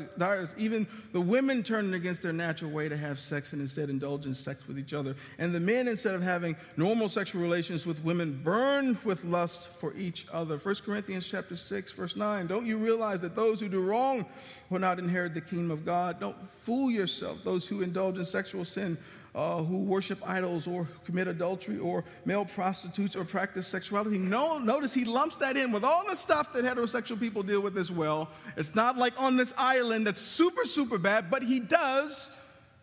Even 0.57 0.87
the 1.13 1.21
women 1.21 1.65
turned 1.65 1.97
against 1.97 2.23
their 2.23 2.33
natural 2.33 2.71
way 2.71 2.89
to 2.89 2.97
have 2.97 3.19
sex 3.19 3.53
and 3.53 3.61
instead 3.61 3.91
indulge 3.91 4.25
in 4.25 4.33
sex 4.33 4.69
with 4.69 4.79
each 4.79 4.95
other. 4.95 5.17
And 5.39 5.53
the 5.53 5.59
men, 5.59 5.89
instead 5.89 6.15
of 6.15 6.23
having 6.23 6.55
normal 6.77 7.09
sexual 7.09 7.43
relations 7.43 7.87
with 7.87 8.01
women, 8.05 8.41
burned 8.45 8.99
with 8.99 9.25
lust 9.25 9.67
for 9.81 9.93
each 9.95 10.29
other. 10.33 10.59
1 10.59 10.75
Corinthians 10.87 11.27
chapter 11.27 11.57
6, 11.57 11.91
verse 11.91 12.15
9, 12.15 12.47
don't 12.47 12.67
you 12.67 12.79
realize 12.79 13.21
that 13.23 13.35
those 13.35 13.59
who 13.59 13.69
do 13.69 13.81
wrong 13.81 14.25
will 14.69 14.79
not 14.79 15.01
inherit 15.01 15.35
the 15.35 15.41
kingdom 15.41 15.73
of 15.73 15.85
God? 15.85 16.21
Don't 16.21 16.37
fool 16.61 16.89
yourself. 16.89 17.39
Those 17.43 17.67
who 17.67 17.83
indulge 17.83 18.17
in 18.17 18.25
sexual 18.27 18.65
sin 18.65 18.97
uh, 19.35 19.63
who 19.63 19.79
worship 19.79 20.19
idols 20.29 20.67
or 20.67 20.89
commit 21.05 21.29
adultery 21.29 21.79
or 21.79 22.05
male 22.25 22.45
prostitutes 22.45 23.15
or 23.15 23.25
practice 23.25 23.67
sexuality. 23.67 24.19
No, 24.19 24.59
notice 24.59 24.93
he 24.93 25.05
lumps 25.05 25.37
that 25.37 25.57
in 25.57 25.71
with 25.73 25.85
all 25.85 26.05
the 26.09 26.17
stuff 26.17 26.53
that 26.53 26.65
heterosexual 26.65 27.19
people 27.19 27.43
deal 27.43 27.61
with 27.61 27.79
as 27.79 27.93
well. 27.93 28.29
It's 28.57 28.75
not 28.75 28.97
like 28.97 29.21
on 29.21 29.37
this 29.37 29.55
island 29.57 30.07
that's 30.07 30.21
super, 30.21 30.65
super 30.65 30.99
bad, 30.99 31.31
but 31.31 31.43
he 31.43 31.61
does 31.61 32.31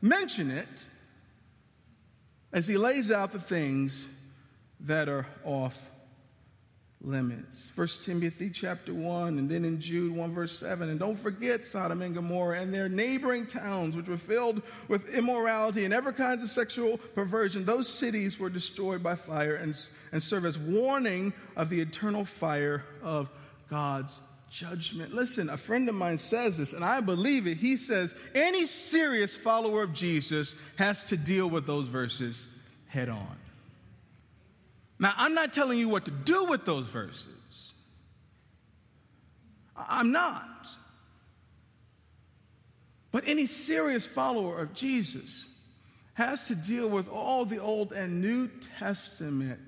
mention 0.02 0.52
it 0.52 0.68
as 2.54 2.68
he 2.68 2.78
lays 2.78 3.12
out 3.12 3.32
the 3.32 3.40
things 3.42 4.10
that 4.82 5.10
are 5.10 5.26
off 5.44 5.78
limits. 7.02 7.70
First 7.76 8.06
Timothy 8.06 8.50
chapter 8.50 8.94
1, 8.94 9.38
and 9.38 9.50
then 9.50 9.64
in 9.64 9.80
Jude 9.80 10.16
1, 10.16 10.34
verse 10.34 10.58
7. 10.58 10.90
And 10.90 11.00
don't 11.00 11.16
forget 11.16 11.64
Sodom 11.64 12.02
and 12.02 12.16
Gomorrah 12.16 12.60
and 12.60 12.74
their 12.74 12.90
neighboring 12.90 13.46
towns, 13.46 13.96
which 13.96 14.08
were 14.08 14.18
filled 14.18 14.64
with 14.88 15.08
immorality 15.10 15.86
and 15.86 15.94
every 15.94 16.14
kind 16.14 16.42
of 16.42 16.50
sexual 16.50 16.98
perversion. 17.16 17.66
Those 17.66 17.88
cities 17.88 18.40
were 18.40 18.50
destroyed 18.50 19.04
by 19.04 19.16
fire 19.16 19.56
and, 19.56 19.80
and 20.12 20.22
serve 20.22 20.46
as 20.46 20.58
warning 20.58 21.34
of 21.56 21.70
the 21.70 21.80
eternal 21.80 22.26
fire 22.26 22.84
of 23.04 23.30
God's 23.70 24.20
judgment. 24.50 25.14
Listen, 25.14 25.50
a 25.50 25.58
friend 25.58 25.88
of 25.90 25.96
mine 25.96 26.18
says 26.18 26.58
this, 26.58 26.74
and 26.74 26.84
I 26.84 27.00
believe 27.00 27.48
it. 27.48 27.58
He 27.58 27.78
says 27.78 28.14
any 28.34 28.66
serious 28.66 29.36
follower 29.36 29.84
of 29.84 29.94
Jesus 29.94 30.56
has 30.78 31.04
to 31.06 31.18
deal 31.18 31.50
with 31.50 31.68
those 31.68 31.88
verses 31.88 32.48
head 32.88 33.10
on. 33.10 33.38
Now, 35.00 35.14
I'm 35.16 35.34
not 35.34 35.54
telling 35.54 35.78
you 35.78 35.90
what 35.90 36.06
to 36.06 36.12
do 36.12 36.46
with 36.46 36.66
those 36.66 36.88
verses. 36.88 37.74
I'm 39.76 40.12
not. 40.12 40.68
But 43.12 43.28
any 43.28 43.46
serious 43.46 44.06
follower 44.06 44.60
of 44.60 44.74
Jesus 44.74 45.48
has 46.16 46.48
to 46.48 46.56
deal 46.56 46.90
with 46.90 47.08
all 47.08 47.46
the 47.46 47.60
Old 47.60 47.92
and 47.94 48.22
New 48.22 48.50
Testament 48.80 49.60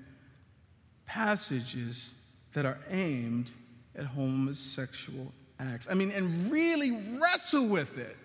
passages 1.06 2.10
that 2.52 2.66
are 2.66 2.78
aimed 2.90 3.50
at 3.96 4.04
homosexual 4.04 5.32
acts. 5.60 5.86
I 5.88 5.94
mean, 5.94 6.10
and 6.10 6.50
really 6.50 6.98
wrestle 7.20 7.66
with 7.66 7.98
it. 7.98 8.16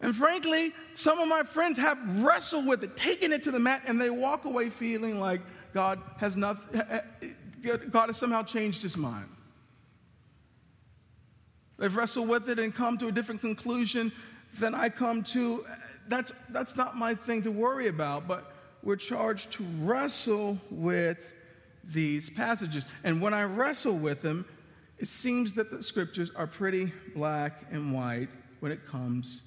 And 0.00 0.14
frankly, 0.14 0.72
some 0.94 1.18
of 1.18 1.28
my 1.28 1.42
friends 1.42 1.78
have 1.78 1.98
wrestled 2.22 2.66
with 2.66 2.84
it, 2.84 2.96
taken 2.96 3.32
it 3.32 3.42
to 3.44 3.50
the 3.50 3.58
mat, 3.58 3.82
and 3.86 4.00
they 4.00 4.10
walk 4.10 4.44
away 4.44 4.70
feeling 4.70 5.20
like 5.20 5.40
God 5.72 6.00
has 6.18 6.36
not, 6.36 6.58
eh, 6.74 6.82
eh, 6.90 7.00
eh, 7.64 7.76
God 7.90 8.08
has 8.08 8.16
somehow 8.16 8.42
changed 8.42 8.82
his 8.82 8.96
mind. 8.96 9.28
They've 11.78 11.94
wrestled 11.94 12.28
with 12.28 12.48
it 12.48 12.58
and 12.58 12.74
come 12.74 12.98
to 12.98 13.08
a 13.08 13.12
different 13.12 13.40
conclusion 13.40 14.12
than 14.58 14.74
I 14.74 14.88
come 14.88 15.22
to. 15.24 15.64
That's, 16.08 16.32
that's 16.50 16.76
not 16.76 16.96
my 16.96 17.14
thing 17.14 17.42
to 17.42 17.50
worry 17.50 17.88
about, 17.88 18.28
but 18.28 18.52
we're 18.82 18.96
charged 18.96 19.52
to 19.52 19.64
wrestle 19.80 20.58
with 20.70 21.32
these 21.82 22.30
passages. 22.30 22.86
And 23.02 23.20
when 23.20 23.34
I 23.34 23.44
wrestle 23.44 23.96
with 23.96 24.22
them, 24.22 24.44
it 24.98 25.08
seems 25.08 25.54
that 25.54 25.70
the 25.70 25.82
scriptures 25.82 26.30
are 26.36 26.46
pretty 26.46 26.92
black 27.14 27.64
and 27.70 27.92
white 27.92 28.28
when 28.60 28.70
it 28.70 28.86
comes 28.86 29.42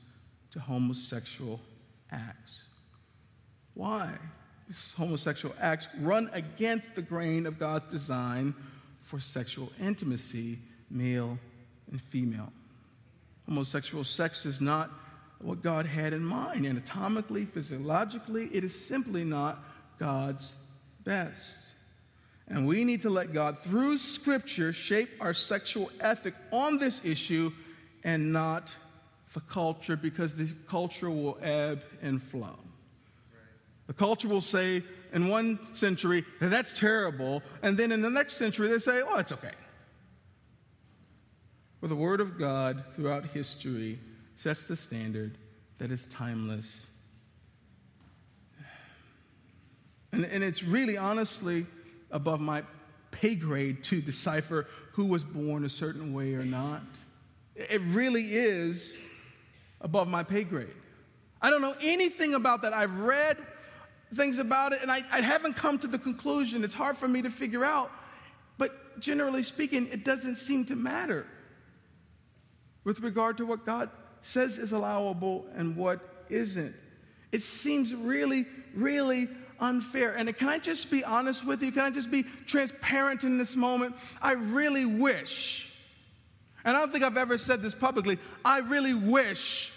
to 0.57 0.63
homosexual 0.63 1.59
acts. 2.11 2.63
Why? 3.75 4.11
Because 4.67 4.93
homosexual 4.97 5.53
acts 5.61 5.87
run 5.99 6.31
against 6.33 6.95
the 6.95 7.01
grain 7.03 7.45
of 7.45 7.59
God's 7.59 7.91
design 7.91 8.55
for 9.03 9.19
sexual 9.19 9.71
intimacy, 9.79 10.57
male 10.89 11.37
and 11.91 12.01
female. 12.01 12.51
Homosexual 13.45 14.03
sex 14.03 14.47
is 14.47 14.59
not 14.59 14.89
what 15.39 15.61
God 15.61 15.85
had 15.85 16.11
in 16.11 16.23
mind. 16.23 16.65
Anatomically, 16.65 17.45
physiologically, 17.45 18.49
it 18.51 18.63
is 18.63 18.73
simply 18.73 19.23
not 19.23 19.63
God's 19.99 20.55
best. 21.03 21.67
And 22.47 22.65
we 22.65 22.83
need 22.83 23.03
to 23.03 23.11
let 23.11 23.31
God, 23.31 23.59
through 23.59 23.99
Scripture, 23.99 24.73
shape 24.73 25.09
our 25.21 25.35
sexual 25.35 25.91
ethic 25.99 26.33
on 26.51 26.79
this 26.79 26.99
issue 27.03 27.51
and 28.03 28.33
not 28.33 28.73
the 29.34 29.41
culture 29.41 29.95
because 29.95 30.36
the 30.36 30.53
culture 30.67 31.09
will 31.09 31.38
ebb 31.41 31.84
and 32.01 32.21
flow. 32.21 32.57
The 33.88 33.93
culture 33.93 34.28
will 34.28 34.41
say 34.41 34.84
in 35.13 35.28
one 35.28 35.59
century, 35.73 36.25
that's 36.41 36.78
terrible, 36.78 37.41
and 37.61 37.78
then 37.78 37.91
in 37.91 38.01
the 38.01 38.09
next 38.09 38.34
century, 38.34 38.67
they 38.67 38.80
say, 38.80 39.01
oh, 39.07 39.17
it's 39.17 39.32
okay. 39.32 39.51
For 41.80 41.88
the 41.88 41.95
Word 41.95 42.19
of 42.19 42.38
God 42.38 42.84
throughout 42.93 43.25
history 43.25 43.99
sets 44.36 44.67
the 44.67 44.75
standard 44.75 45.38
that 45.78 45.91
is 45.91 46.05
timeless. 46.07 46.88
And, 50.11 50.25
and 50.25 50.43
it's 50.43 50.63
really 50.63 50.97
honestly 50.97 51.65
above 52.11 52.39
my 52.39 52.63
pay 53.11 53.36
grade 53.36 53.84
to 53.86 54.01
decipher 54.01 54.67
who 54.93 55.05
was 55.05 55.23
born 55.23 55.65
a 55.65 55.69
certain 55.69 56.13
way 56.13 56.34
or 56.34 56.43
not. 56.43 56.82
It 57.55 57.82
really 57.82 58.36
is 58.36 58.97
above 59.82 60.07
my 60.07 60.23
pay 60.23 60.43
grade. 60.43 60.73
I 61.41 61.49
don't 61.49 61.61
know 61.61 61.75
anything 61.82 62.34
about 62.34 62.61
that. 62.63 62.73
I've 62.73 62.97
read 62.97 63.38
things 64.15 64.38
about 64.38 64.73
it 64.73 64.82
and 64.82 64.91
I, 64.91 65.03
I 65.11 65.21
haven't 65.21 65.55
come 65.55 65.78
to 65.80 65.88
the 65.88 65.99
conclusion. 65.99 66.63
It's 66.63 66.73
hard 66.73 66.97
for 66.97 67.07
me 67.07 67.21
to 67.21 67.30
figure 67.30 67.63
out. 67.63 67.91
But 68.57 68.99
generally 68.99 69.43
speaking, 69.43 69.88
it 69.91 70.03
doesn't 70.03 70.36
seem 70.36 70.65
to 70.65 70.75
matter 70.75 71.28
with 72.84 73.01
regard 73.01 73.38
to 73.38 73.45
what 73.45 73.65
God 73.65 73.89
says 74.21 74.57
is 74.57 74.71
allowable 74.71 75.45
and 75.55 75.75
what 75.75 75.99
isn't. 76.30 76.73
It 77.32 77.41
seems 77.41 77.93
really, 77.93 78.45
really 78.73 79.28
unfair. 79.59 80.15
And 80.15 80.36
can 80.38 80.49
I 80.49 80.59
just 80.59 80.89
be 80.89 81.03
honest 81.03 81.45
with 81.45 81.61
you? 81.61 81.71
Can 81.71 81.82
I 81.82 81.89
just 81.89 82.09
be 82.09 82.23
transparent 82.45 83.23
in 83.23 83.38
this 83.38 83.55
moment? 83.55 83.95
I 84.21 84.34
really 84.34 84.86
wish, 84.86 85.66
and 86.68 86.76
I 86.76 86.82
don't 86.82 86.91
think 86.91 87.05
I've 87.05 87.15
ever 87.15 87.38
said 87.38 87.61
this 87.61 87.74
publicly, 87.74 88.20
I 88.43 88.57
really 88.59 88.93
wish 88.93 89.72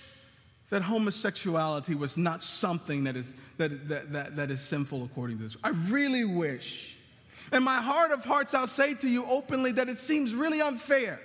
that 0.70 0.82
homosexuality 0.82 1.94
was 1.94 2.16
not 2.16 2.42
something 2.42 3.04
that 3.04 3.14
is, 3.14 3.32
that, 3.58 3.88
that, 3.88 4.12
that, 4.12 4.34
that 4.34 4.50
is 4.50 4.60
sinful 4.60 5.04
according 5.04 5.36
to 5.36 5.44
this. 5.44 5.56
I 5.62 5.68
really 5.68 6.24
wish. 6.24 6.96
In 7.52 7.62
my 7.62 7.80
heart 7.80 8.10
of 8.10 8.24
hearts, 8.24 8.54
I'll 8.54 8.66
say 8.66 8.94
to 8.94 9.08
you 9.08 9.24
openly 9.26 9.70
that 9.72 9.88
it 9.88 9.98
seems 9.98 10.34
really 10.34 10.60
unfair. 10.60 11.20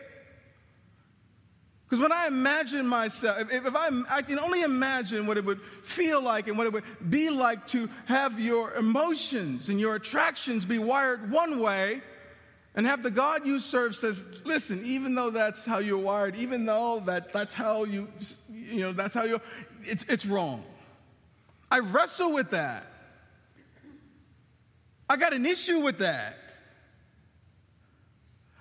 Because 1.85 1.99
when 1.99 2.11
I 2.11 2.27
imagine 2.27 2.87
myself, 2.87 3.51
if, 3.51 3.65
if 3.65 3.75
I, 3.75 3.89
I 4.07 4.21
can 4.21 4.37
only 4.37 4.61
imagine 4.61 5.25
what 5.25 5.35
it 5.35 5.45
would 5.45 5.61
feel 5.83 6.21
like 6.21 6.47
and 6.47 6.59
what 6.59 6.67
it 6.67 6.73
would 6.73 6.83
be 7.09 7.31
like 7.31 7.65
to 7.67 7.89
have 8.05 8.39
your 8.39 8.75
emotions 8.75 9.69
and 9.69 9.79
your 9.79 9.95
attractions 9.95 10.63
be 10.63 10.77
wired 10.77 11.31
one 11.31 11.59
way 11.59 12.03
and 12.75 12.85
have 12.85 13.03
the 13.03 13.11
God 13.11 13.45
you 13.45 13.59
serve 13.59 13.95
says, 13.95 14.23
listen, 14.43 14.85
even 14.85 15.15
though 15.15 15.29
that's 15.29 15.63
how 15.63 15.79
you're 15.79 15.97
wired, 15.97 16.35
even 16.35 16.65
though 16.65 17.01
that, 17.05 17.31
that's 17.31 17.53
how 17.53 17.85
you, 17.85 18.07
you 18.49 18.81
know, 18.81 18.91
that's 18.91 19.13
how 19.13 19.23
you, 19.23 19.39
it's, 19.83 20.03
it's 20.03 20.25
wrong. 20.25 20.63
I 21.71 21.79
wrestle 21.79 22.33
with 22.33 22.51
that. 22.51 22.85
I 25.09 25.15
got 25.17 25.33
an 25.33 25.45
issue 25.45 25.79
with 25.79 25.99
that. 25.99 26.37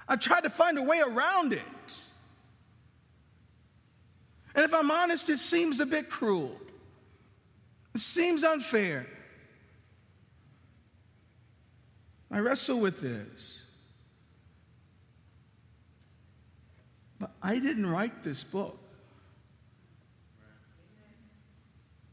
I 0.06 0.16
tried 0.16 0.44
to 0.44 0.50
find 0.50 0.78
a 0.78 0.82
way 0.82 1.00
around 1.00 1.52
it. 1.52 1.60
And 4.54 4.64
if 4.64 4.72
I'm 4.72 4.90
honest, 4.90 5.28
it 5.28 5.38
seems 5.38 5.80
a 5.80 5.86
bit 5.86 6.08
cruel. 6.08 6.54
It 7.94 8.00
seems 8.00 8.44
unfair. 8.44 9.06
I 12.30 12.38
wrestle 12.38 12.78
with 12.78 13.00
this. 13.00 13.62
But 17.18 17.33
I 17.44 17.58
didn't 17.58 17.84
write 17.84 18.24
this 18.24 18.42
book. 18.42 18.78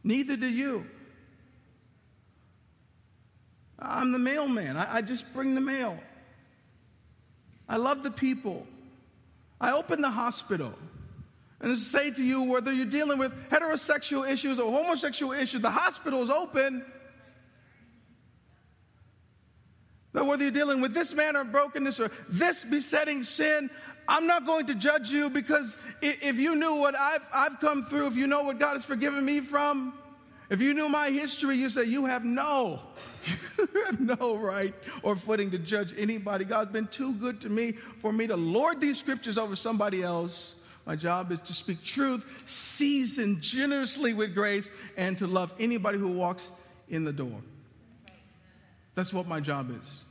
Neither 0.03 0.35
do 0.35 0.47
you. 0.47 0.85
I'm 3.79 4.11
the 4.11 4.19
mailman. 4.19 4.75
I, 4.75 4.97
I, 4.97 5.01
just 5.01 5.33
bring 5.33 5.55
the 5.55 5.61
mail. 5.61 5.97
I 7.69 7.77
love 7.77 8.03
the 8.03 8.11
people. 8.11 8.67
I 9.59 9.71
open 9.71 10.01
the 10.01 10.09
hospital. 10.09 10.73
And 11.61 11.77
say 11.77 12.11
to 12.11 12.23
you, 12.23 12.41
whether 12.41 12.73
you're 12.73 12.85
dealing 12.85 13.17
with 13.17 13.31
heterosexual 13.49 14.29
issues 14.29 14.59
or 14.59 14.69
homosexual 14.69 15.31
issues, 15.31 15.61
the 15.61 15.71
hospital 15.71 16.21
is 16.23 16.29
open. 16.29 16.83
That 20.13 20.25
whether 20.25 20.43
you're 20.43 20.51
dealing 20.51 20.81
with 20.81 20.93
this 20.93 21.13
manner 21.13 21.41
of 21.41 21.51
brokenness 21.51 21.99
or 21.99 22.11
this 22.27 22.65
besetting 22.65 23.23
sin, 23.23 23.69
I'm 24.11 24.27
not 24.27 24.45
going 24.45 24.65
to 24.65 24.75
judge 24.75 25.09
you 25.09 25.29
because 25.29 25.77
if 26.01 26.35
you 26.35 26.57
knew 26.57 26.75
what 26.75 26.97
I've, 26.97 27.25
I've 27.33 27.61
come 27.61 27.81
through, 27.81 28.07
if 28.07 28.17
you 28.17 28.27
know 28.27 28.43
what 28.43 28.59
God 28.59 28.73
has 28.73 28.83
forgiven 28.83 29.23
me 29.23 29.39
from, 29.39 29.93
if 30.49 30.59
you 30.59 30.73
knew 30.73 30.89
my 30.89 31.11
history, 31.11 31.55
you 31.55 31.69
say, 31.69 31.85
You 31.85 32.03
have 32.07 32.25
no, 32.25 32.81
you 33.57 33.85
have 33.85 34.01
no 34.01 34.35
right 34.35 34.73
or 35.01 35.15
footing 35.15 35.49
to 35.51 35.57
judge 35.57 35.93
anybody. 35.97 36.43
God's 36.43 36.73
been 36.73 36.87
too 36.87 37.13
good 37.13 37.39
to 37.39 37.49
me 37.49 37.71
for 37.71 38.11
me 38.11 38.27
to 38.27 38.35
lord 38.35 38.81
these 38.81 38.99
scriptures 38.99 39.37
over 39.37 39.55
somebody 39.55 40.03
else 40.03 40.55
My 40.85 40.97
job 40.97 41.31
is 41.31 41.39
to 41.39 41.53
speak 41.53 41.81
truth, 41.81 42.25
seasoned 42.45 43.39
generously 43.39 44.13
with 44.13 44.35
grace, 44.35 44.69
and 44.97 45.17
to 45.19 45.25
love 45.25 45.53
anybody 45.57 45.97
who 45.97 46.09
walks 46.09 46.51
in 46.89 47.05
the 47.05 47.13
door. 47.13 47.39
That's 48.93 49.13
what 49.13 49.25
my 49.25 49.39
job 49.39 49.71
is. 49.71 50.03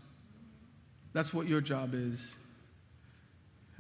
That's 1.13 1.35
what 1.35 1.47
your 1.47 1.61
job 1.61 1.91
is. 1.93 2.37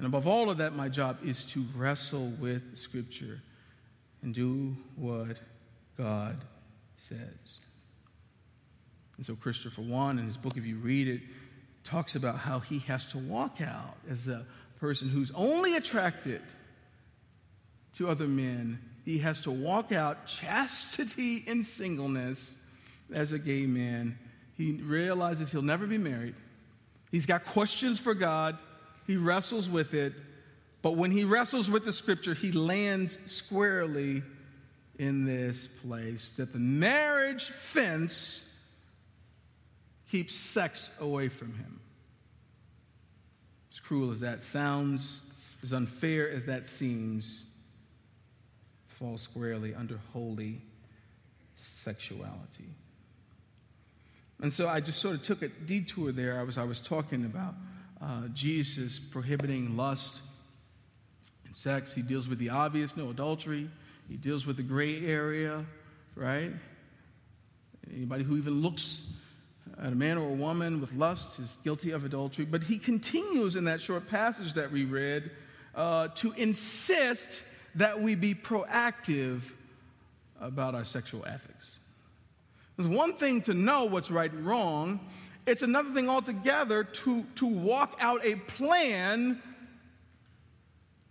And 0.00 0.06
above 0.06 0.26
all 0.26 0.48
of 0.48 0.56
that, 0.56 0.74
my 0.74 0.88
job 0.88 1.18
is 1.22 1.44
to 1.44 1.62
wrestle 1.76 2.28
with 2.40 2.74
Scripture 2.74 3.38
and 4.22 4.34
do 4.34 4.74
what 4.96 5.36
God 5.98 6.38
says. 6.96 7.58
And 9.18 9.26
so, 9.26 9.34
Christopher 9.34 9.82
Yuan, 9.82 10.18
in 10.18 10.24
his 10.24 10.38
book, 10.38 10.56
if 10.56 10.64
you 10.64 10.76
read 10.76 11.06
it, 11.06 11.20
talks 11.84 12.14
about 12.14 12.38
how 12.38 12.60
he 12.60 12.78
has 12.78 13.08
to 13.08 13.18
walk 13.18 13.60
out 13.60 13.98
as 14.10 14.26
a 14.26 14.46
person 14.78 15.10
who's 15.10 15.32
only 15.34 15.76
attracted 15.76 16.40
to 17.96 18.08
other 18.08 18.26
men. 18.26 18.78
He 19.04 19.18
has 19.18 19.42
to 19.42 19.50
walk 19.50 19.92
out 19.92 20.26
chastity 20.26 21.44
and 21.46 21.66
singleness 21.66 22.54
as 23.12 23.32
a 23.32 23.38
gay 23.38 23.66
man. 23.66 24.18
He 24.56 24.72
realizes 24.72 25.50
he'll 25.50 25.60
never 25.60 25.86
be 25.86 25.98
married. 25.98 26.36
He's 27.10 27.26
got 27.26 27.44
questions 27.44 27.98
for 27.98 28.14
God. 28.14 28.56
He 29.10 29.16
wrestles 29.16 29.68
with 29.68 29.92
it. 29.92 30.12
But 30.82 30.92
when 30.92 31.10
he 31.10 31.24
wrestles 31.24 31.68
with 31.68 31.84
the 31.84 31.92
scripture, 31.92 32.32
he 32.32 32.52
lands 32.52 33.18
squarely 33.26 34.22
in 35.00 35.24
this 35.24 35.66
place 35.66 36.30
that 36.36 36.52
the 36.52 36.60
marriage 36.60 37.46
fence 37.46 38.48
keeps 40.12 40.32
sex 40.32 40.90
away 41.00 41.28
from 41.28 41.52
him. 41.54 41.80
As 43.72 43.80
cruel 43.80 44.12
as 44.12 44.20
that 44.20 44.42
sounds, 44.42 45.22
as 45.64 45.72
unfair 45.72 46.30
as 46.30 46.46
that 46.46 46.64
seems, 46.64 47.46
it 48.88 48.94
falls 48.94 49.22
squarely 49.22 49.74
under 49.74 49.98
holy 50.12 50.62
sexuality. 51.56 52.76
And 54.40 54.52
so 54.52 54.68
I 54.68 54.78
just 54.78 55.00
sort 55.00 55.16
of 55.16 55.24
took 55.24 55.42
a 55.42 55.48
detour 55.48 56.12
there. 56.12 56.38
I 56.38 56.44
was, 56.44 56.58
I 56.58 56.62
was 56.62 56.78
talking 56.78 57.24
about 57.24 57.56
uh, 58.02 58.28
Jesus 58.32 58.98
prohibiting 58.98 59.76
lust 59.76 60.20
and 61.46 61.54
sex. 61.54 61.92
He 61.92 62.02
deals 62.02 62.28
with 62.28 62.38
the 62.38 62.50
obvious, 62.50 62.96
no 62.96 63.10
adultery. 63.10 63.68
He 64.08 64.16
deals 64.16 64.46
with 64.46 64.56
the 64.56 64.62
gray 64.62 65.06
area, 65.06 65.64
right? 66.16 66.52
Anybody 67.94 68.24
who 68.24 68.36
even 68.36 68.60
looks 68.60 69.12
at 69.78 69.92
a 69.92 69.96
man 69.96 70.18
or 70.18 70.30
a 70.30 70.34
woman 70.34 70.80
with 70.80 70.92
lust 70.94 71.38
is 71.38 71.56
guilty 71.64 71.90
of 71.92 72.04
adultery. 72.04 72.44
But 72.44 72.62
he 72.62 72.78
continues 72.78 73.56
in 73.56 73.64
that 73.64 73.80
short 73.80 74.08
passage 74.08 74.54
that 74.54 74.70
we 74.70 74.84
read 74.84 75.30
uh, 75.74 76.08
to 76.16 76.32
insist 76.32 77.42
that 77.74 78.00
we 78.00 78.14
be 78.14 78.34
proactive 78.34 79.42
about 80.40 80.74
our 80.74 80.84
sexual 80.84 81.24
ethics. 81.26 81.78
It's 82.78 82.88
one 82.88 83.12
thing 83.12 83.42
to 83.42 83.54
know 83.54 83.84
what's 83.84 84.10
right 84.10 84.32
and 84.32 84.46
wrong, 84.46 85.00
it's 85.46 85.62
another 85.62 85.90
thing 85.90 86.08
altogether 86.08 86.84
to, 86.84 87.24
to 87.36 87.46
walk 87.46 87.96
out 88.00 88.24
a 88.24 88.36
plan 88.36 89.40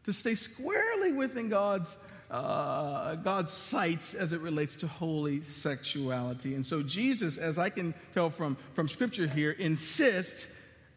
to 0.05 0.13
stay 0.13 0.35
squarely 0.35 1.11
within 1.11 1.49
God's, 1.49 1.95
uh, 2.31 3.15
God's 3.15 3.51
sights 3.51 4.13
as 4.13 4.33
it 4.33 4.41
relates 4.41 4.75
to 4.77 4.87
holy 4.87 5.43
sexuality. 5.43 6.55
And 6.55 6.65
so, 6.65 6.81
Jesus, 6.81 7.37
as 7.37 7.57
I 7.57 7.69
can 7.69 7.93
tell 8.13 8.29
from, 8.29 8.57
from 8.73 8.87
Scripture 8.87 9.27
here, 9.27 9.51
insists 9.51 10.47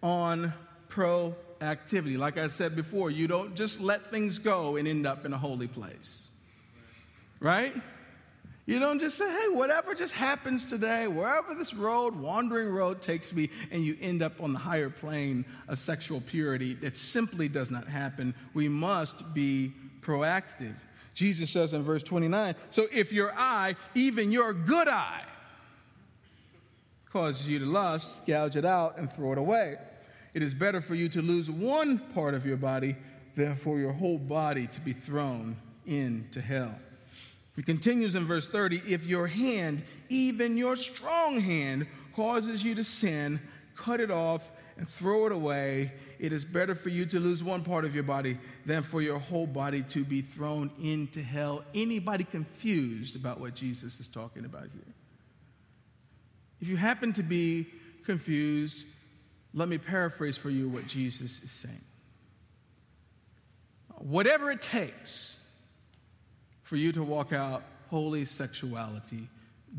on 0.03 0.53
proactivity. 0.89 2.17
Like 2.17 2.39
I 2.39 2.49
said 2.49 2.77
before, 2.77 3.11
you 3.11 3.27
don't 3.27 3.55
just 3.55 3.81
let 3.81 4.11
things 4.11 4.39
go 4.39 4.77
and 4.77 4.87
end 4.87 5.07
up 5.07 5.25
in 5.25 5.33
a 5.33 5.39
holy 5.39 5.69
place. 5.69 6.29
Right? 7.41 7.75
You 8.65 8.79
don't 8.79 9.01
just 9.01 9.19
say, 9.19 9.29
hey, 9.29 9.49
whatever 9.49 9.93
just 9.93 10.13
happens 10.13 10.65
today, 10.65 11.09
wherever 11.09 11.55
this 11.55 11.75
road, 11.75 12.15
wandering 12.15 12.69
road 12.69 13.03
takes 13.03 13.33
me, 13.33 13.51
and 13.73 13.85
you 13.85 13.97
end 14.01 14.23
up 14.23 14.41
on 14.41 14.53
the 14.53 14.59
higher 14.59 14.89
plane 14.89 15.45
of 15.67 15.81
sexual 15.81 16.21
purity. 16.21 16.75
That 16.75 16.97
simply 16.97 17.49
does 17.49 17.73
not 17.73 17.89
happen. 17.89 18.35
We 18.55 18.69
must 18.69 19.35
be 19.35 19.73
proactive. 20.01 20.77
Jesus 21.15 21.51
says 21.51 21.73
in 21.73 21.83
verse 21.83 22.05
29 22.05 22.55
So 22.71 22.87
if 22.93 23.13
your 23.13 23.33
eye, 23.37 23.75
even 23.95 24.31
your 24.31 24.53
good 24.53 24.89
eye, 24.89 25.25
causes 27.13 27.49
you 27.49 27.59
to 27.59 27.67
lust, 27.67 28.25
gouge 28.27 28.57
it 28.57 28.65
out 28.65 28.97
and 28.97 29.13
throw 29.13 29.33
it 29.33 29.39
away. 29.39 29.77
It 30.35 30.43
is 30.43 30.55
better 30.55 30.81
for 30.81 30.95
you 30.95 31.09
to 31.11 31.21
lose 31.21 31.51
one 31.51 31.99
part 32.15 32.35
of 32.35 32.47
your 32.47 32.57
body 32.57 32.97
than 33.37 33.57
for 33.57 33.79
your 33.79 33.93
whole 33.93 34.19
body 34.19 34.67
to 34.69 34.81
be 34.81 34.93
thrown 34.93 35.57
into 35.85 36.41
hell. 36.41 36.75
He 37.57 37.63
continues 37.63 38.15
in 38.15 38.27
verse 38.27 38.49
30 38.49 38.83
if 38.87 39.05
your 39.05 39.27
hand, 39.27 39.83
even 40.09 40.57
your 40.57 40.77
strong 40.77 41.39
hand, 41.39 41.87
causes 42.17 42.65
you 42.65 42.75
to 42.75 42.85
sin, 42.85 43.41
cut 43.77 44.01
it 44.01 44.11
off 44.11 44.49
and 44.79 44.89
throw 44.89 45.27
it 45.27 45.33
away. 45.33 45.93
It 46.19 46.33
is 46.33 46.45
better 46.45 46.75
for 46.75 46.89
you 46.89 47.05
to 47.07 47.21
lose 47.21 47.43
one 47.43 47.63
part 47.63 47.85
of 47.85 47.95
your 47.95 48.05
body 48.05 48.39
than 48.65 48.83
for 48.83 49.03
your 49.03 49.19
whole 49.19 49.47
body 49.47 49.83
to 49.91 50.05
be 50.05 50.23
thrown 50.23 50.71
into 50.83 51.21
hell. 51.21 51.65
Anybody 51.75 52.25
confused 52.25 53.17
about 53.17 53.39
what 53.39 53.55
Jesus 53.55 54.01
is 54.01 54.09
talking 54.09 54.45
about 54.45 54.69
here? 54.73 54.95
If 56.61 56.69
you 56.69 56.77
happen 56.77 57.13
to 57.15 57.23
be 57.23 57.67
confused, 58.07 58.87
let 59.53 59.69
me 59.69 59.79
paraphrase 59.79 60.39
for 60.39 60.49
you 60.49 60.69
what 60.69 60.87
Jesus 60.87 61.43
is 61.43 61.51
saying. 61.51 61.85
Whatever 63.99 64.51
it 64.51 64.63
takes 64.63 65.37
for 66.63 66.77
you 66.77 66.93
to 66.93 67.03
walk 67.03 67.33
out 67.33 67.63
holy 67.91 68.25
sexuality. 68.25 69.29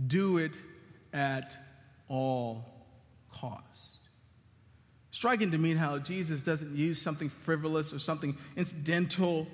Do 0.08 0.38
it 0.38 0.54
at 1.14 1.56
all 2.08 2.66
costs. 3.32 3.98
Striking 5.12 5.52
to 5.52 5.58
me 5.58 5.76
how 5.76 6.00
Jesus 6.00 6.42
doesn't 6.42 6.76
use 6.76 7.02
something 7.02 7.30
frivolous 7.30 7.94
or 7.94 8.00
something 8.00 8.36
incidental 8.56 9.48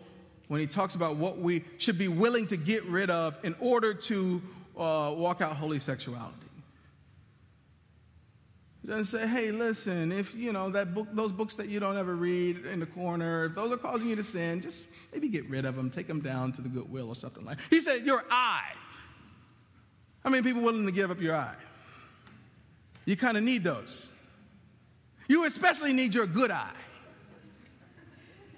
when 0.47 0.59
he 0.59 0.67
talks 0.67 0.95
about 0.95 1.17
what 1.17 1.37
we 1.37 1.63
should 1.77 1.97
be 1.97 2.07
willing 2.07 2.47
to 2.47 2.57
get 2.57 2.83
rid 2.85 3.09
of 3.09 3.37
in 3.43 3.55
order 3.59 3.93
to 3.93 4.41
uh, 4.77 5.13
walk 5.15 5.41
out 5.41 5.55
holy 5.55 5.79
sexuality. 5.79 6.48
Doesn't 8.89 9.19
say, 9.19 9.27
hey, 9.27 9.51
listen, 9.51 10.11
if, 10.11 10.33
you 10.33 10.51
know, 10.51 10.71
that 10.71 10.95
book, 10.95 11.07
those 11.13 11.31
books 11.31 11.53
that 11.53 11.69
you 11.69 11.79
don't 11.79 11.95
ever 11.95 12.15
read 12.15 12.65
in 12.65 12.79
the 12.79 12.87
corner, 12.87 13.45
if 13.45 13.53
those 13.53 13.71
are 13.71 13.77
causing 13.77 14.09
you 14.09 14.15
to 14.15 14.23
sin, 14.23 14.61
just 14.61 14.83
maybe 15.13 15.27
get 15.27 15.47
rid 15.47 15.65
of 15.65 15.75
them, 15.75 15.91
take 15.91 16.07
them 16.07 16.21
down 16.21 16.51
to 16.53 16.61
the 16.63 16.69
Goodwill 16.69 17.07
or 17.07 17.15
something 17.15 17.45
like 17.45 17.59
that. 17.59 17.67
He 17.69 17.81
said, 17.81 18.03
your 18.03 18.25
eye. 18.31 18.71
How 20.23 20.31
many 20.31 20.41
people 20.41 20.63
willing 20.63 20.87
to 20.87 20.91
give 20.91 21.11
up 21.11 21.21
your 21.21 21.35
eye? 21.35 21.53
You 23.05 23.15
kind 23.15 23.37
of 23.37 23.43
need 23.43 23.63
those. 23.63 24.09
You 25.27 25.45
especially 25.45 25.93
need 25.93 26.15
your 26.15 26.25
good 26.25 26.49
eye. 26.49 26.73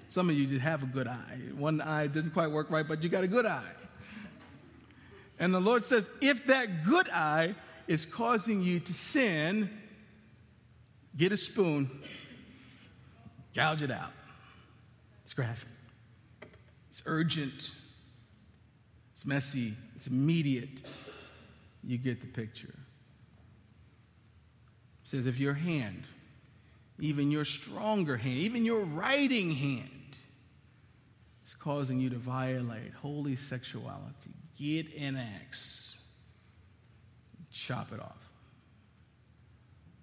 Some 0.07 0.29
of 0.29 0.37
you 0.37 0.47
just 0.47 0.61
have 0.61 0.81
a 0.81 0.85
good 0.85 1.07
eye. 1.07 1.39
One 1.57 1.81
eye 1.81 2.07
didn't 2.07 2.31
quite 2.31 2.51
work 2.51 2.71
right, 2.71 2.87
but 2.87 3.03
you 3.03 3.09
got 3.09 3.25
a 3.25 3.27
good 3.27 3.45
eye. 3.45 3.73
And 5.39 5.53
the 5.53 5.59
Lord 5.59 5.83
says, 5.83 6.07
if 6.21 6.45
that 6.45 6.85
good 6.85 7.09
eye 7.09 7.53
is 7.89 8.05
causing 8.05 8.61
you 8.61 8.79
to 8.79 8.93
sin, 8.93 9.69
get 11.17 11.31
a 11.31 11.37
spoon, 11.37 11.89
gouge 13.53 13.81
it 13.81 13.91
out. 13.91 14.11
It's 15.23 15.33
graphic, 15.33 15.69
it's 16.89 17.03
urgent, 17.05 17.71
it's 19.13 19.25
messy, 19.25 19.73
it's 19.95 20.07
immediate. 20.07 20.81
You 21.83 21.97
get 21.97 22.21
the 22.21 22.27
picture. 22.27 22.73
It 25.03 25.09
says, 25.09 25.25
if 25.25 25.39
your 25.39 25.53
hand, 25.53 26.03
even 26.99 27.31
your 27.31 27.45
stronger 27.45 28.17
hand, 28.17 28.37
even 28.37 28.63
your 28.65 28.81
writing 28.81 29.51
hand, 29.51 30.17
is 31.45 31.55
causing 31.55 31.99
you 31.99 32.09
to 32.09 32.17
violate 32.17 32.93
holy 32.93 33.35
sexuality, 33.35 34.31
get 34.57 34.93
an 34.95 35.17
axe, 35.17 35.97
chop 37.51 37.91
it 37.91 37.99
off. 37.99 38.30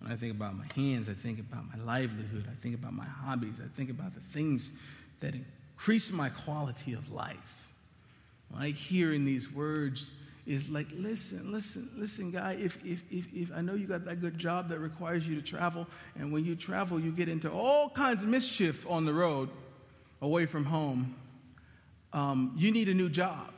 When 0.09 0.17
I 0.17 0.21
think 0.21 0.33
about 0.33 0.57
my 0.57 0.65
hands, 0.75 1.11
I 1.11 1.13
think 1.13 1.39
about 1.39 1.65
my 1.69 1.85
livelihood, 1.85 2.47
I 2.51 2.55
think 2.63 2.75
about 2.75 2.95
my 2.95 3.05
hobbies, 3.05 3.57
I 3.63 3.69
think 3.77 3.91
about 3.91 4.15
the 4.15 4.23
things 4.33 4.73
that 5.21 5.35
increase 5.35 6.11
my 6.11 6.31
quality 6.31 6.95
of 6.95 7.13
life. 7.13 7.69
I 8.57 8.69
hear 8.69 9.13
in 9.13 9.27
these 9.27 9.53
words, 9.53 10.11
is 10.47 10.71
like, 10.71 10.87
listen, 10.95 11.53
listen, 11.53 11.91
listen, 11.95 12.31
guy, 12.31 12.57
if, 12.59 12.83
if, 12.87 13.03
if, 13.11 13.27
if 13.35 13.53
I 13.55 13.61
know 13.61 13.75
you 13.75 13.87
got 13.87 14.07
that 14.07 14.23
good 14.23 14.39
job 14.39 14.71
that 14.71 14.79
requires 14.79 15.29
you 15.29 15.35
to 15.35 15.43
travel, 15.43 15.87
and 16.19 16.33
when 16.33 16.43
you 16.43 16.57
travel, 16.57 16.99
you 16.99 17.13
get 17.13 17.29
into 17.29 17.51
all 17.51 17.91
kinds 17.91 18.23
of 18.23 18.31
mischief 18.31 18.87
on 18.89 19.05
the 19.05 19.13
road 19.13 19.51
away 20.23 20.47
from 20.47 20.65
home, 20.65 21.15
um, 22.15 22.55
you 22.57 22.71
need 22.71 22.89
a 22.89 22.95
new 22.95 23.11
job. 23.11 23.53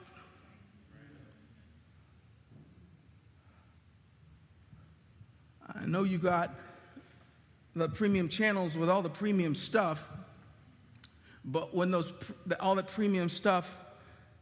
I 5.74 5.86
know 5.86 6.04
you 6.04 6.18
got 6.18 6.54
the 7.76 7.88
premium 7.88 8.28
channels 8.28 8.76
with 8.76 8.88
all 8.88 9.02
the 9.02 9.10
premium 9.10 9.54
stuff, 9.54 10.08
But 11.44 11.74
when 11.74 11.90
those, 11.90 12.12
all 12.58 12.74
that 12.74 12.88
premium 12.88 13.28
stuff 13.28 13.76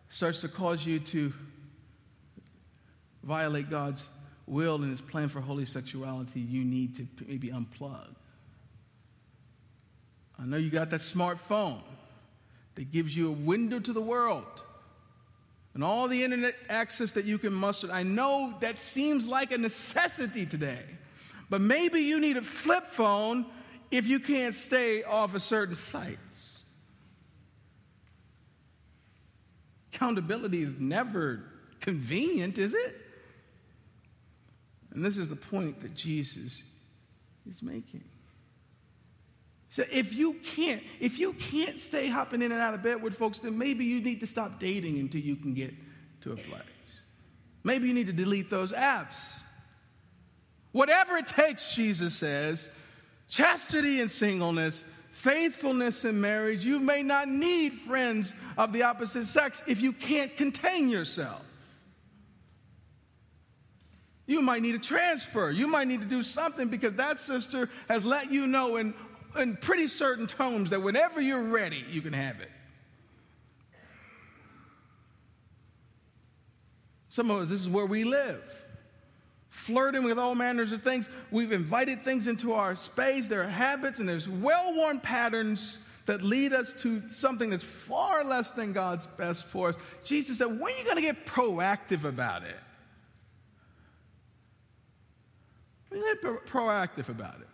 starts 0.09 0.41
to 0.41 0.49
cause 0.49 0.85
you 0.85 0.99
to 1.01 1.33
violate 3.22 3.70
God's 3.70 4.07
will 4.47 4.76
and 4.76 4.91
his 4.91 5.01
plan 5.01 5.29
for 5.29 5.41
holy 5.41 5.66
sexuality, 5.66 6.41
you 6.41 6.64
need 6.64 6.97
to 6.97 7.07
maybe 7.26 7.51
unplug. 7.51 8.14
I 10.41 10.45
know 10.45 10.57
you 10.57 10.70
got 10.70 10.91
that 10.91 11.01
smartphone 11.01 11.83
that 12.76 12.91
gives 12.93 13.16
you 13.16 13.29
a 13.29 13.33
window 13.33 13.81
to 13.81 13.93
the 13.93 14.01
world 14.01 14.62
and 15.74 15.85
all 15.85 16.09
the 16.09 16.24
internet 16.24 16.55
access 16.68 17.12
that 17.12 17.24
you 17.24 17.39
can 17.39 17.53
muster. 17.53 17.91
I 17.93 18.03
know 18.03 18.55
that 18.61 18.79
seems 18.79 19.26
like 19.26 19.53
a 19.53 19.59
necessity 19.59 20.47
today, 20.47 20.85
but 21.51 21.61
maybe 21.61 22.01
you 22.01 22.21
need 22.21 22.37
a 22.37 22.43
flip 22.43 22.87
phone 22.87 23.47
if 23.91 24.07
you 24.07 24.21
can't 24.21 24.55
stay 24.55 25.03
off 25.03 25.35
of 25.35 25.43
certain 25.43 25.75
sites. 25.75 26.59
Accountability 29.93 30.63
is 30.63 30.75
never 30.79 31.43
convenient, 31.81 32.59
is 32.59 32.75
it? 32.75 32.97
And 34.93 35.05
this 35.05 35.17
is 35.17 35.29
the 35.29 35.37
point 35.37 35.81
that 35.81 35.95
Jesus 35.95 36.63
is 37.49 37.63
making. 37.63 38.05
So 39.71 39.85
if 39.93 40.13
you 40.13 40.35
can't, 40.35 40.83
if 40.99 41.19
you 41.19 41.35
can't 41.35 41.79
stay 41.79 42.09
hopping 42.09 42.43
in 42.43 42.53
and 42.53 42.61
out 42.61 42.75
of 42.75 42.83
bed 42.83 43.03
with 43.03 43.15
folks, 43.17 43.39
then 43.39 43.57
maybe 43.57 43.85
you 43.85 44.01
need 44.01 44.21
to 44.21 44.27
stop 44.27 44.59
dating 44.59 44.99
until 44.99 45.21
you 45.21 45.37
can 45.37 45.55
get 45.55 45.73
to 46.23 46.33
a 46.33 46.37
place. 46.37 46.63
Maybe 47.65 47.89
you 47.89 47.95
need 47.95 48.07
to 48.07 48.13
delete 48.13 48.51
those 48.51 48.73
apps. 48.73 49.41
Whatever 50.73 51.16
it 51.16 51.27
takes, 51.27 51.75
Jesus 51.75 52.14
says, 52.14 52.69
chastity 53.29 54.01
and 54.01 54.11
singleness, 54.11 54.85
faithfulness 55.11 56.05
in 56.05 56.21
marriage, 56.21 56.64
you 56.64 56.79
may 56.79 57.03
not 57.03 57.29
need 57.29 57.73
friends 57.73 58.35
of 58.57 58.73
the 58.73 58.83
opposite 58.83 59.27
sex 59.27 59.62
if 59.66 59.81
you 59.81 59.93
can't 59.93 60.37
contain 60.37 60.89
yourself. 60.89 61.43
You 64.27 64.43
might 64.43 64.61
need 64.61 64.75
a 64.75 64.79
transfer. 64.79 65.51
You 65.51 65.66
might 65.66 65.89
need 65.89 66.03
to 66.03 66.07
do 66.07 66.23
something 66.23 66.69
because 66.69 66.93
that 66.95 67.19
sister 67.19 67.71
has 67.89 68.05
let 68.05 68.31
you 68.31 68.47
know 68.47 68.77
in 68.77 68.93
in 69.37 69.57
pretty 69.57 69.87
certain 69.87 70.27
tones 70.27 70.71
that 70.71 70.83
whenever 70.83 71.21
you're 71.21 71.45
ready, 71.45 71.85
you 71.91 72.01
can 72.01 72.12
have 72.12 72.41
it. 72.41 72.51
Some 77.09 77.31
of 77.31 77.43
us, 77.43 77.49
this 77.49 77.61
is 77.61 77.69
where 77.69 77.87
we 77.87 78.05
live. 78.05 78.43
Flirting 79.69 80.03
with 80.03 80.19
all 80.19 80.35
manners 80.35 80.73
of 80.73 80.83
things. 80.83 81.11
We've 81.31 81.53
invited 81.53 82.03
things 82.03 82.27
into 82.27 82.55
our 82.55 82.75
space. 82.75 83.29
There 83.29 83.43
are 83.43 83.47
habits 83.47 83.99
and 83.99 84.09
there's 84.09 84.27
well 84.27 84.75
worn 84.75 84.99
patterns 84.99 85.81
that 86.07 86.23
lead 86.23 86.55
us 86.55 86.73
to 86.73 87.07
something 87.11 87.51
that's 87.51 87.62
far 87.62 88.25
less 88.25 88.53
than 88.53 88.73
God's 88.73 89.07
best 89.07 89.45
for 89.45 89.69
us. 89.69 89.75
Jesus 90.05 90.39
said, 90.39 90.47
When 90.47 90.73
are 90.73 90.79
you 90.79 90.85
going 90.85 90.97
to 90.97 91.03
get 91.03 91.27
proactive 91.27 92.05
about 92.05 92.45
it? 92.45 92.57
When 95.91 96.01
are 96.01 96.07
you 96.07 96.14
going 96.23 96.35
to 96.35 96.41
get 96.41 96.47
proactive 96.51 97.11
about 97.11 97.39
it? 97.43 97.49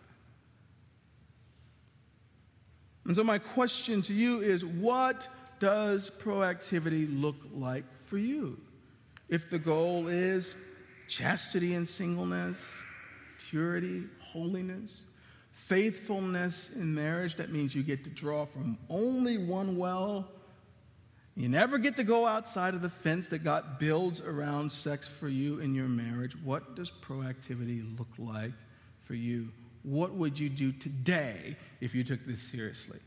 And 3.03 3.13
so, 3.13 3.25
my 3.25 3.39
question 3.39 4.01
to 4.03 4.13
you 4.13 4.39
is 4.39 4.63
what 4.63 5.27
does 5.59 6.09
proactivity 6.09 7.09
look 7.21 7.35
like 7.53 7.83
for 8.05 8.17
you? 8.17 8.57
If 9.27 9.49
the 9.49 9.59
goal 9.59 10.07
is 10.07 10.55
chastity 11.07 11.73
and 11.75 11.87
singleness, 11.87 12.57
purity, 13.49 14.03
holiness, 14.19 15.05
faithfulness 15.51 16.69
in 16.75 16.93
marriage, 16.93 17.35
that 17.35 17.51
means 17.51 17.75
you 17.75 17.83
get 17.83 18.03
to 18.03 18.09
draw 18.09 18.45
from 18.45 18.77
only 18.89 19.37
one 19.37 19.77
well. 19.77 20.27
You 21.35 21.49
never 21.49 21.77
get 21.77 21.97
to 21.97 22.03
go 22.03 22.25
outside 22.25 22.75
of 22.75 22.81
the 22.81 22.89
fence 22.89 23.29
that 23.29 23.43
God 23.43 23.77
builds 23.77 24.21
around 24.21 24.71
sex 24.71 25.07
for 25.07 25.27
you 25.27 25.59
in 25.59 25.75
your 25.75 25.87
marriage. 25.87 26.35
What 26.43 26.75
does 26.75 26.91
proactivity 26.91 27.97
look 27.97 28.07
like 28.17 28.53
for 28.99 29.15
you? 29.15 29.49
what 29.85 30.13
would 30.13 30.37
you 30.37 30.49
do 30.49 30.71
today 30.71 31.55
if 31.79 31.93
you 31.93 32.03
took 32.03 32.25
this 32.25 32.41
seriously? 32.41 32.99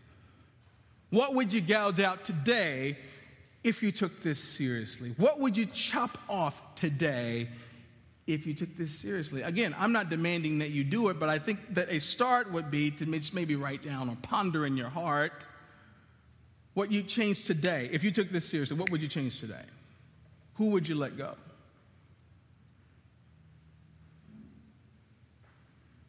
What 1.10 1.34
would 1.34 1.52
you 1.52 1.60
gouge 1.60 2.00
out 2.00 2.24
today 2.24 2.96
if 3.64 3.82
you 3.82 3.90
took 3.90 4.22
this 4.22 4.38
seriously? 4.38 5.14
What 5.16 5.40
would 5.40 5.56
you 5.56 5.66
chop 5.66 6.18
off 6.28 6.60
today 6.76 7.48
if 8.28 8.46
you 8.46 8.52
took 8.52 8.76
this 8.76 8.94
seriously? 8.94 9.42
Again, 9.42 9.74
I'm 9.78 9.90
not 9.90 10.10
demanding 10.10 10.58
that 10.58 10.70
you 10.70 10.84
do 10.84 11.08
it, 11.08 11.18
but 11.18 11.30
I 11.30 11.38
think 11.38 11.58
that 11.74 11.88
a 11.90 11.98
start 11.98 12.52
would 12.52 12.70
be 12.70 12.90
to 12.90 13.06
just 13.06 13.34
maybe 13.34 13.56
write 13.56 13.82
down 13.82 14.10
or 14.10 14.16
ponder 14.20 14.66
in 14.66 14.76
your 14.76 14.90
heart 14.90 15.48
what 16.74 16.92
you 16.92 17.02
change 17.02 17.44
today. 17.44 17.88
If 17.90 18.04
you 18.04 18.10
took 18.10 18.30
this 18.30 18.44
seriously, 18.44 18.76
what 18.76 18.90
would 18.90 19.00
you 19.00 19.08
change 19.08 19.40
today? 19.40 19.64
Who 20.56 20.66
would 20.66 20.86
you 20.86 20.94
let 20.94 21.16
go? 21.16 21.36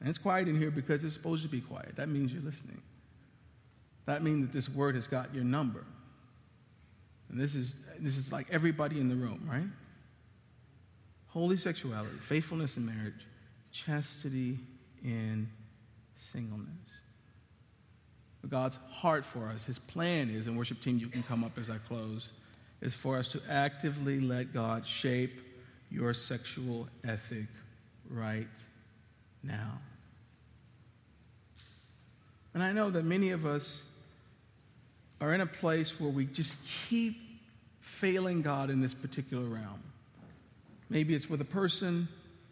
And 0.01 0.09
it's 0.09 0.17
quiet 0.17 0.47
in 0.49 0.57
here 0.57 0.72
because 0.72 1.03
it's 1.03 1.13
supposed 1.13 1.43
to 1.43 1.49
be 1.49 1.61
quiet. 1.61 1.95
That 1.95 2.09
means 2.09 2.34
you're 2.34 2.43
listening. 2.43 2.82
That 4.05 4.24
means 4.24 4.45
that 4.45 4.51
this 4.51 4.70
word 4.70 4.95
has 4.95 5.07
got 5.07 5.34
your 5.34 5.43
number. 5.45 5.86
And 7.30 7.39
this 7.39 7.55
is, 7.55 7.78
this 7.99 8.17
is 8.17 8.32
like 8.32 8.47
everybody 8.51 8.99
in 8.99 9.07
the 9.07 9.15
room, 9.15 9.47
right? 9.49 9.67
Holy 11.30 11.58
sexuality, 11.58 12.16
faithfulness 12.16 12.78
in 12.78 12.86
marriage, 12.86 13.26
chastity 13.72 14.58
in 15.04 15.48
singleness. 16.16 16.68
God's 18.48 18.78
heart 18.90 19.26
for 19.26 19.48
us, 19.50 19.64
his 19.64 19.78
plan 19.78 20.30
is, 20.30 20.48
and 20.48 20.58
worship 20.58 20.82
team, 20.82 20.98
you 20.98 21.08
can 21.08 21.24
come 21.24 21.44
up 21.44 21.58
as 21.58 21.70
I 21.70 21.78
close, 21.78 22.30
is 22.82 22.94
for 22.94 23.18
us 23.18 23.28
to 23.30 23.42
actively 23.50 24.20
let 24.20 24.54
God 24.54 24.88
shape 24.88 25.42
your 25.92 26.14
sexual 26.14 26.88
ethic 27.04 27.48
right 28.10 28.48
now. 29.44 29.80
And 32.54 32.64
I 32.64 32.72
know 32.72 32.90
that 32.90 33.06
many 33.06 33.32
of 33.32 33.46
us 33.46 33.84
are 35.22 35.34
in 35.34 35.42
a 35.42 35.46
place 35.46 36.00
where 36.00 36.10
we 36.10 36.26
just 36.26 36.58
keep 36.88 37.18
failing 37.82 38.42
God 38.42 38.70
in 38.70 38.82
this 38.82 38.94
particular 38.94 39.44
realm. 39.44 39.84
Maybe 40.90 41.14
it's 41.14 41.30
with 41.30 41.42
a 41.42 41.46
person, 41.46 42.08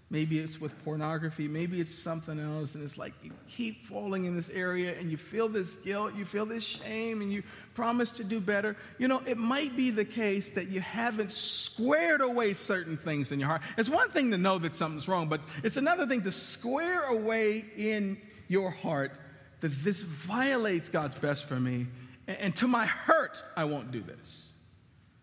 maybe 0.09 0.39
it's 0.39 0.61
with 0.61 0.77
pornography, 0.85 1.47
maybe 1.47 1.81
it's 1.81 1.93
something 1.93 2.39
else, 2.39 2.75
and 2.75 2.83
it's 2.83 2.97
like 2.97 3.13
you 3.23 3.31
keep 3.47 3.83
falling 3.85 4.25
in 4.25 4.35
this 4.35 4.49
area 4.49 4.97
and 4.97 5.11
you 5.11 5.17
feel 5.17 5.49
this 5.49 5.75
guilt, 5.77 6.15
you 6.15 6.23
feel 6.23 6.45
this 6.45 6.63
shame, 6.63 7.21
and 7.21 7.31
you 7.31 7.43
promise 7.73 8.11
to 8.11 8.23
do 8.23 8.39
better. 8.39 8.77
You 8.99 9.07
know, 9.07 9.21
it 9.25 9.37
might 9.37 9.75
be 9.75 9.89
the 9.91 10.05
case 10.05 10.49
that 10.51 10.67
you 10.67 10.79
haven't 10.81 11.31
squared 11.31 12.21
away 12.21 12.53
certain 12.53 12.95
things 12.95 13.31
in 13.31 13.39
your 13.39 13.49
heart. 13.49 13.63
It's 13.77 13.89
one 13.89 14.09
thing 14.09 14.31
to 14.31 14.37
know 14.37 14.57
that 14.59 14.75
something's 14.75 15.07
wrong, 15.07 15.27
but 15.27 15.41
it's 15.63 15.77
another 15.77 16.05
thing 16.05 16.21
to 16.23 16.31
square 16.31 17.03
away 17.03 17.65
in 17.75 18.17
your 18.47 18.69
heart 18.71 19.11
that 19.59 19.71
this 19.83 20.01
violates 20.01 20.87
God's 20.87 21.17
best 21.17 21.45
for 21.45 21.59
me, 21.59 21.87
and 22.27 22.55
to 22.57 22.67
my 22.67 22.85
hurt, 22.85 23.41
I 23.55 23.65
won't 23.65 23.91
do 23.91 24.01
this. 24.01 24.51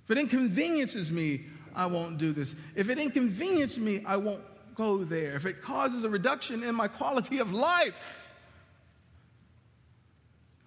If 0.05 0.11
it 0.11 0.19
inconveniences 0.19 1.11
me, 1.11 1.47
I 1.75 1.87
won't 1.87 2.19
do 2.19 2.33
this. 2.33 2.55
If 2.75 2.89
it 2.89 2.99
inconveniences 2.99 3.79
me, 3.79 4.03
I 4.07 4.17
won't 4.17 4.43
go 4.75 5.05
there. 5.05 5.35
If 5.35 5.47
it 5.47 5.63
causes 5.63 6.05
a 6.05 6.09
reduction 6.09 6.63
in 6.63 6.75
my 6.75 6.89
quality 6.89 7.39
of 7.39 7.53
life, 7.53 8.31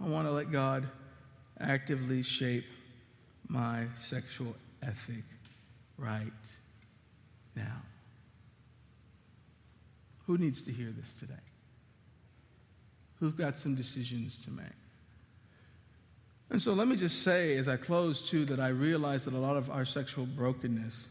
I 0.01 0.07
want 0.07 0.27
to 0.27 0.31
let 0.31 0.51
God 0.51 0.87
actively 1.59 2.21
shape 2.21 2.65
my 3.47 3.85
sexual 4.07 4.55
ethic 4.83 5.23
right 5.97 6.31
now. 7.55 7.81
Who 10.27 10.37
needs 10.37 10.61
to 10.63 10.71
hear 10.71 10.91
this 10.91 11.13
today? 11.13 11.33
who've 13.19 13.37
got 13.37 13.57
some 13.57 13.75
decisions 13.75 14.37
to 14.45 14.51
make. 14.51 14.65
And 16.57 16.61
so 16.63 16.73
let 16.73 16.87
me 16.87 16.95
just 16.95 17.21
say, 17.21 17.55
as 17.57 17.67
I 17.67 17.77
close, 17.77 18.27
too, 18.27 18.43
that 18.45 18.59
I 18.59 18.69
realize 18.69 19.25
that 19.25 19.35
a 19.35 19.37
lot 19.37 19.57
of 19.57 19.69
our 19.69 19.85
sexual 19.85 20.25
brokenness, 20.25 21.07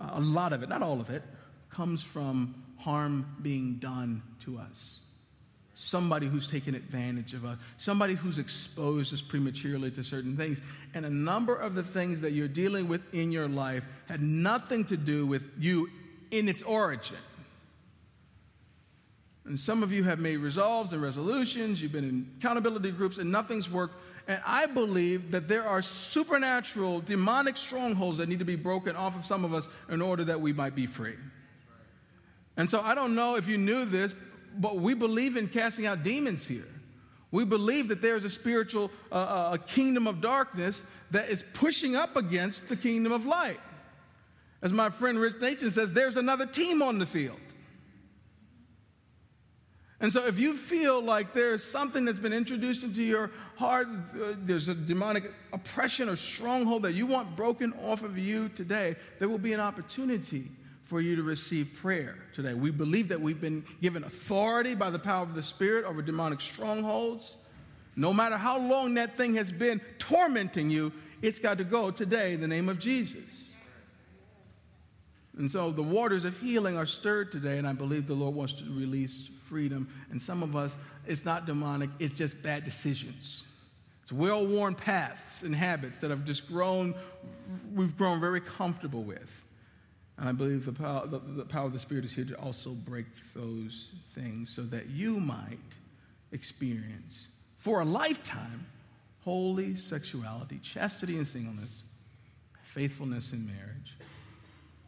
a 0.00 0.20
lot 0.20 0.52
of 0.52 0.64
it, 0.64 0.68
not 0.68 0.82
all 0.82 1.00
of 1.00 1.10
it, 1.10 1.22
comes 1.70 2.02
from 2.02 2.52
harm 2.76 3.24
being 3.42 3.74
done 3.74 4.20
to 4.40 4.58
us. 4.58 4.98
Somebody 5.74 6.26
who's 6.26 6.48
taken 6.48 6.74
advantage 6.74 7.34
of 7.34 7.44
us, 7.44 7.56
somebody 7.78 8.14
who's 8.16 8.38
exposed 8.38 9.14
us 9.14 9.22
prematurely 9.22 9.92
to 9.92 10.02
certain 10.02 10.36
things. 10.36 10.60
And 10.94 11.06
a 11.06 11.10
number 11.10 11.54
of 11.54 11.76
the 11.76 11.84
things 11.84 12.20
that 12.22 12.32
you're 12.32 12.48
dealing 12.48 12.88
with 12.88 13.02
in 13.14 13.30
your 13.30 13.46
life 13.46 13.84
had 14.08 14.22
nothing 14.22 14.84
to 14.86 14.96
do 14.96 15.24
with 15.24 15.48
you 15.56 15.88
in 16.32 16.48
its 16.48 16.64
origin. 16.64 17.16
And 19.44 19.58
some 19.58 19.84
of 19.84 19.92
you 19.92 20.02
have 20.02 20.18
made 20.18 20.38
resolves 20.38 20.92
and 20.92 21.00
resolutions, 21.00 21.80
you've 21.80 21.92
been 21.92 22.08
in 22.08 22.28
accountability 22.38 22.90
groups, 22.90 23.18
and 23.18 23.30
nothing's 23.30 23.70
worked. 23.70 23.94
And 24.28 24.40
I 24.46 24.66
believe 24.66 25.32
that 25.32 25.48
there 25.48 25.66
are 25.66 25.82
supernatural, 25.82 27.00
demonic 27.00 27.56
strongholds 27.56 28.18
that 28.18 28.28
need 28.28 28.38
to 28.38 28.44
be 28.44 28.56
broken 28.56 28.94
off 28.94 29.16
of 29.16 29.26
some 29.26 29.44
of 29.44 29.52
us 29.52 29.68
in 29.88 30.00
order 30.00 30.24
that 30.24 30.40
we 30.40 30.52
might 30.52 30.74
be 30.74 30.86
free. 30.86 31.16
And 32.56 32.68
so 32.68 32.80
I 32.80 32.94
don't 32.94 33.14
know 33.14 33.36
if 33.36 33.48
you 33.48 33.58
knew 33.58 33.84
this, 33.84 34.14
but 34.58 34.76
we 34.76 34.94
believe 34.94 35.36
in 35.36 35.48
casting 35.48 35.86
out 35.86 36.02
demons 36.02 36.46
here. 36.46 36.68
We 37.30 37.44
believe 37.44 37.88
that 37.88 38.02
there's 38.02 38.24
a 38.24 38.30
spiritual 38.30 38.90
uh, 39.10 39.14
uh, 39.14 39.50
a 39.54 39.58
kingdom 39.58 40.06
of 40.06 40.20
darkness 40.20 40.82
that 41.10 41.30
is 41.30 41.42
pushing 41.54 41.96
up 41.96 42.14
against 42.14 42.68
the 42.68 42.76
kingdom 42.76 43.10
of 43.10 43.24
light. 43.24 43.60
As 44.60 44.72
my 44.72 44.90
friend 44.90 45.18
Rich 45.18 45.40
Nathan 45.40 45.70
says, 45.70 45.92
there's 45.92 46.16
another 46.16 46.46
team 46.46 46.82
on 46.82 46.98
the 46.98 47.06
field. 47.06 47.40
And 50.02 50.12
so, 50.12 50.26
if 50.26 50.36
you 50.36 50.56
feel 50.56 51.00
like 51.00 51.32
there's 51.32 51.62
something 51.62 52.04
that's 52.04 52.18
been 52.18 52.32
introduced 52.32 52.82
into 52.82 53.04
your 53.04 53.30
heart, 53.56 53.86
uh, 53.86 54.34
there's 54.38 54.68
a 54.68 54.74
demonic 54.74 55.32
oppression 55.52 56.08
or 56.08 56.16
stronghold 56.16 56.82
that 56.82 56.92
you 56.92 57.06
want 57.06 57.36
broken 57.36 57.72
off 57.84 58.02
of 58.02 58.18
you 58.18 58.48
today, 58.48 58.96
there 59.20 59.28
will 59.28 59.38
be 59.38 59.52
an 59.52 59.60
opportunity 59.60 60.50
for 60.82 61.00
you 61.00 61.14
to 61.14 61.22
receive 61.22 61.72
prayer 61.80 62.16
today. 62.34 62.52
We 62.52 62.72
believe 62.72 63.08
that 63.10 63.20
we've 63.20 63.40
been 63.40 63.64
given 63.80 64.02
authority 64.02 64.74
by 64.74 64.90
the 64.90 64.98
power 64.98 65.22
of 65.22 65.36
the 65.36 65.42
Spirit 65.42 65.84
over 65.84 66.02
demonic 66.02 66.40
strongholds. 66.40 67.36
No 67.94 68.12
matter 68.12 68.36
how 68.36 68.58
long 68.58 68.94
that 68.94 69.16
thing 69.16 69.34
has 69.34 69.52
been 69.52 69.80
tormenting 70.00 70.68
you, 70.68 70.92
it's 71.22 71.38
got 71.38 71.58
to 71.58 71.64
go 71.64 71.92
today 71.92 72.34
in 72.34 72.40
the 72.40 72.48
name 72.48 72.68
of 72.68 72.80
Jesus. 72.80 73.51
And 75.38 75.50
so 75.50 75.70
the 75.70 75.82
waters 75.82 76.24
of 76.24 76.38
healing 76.38 76.76
are 76.76 76.86
stirred 76.86 77.32
today, 77.32 77.58
and 77.58 77.66
I 77.66 77.72
believe 77.72 78.06
the 78.06 78.14
Lord 78.14 78.34
wants 78.34 78.52
to 78.54 78.64
release 78.64 79.30
freedom. 79.48 79.88
And 80.10 80.20
some 80.20 80.42
of 80.42 80.54
us, 80.54 80.76
it's 81.06 81.24
not 81.24 81.46
demonic, 81.46 81.90
it's 81.98 82.14
just 82.14 82.42
bad 82.42 82.64
decisions. 82.64 83.44
It's 84.02 84.12
well 84.12 84.46
worn 84.46 84.74
paths 84.74 85.42
and 85.42 85.54
habits 85.54 85.98
that 86.00 86.10
have 86.10 86.24
just 86.24 86.48
grown, 86.48 86.94
we've 87.74 87.96
grown 87.96 88.20
very 88.20 88.40
comfortable 88.40 89.02
with. 89.02 89.30
And 90.18 90.28
I 90.28 90.32
believe 90.32 90.66
the 90.66 90.72
power, 90.72 91.06
the, 91.06 91.18
the 91.18 91.44
power 91.44 91.66
of 91.66 91.72
the 91.72 91.78
Spirit 91.78 92.04
is 92.04 92.12
here 92.12 92.24
to 92.24 92.34
also 92.38 92.70
break 92.70 93.06
those 93.34 93.92
things 94.14 94.50
so 94.50 94.62
that 94.64 94.88
you 94.88 95.18
might 95.18 95.58
experience 96.32 97.28
for 97.58 97.80
a 97.80 97.84
lifetime 97.84 98.66
holy 99.24 99.76
sexuality, 99.76 100.58
chastity 100.62 101.16
and 101.16 101.26
singleness, 101.26 101.82
faithfulness 102.62 103.32
in 103.32 103.46
marriage. 103.46 103.96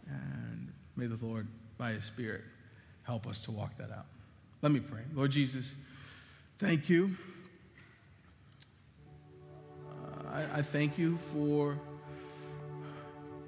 And 0.08 0.72
may 0.96 1.06
the 1.06 1.18
Lord, 1.24 1.46
by 1.78 1.92
His 1.92 2.04
Spirit, 2.04 2.42
help 3.02 3.26
us 3.26 3.38
to 3.40 3.50
walk 3.50 3.76
that 3.78 3.90
out. 3.90 4.06
Let 4.62 4.72
me 4.72 4.80
pray. 4.80 5.02
Lord 5.14 5.30
Jesus, 5.30 5.74
thank 6.58 6.88
you. 6.88 7.10
Uh, 9.86 10.28
I, 10.32 10.58
I, 10.58 10.62
thank 10.62 10.96
you 10.98 11.18
for 11.18 11.78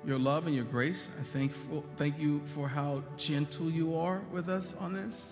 your 0.04 0.18
love 0.18 0.46
and 0.46 0.54
your 0.54 0.64
grace. 0.64 1.08
I 1.18 1.24
thank, 1.24 1.52
for, 1.52 1.82
thank 1.96 2.18
you 2.18 2.42
for 2.46 2.68
how 2.68 3.02
gentle 3.16 3.70
you 3.70 3.96
are 3.96 4.20
with 4.30 4.48
us 4.48 4.74
on 4.78 4.92
this, 4.92 5.26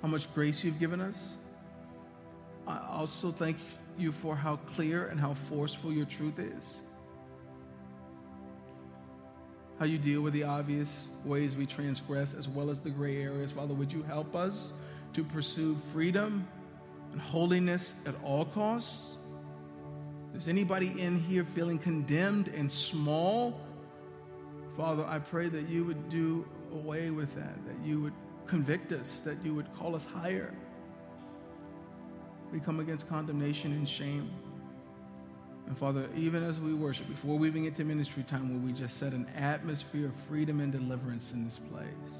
how 0.00 0.08
much 0.08 0.32
grace 0.32 0.62
you've 0.62 0.78
given 0.78 1.00
us. 1.00 1.36
I 2.66 2.80
also 2.88 3.32
thank 3.32 3.56
you 3.98 4.12
for 4.12 4.36
how 4.36 4.56
clear 4.56 5.08
and 5.08 5.18
how 5.18 5.34
forceful 5.34 5.92
your 5.92 6.06
truth 6.06 6.38
is 6.38 6.82
how 9.82 9.86
you 9.86 9.98
deal 9.98 10.20
with 10.20 10.32
the 10.32 10.44
obvious 10.44 11.08
ways 11.24 11.56
we 11.56 11.66
transgress 11.66 12.34
as 12.34 12.46
well 12.46 12.70
as 12.70 12.78
the 12.78 12.88
gray 12.88 13.20
areas. 13.20 13.50
Father, 13.50 13.74
would 13.74 13.90
you 13.90 14.00
help 14.04 14.36
us 14.36 14.72
to 15.12 15.24
pursue 15.24 15.74
freedom 15.92 16.46
and 17.10 17.20
holiness 17.20 17.96
at 18.06 18.14
all 18.22 18.44
costs? 18.44 19.16
Is 20.36 20.46
anybody 20.46 20.94
in 21.00 21.18
here 21.18 21.44
feeling 21.44 21.80
condemned 21.80 22.46
and 22.46 22.70
small? 22.70 23.58
Father, 24.76 25.04
I 25.04 25.18
pray 25.18 25.48
that 25.48 25.68
you 25.68 25.84
would 25.84 26.08
do 26.08 26.46
away 26.72 27.10
with 27.10 27.34
that, 27.34 27.66
that 27.66 27.84
you 27.84 28.00
would 28.02 28.14
convict 28.46 28.92
us, 28.92 29.18
that 29.24 29.44
you 29.44 29.52
would 29.52 29.66
call 29.74 29.96
us 29.96 30.04
higher. 30.04 30.54
We 32.52 32.60
come 32.60 32.78
against 32.78 33.08
condemnation 33.08 33.72
and 33.72 33.88
shame. 33.88 34.30
And 35.66 35.78
Father, 35.78 36.08
even 36.16 36.42
as 36.42 36.60
we 36.60 36.74
worship, 36.74 37.08
before 37.08 37.38
we 37.38 37.48
even 37.48 37.64
get 37.64 37.76
to 37.76 37.84
ministry 37.84 38.24
time, 38.24 38.50
where 38.50 38.58
we 38.58 38.78
just 38.78 38.98
set 38.98 39.12
an 39.12 39.26
atmosphere 39.36 40.06
of 40.06 40.14
freedom 40.14 40.60
and 40.60 40.72
deliverance 40.72 41.32
in 41.32 41.44
this 41.44 41.58
place. 41.58 42.12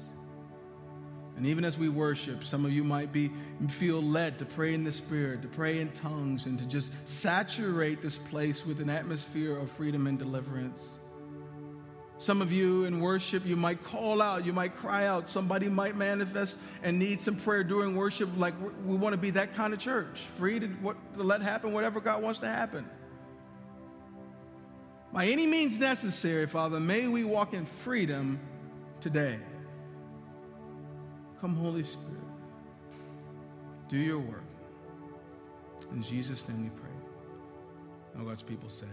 And 1.35 1.47
even 1.47 1.65
as 1.65 1.77
we 1.77 1.89
worship, 1.89 2.43
some 2.45 2.63
of 2.63 2.71
you 2.71 2.83
might 2.83 3.11
be 3.11 3.31
feel 3.67 4.01
led 4.01 4.37
to 4.39 4.45
pray 4.45 4.73
in 4.73 4.83
the 4.83 4.91
Spirit, 4.91 5.41
to 5.41 5.47
pray 5.47 5.79
in 5.79 5.91
tongues, 5.91 6.45
and 6.45 6.59
to 6.59 6.65
just 6.65 6.91
saturate 7.05 8.01
this 8.01 8.17
place 8.17 8.65
with 8.65 8.79
an 8.79 8.89
atmosphere 8.89 9.57
of 9.57 9.71
freedom 9.71 10.05
and 10.05 10.19
deliverance. 10.19 10.79
Some 12.19 12.41
of 12.41 12.51
you 12.51 12.85
in 12.85 13.01
worship, 13.01 13.45
you 13.45 13.57
might 13.57 13.83
call 13.83 14.21
out, 14.21 14.45
you 14.45 14.53
might 14.53 14.75
cry 14.75 15.07
out. 15.07 15.29
Somebody 15.29 15.67
might 15.67 15.97
manifest 15.97 16.55
and 16.83 16.97
need 16.97 17.19
some 17.19 17.35
prayer 17.35 17.63
during 17.63 17.95
worship. 17.95 18.29
Like 18.37 18.53
we 18.85 18.95
want 18.95 19.13
to 19.13 19.19
be 19.19 19.31
that 19.31 19.55
kind 19.55 19.73
of 19.73 19.79
church, 19.79 20.21
free 20.37 20.59
to, 20.59 20.67
what, 20.67 20.95
to 21.15 21.23
let 21.23 21.41
happen 21.41 21.73
whatever 21.73 21.99
God 21.99 22.21
wants 22.21 22.39
to 22.39 22.47
happen 22.47 22.85
by 25.13 25.27
any 25.27 25.45
means 25.45 25.77
necessary, 25.77 26.47
Father, 26.47 26.79
may 26.79 27.07
we 27.07 27.23
walk 27.23 27.53
in 27.53 27.65
freedom 27.65 28.39
today. 28.99 29.37
Come, 31.39 31.55
Holy 31.55 31.83
Spirit. 31.83 32.09
Do 33.89 33.97
your 33.97 34.17
work. 34.17 34.43
In 35.91 36.01
Jesus' 36.01 36.47
name 36.49 36.63
we 36.63 36.69
pray. 36.69 36.89
All 38.17 38.25
God's 38.25 38.41
people 38.41 38.69
said. 38.69 38.89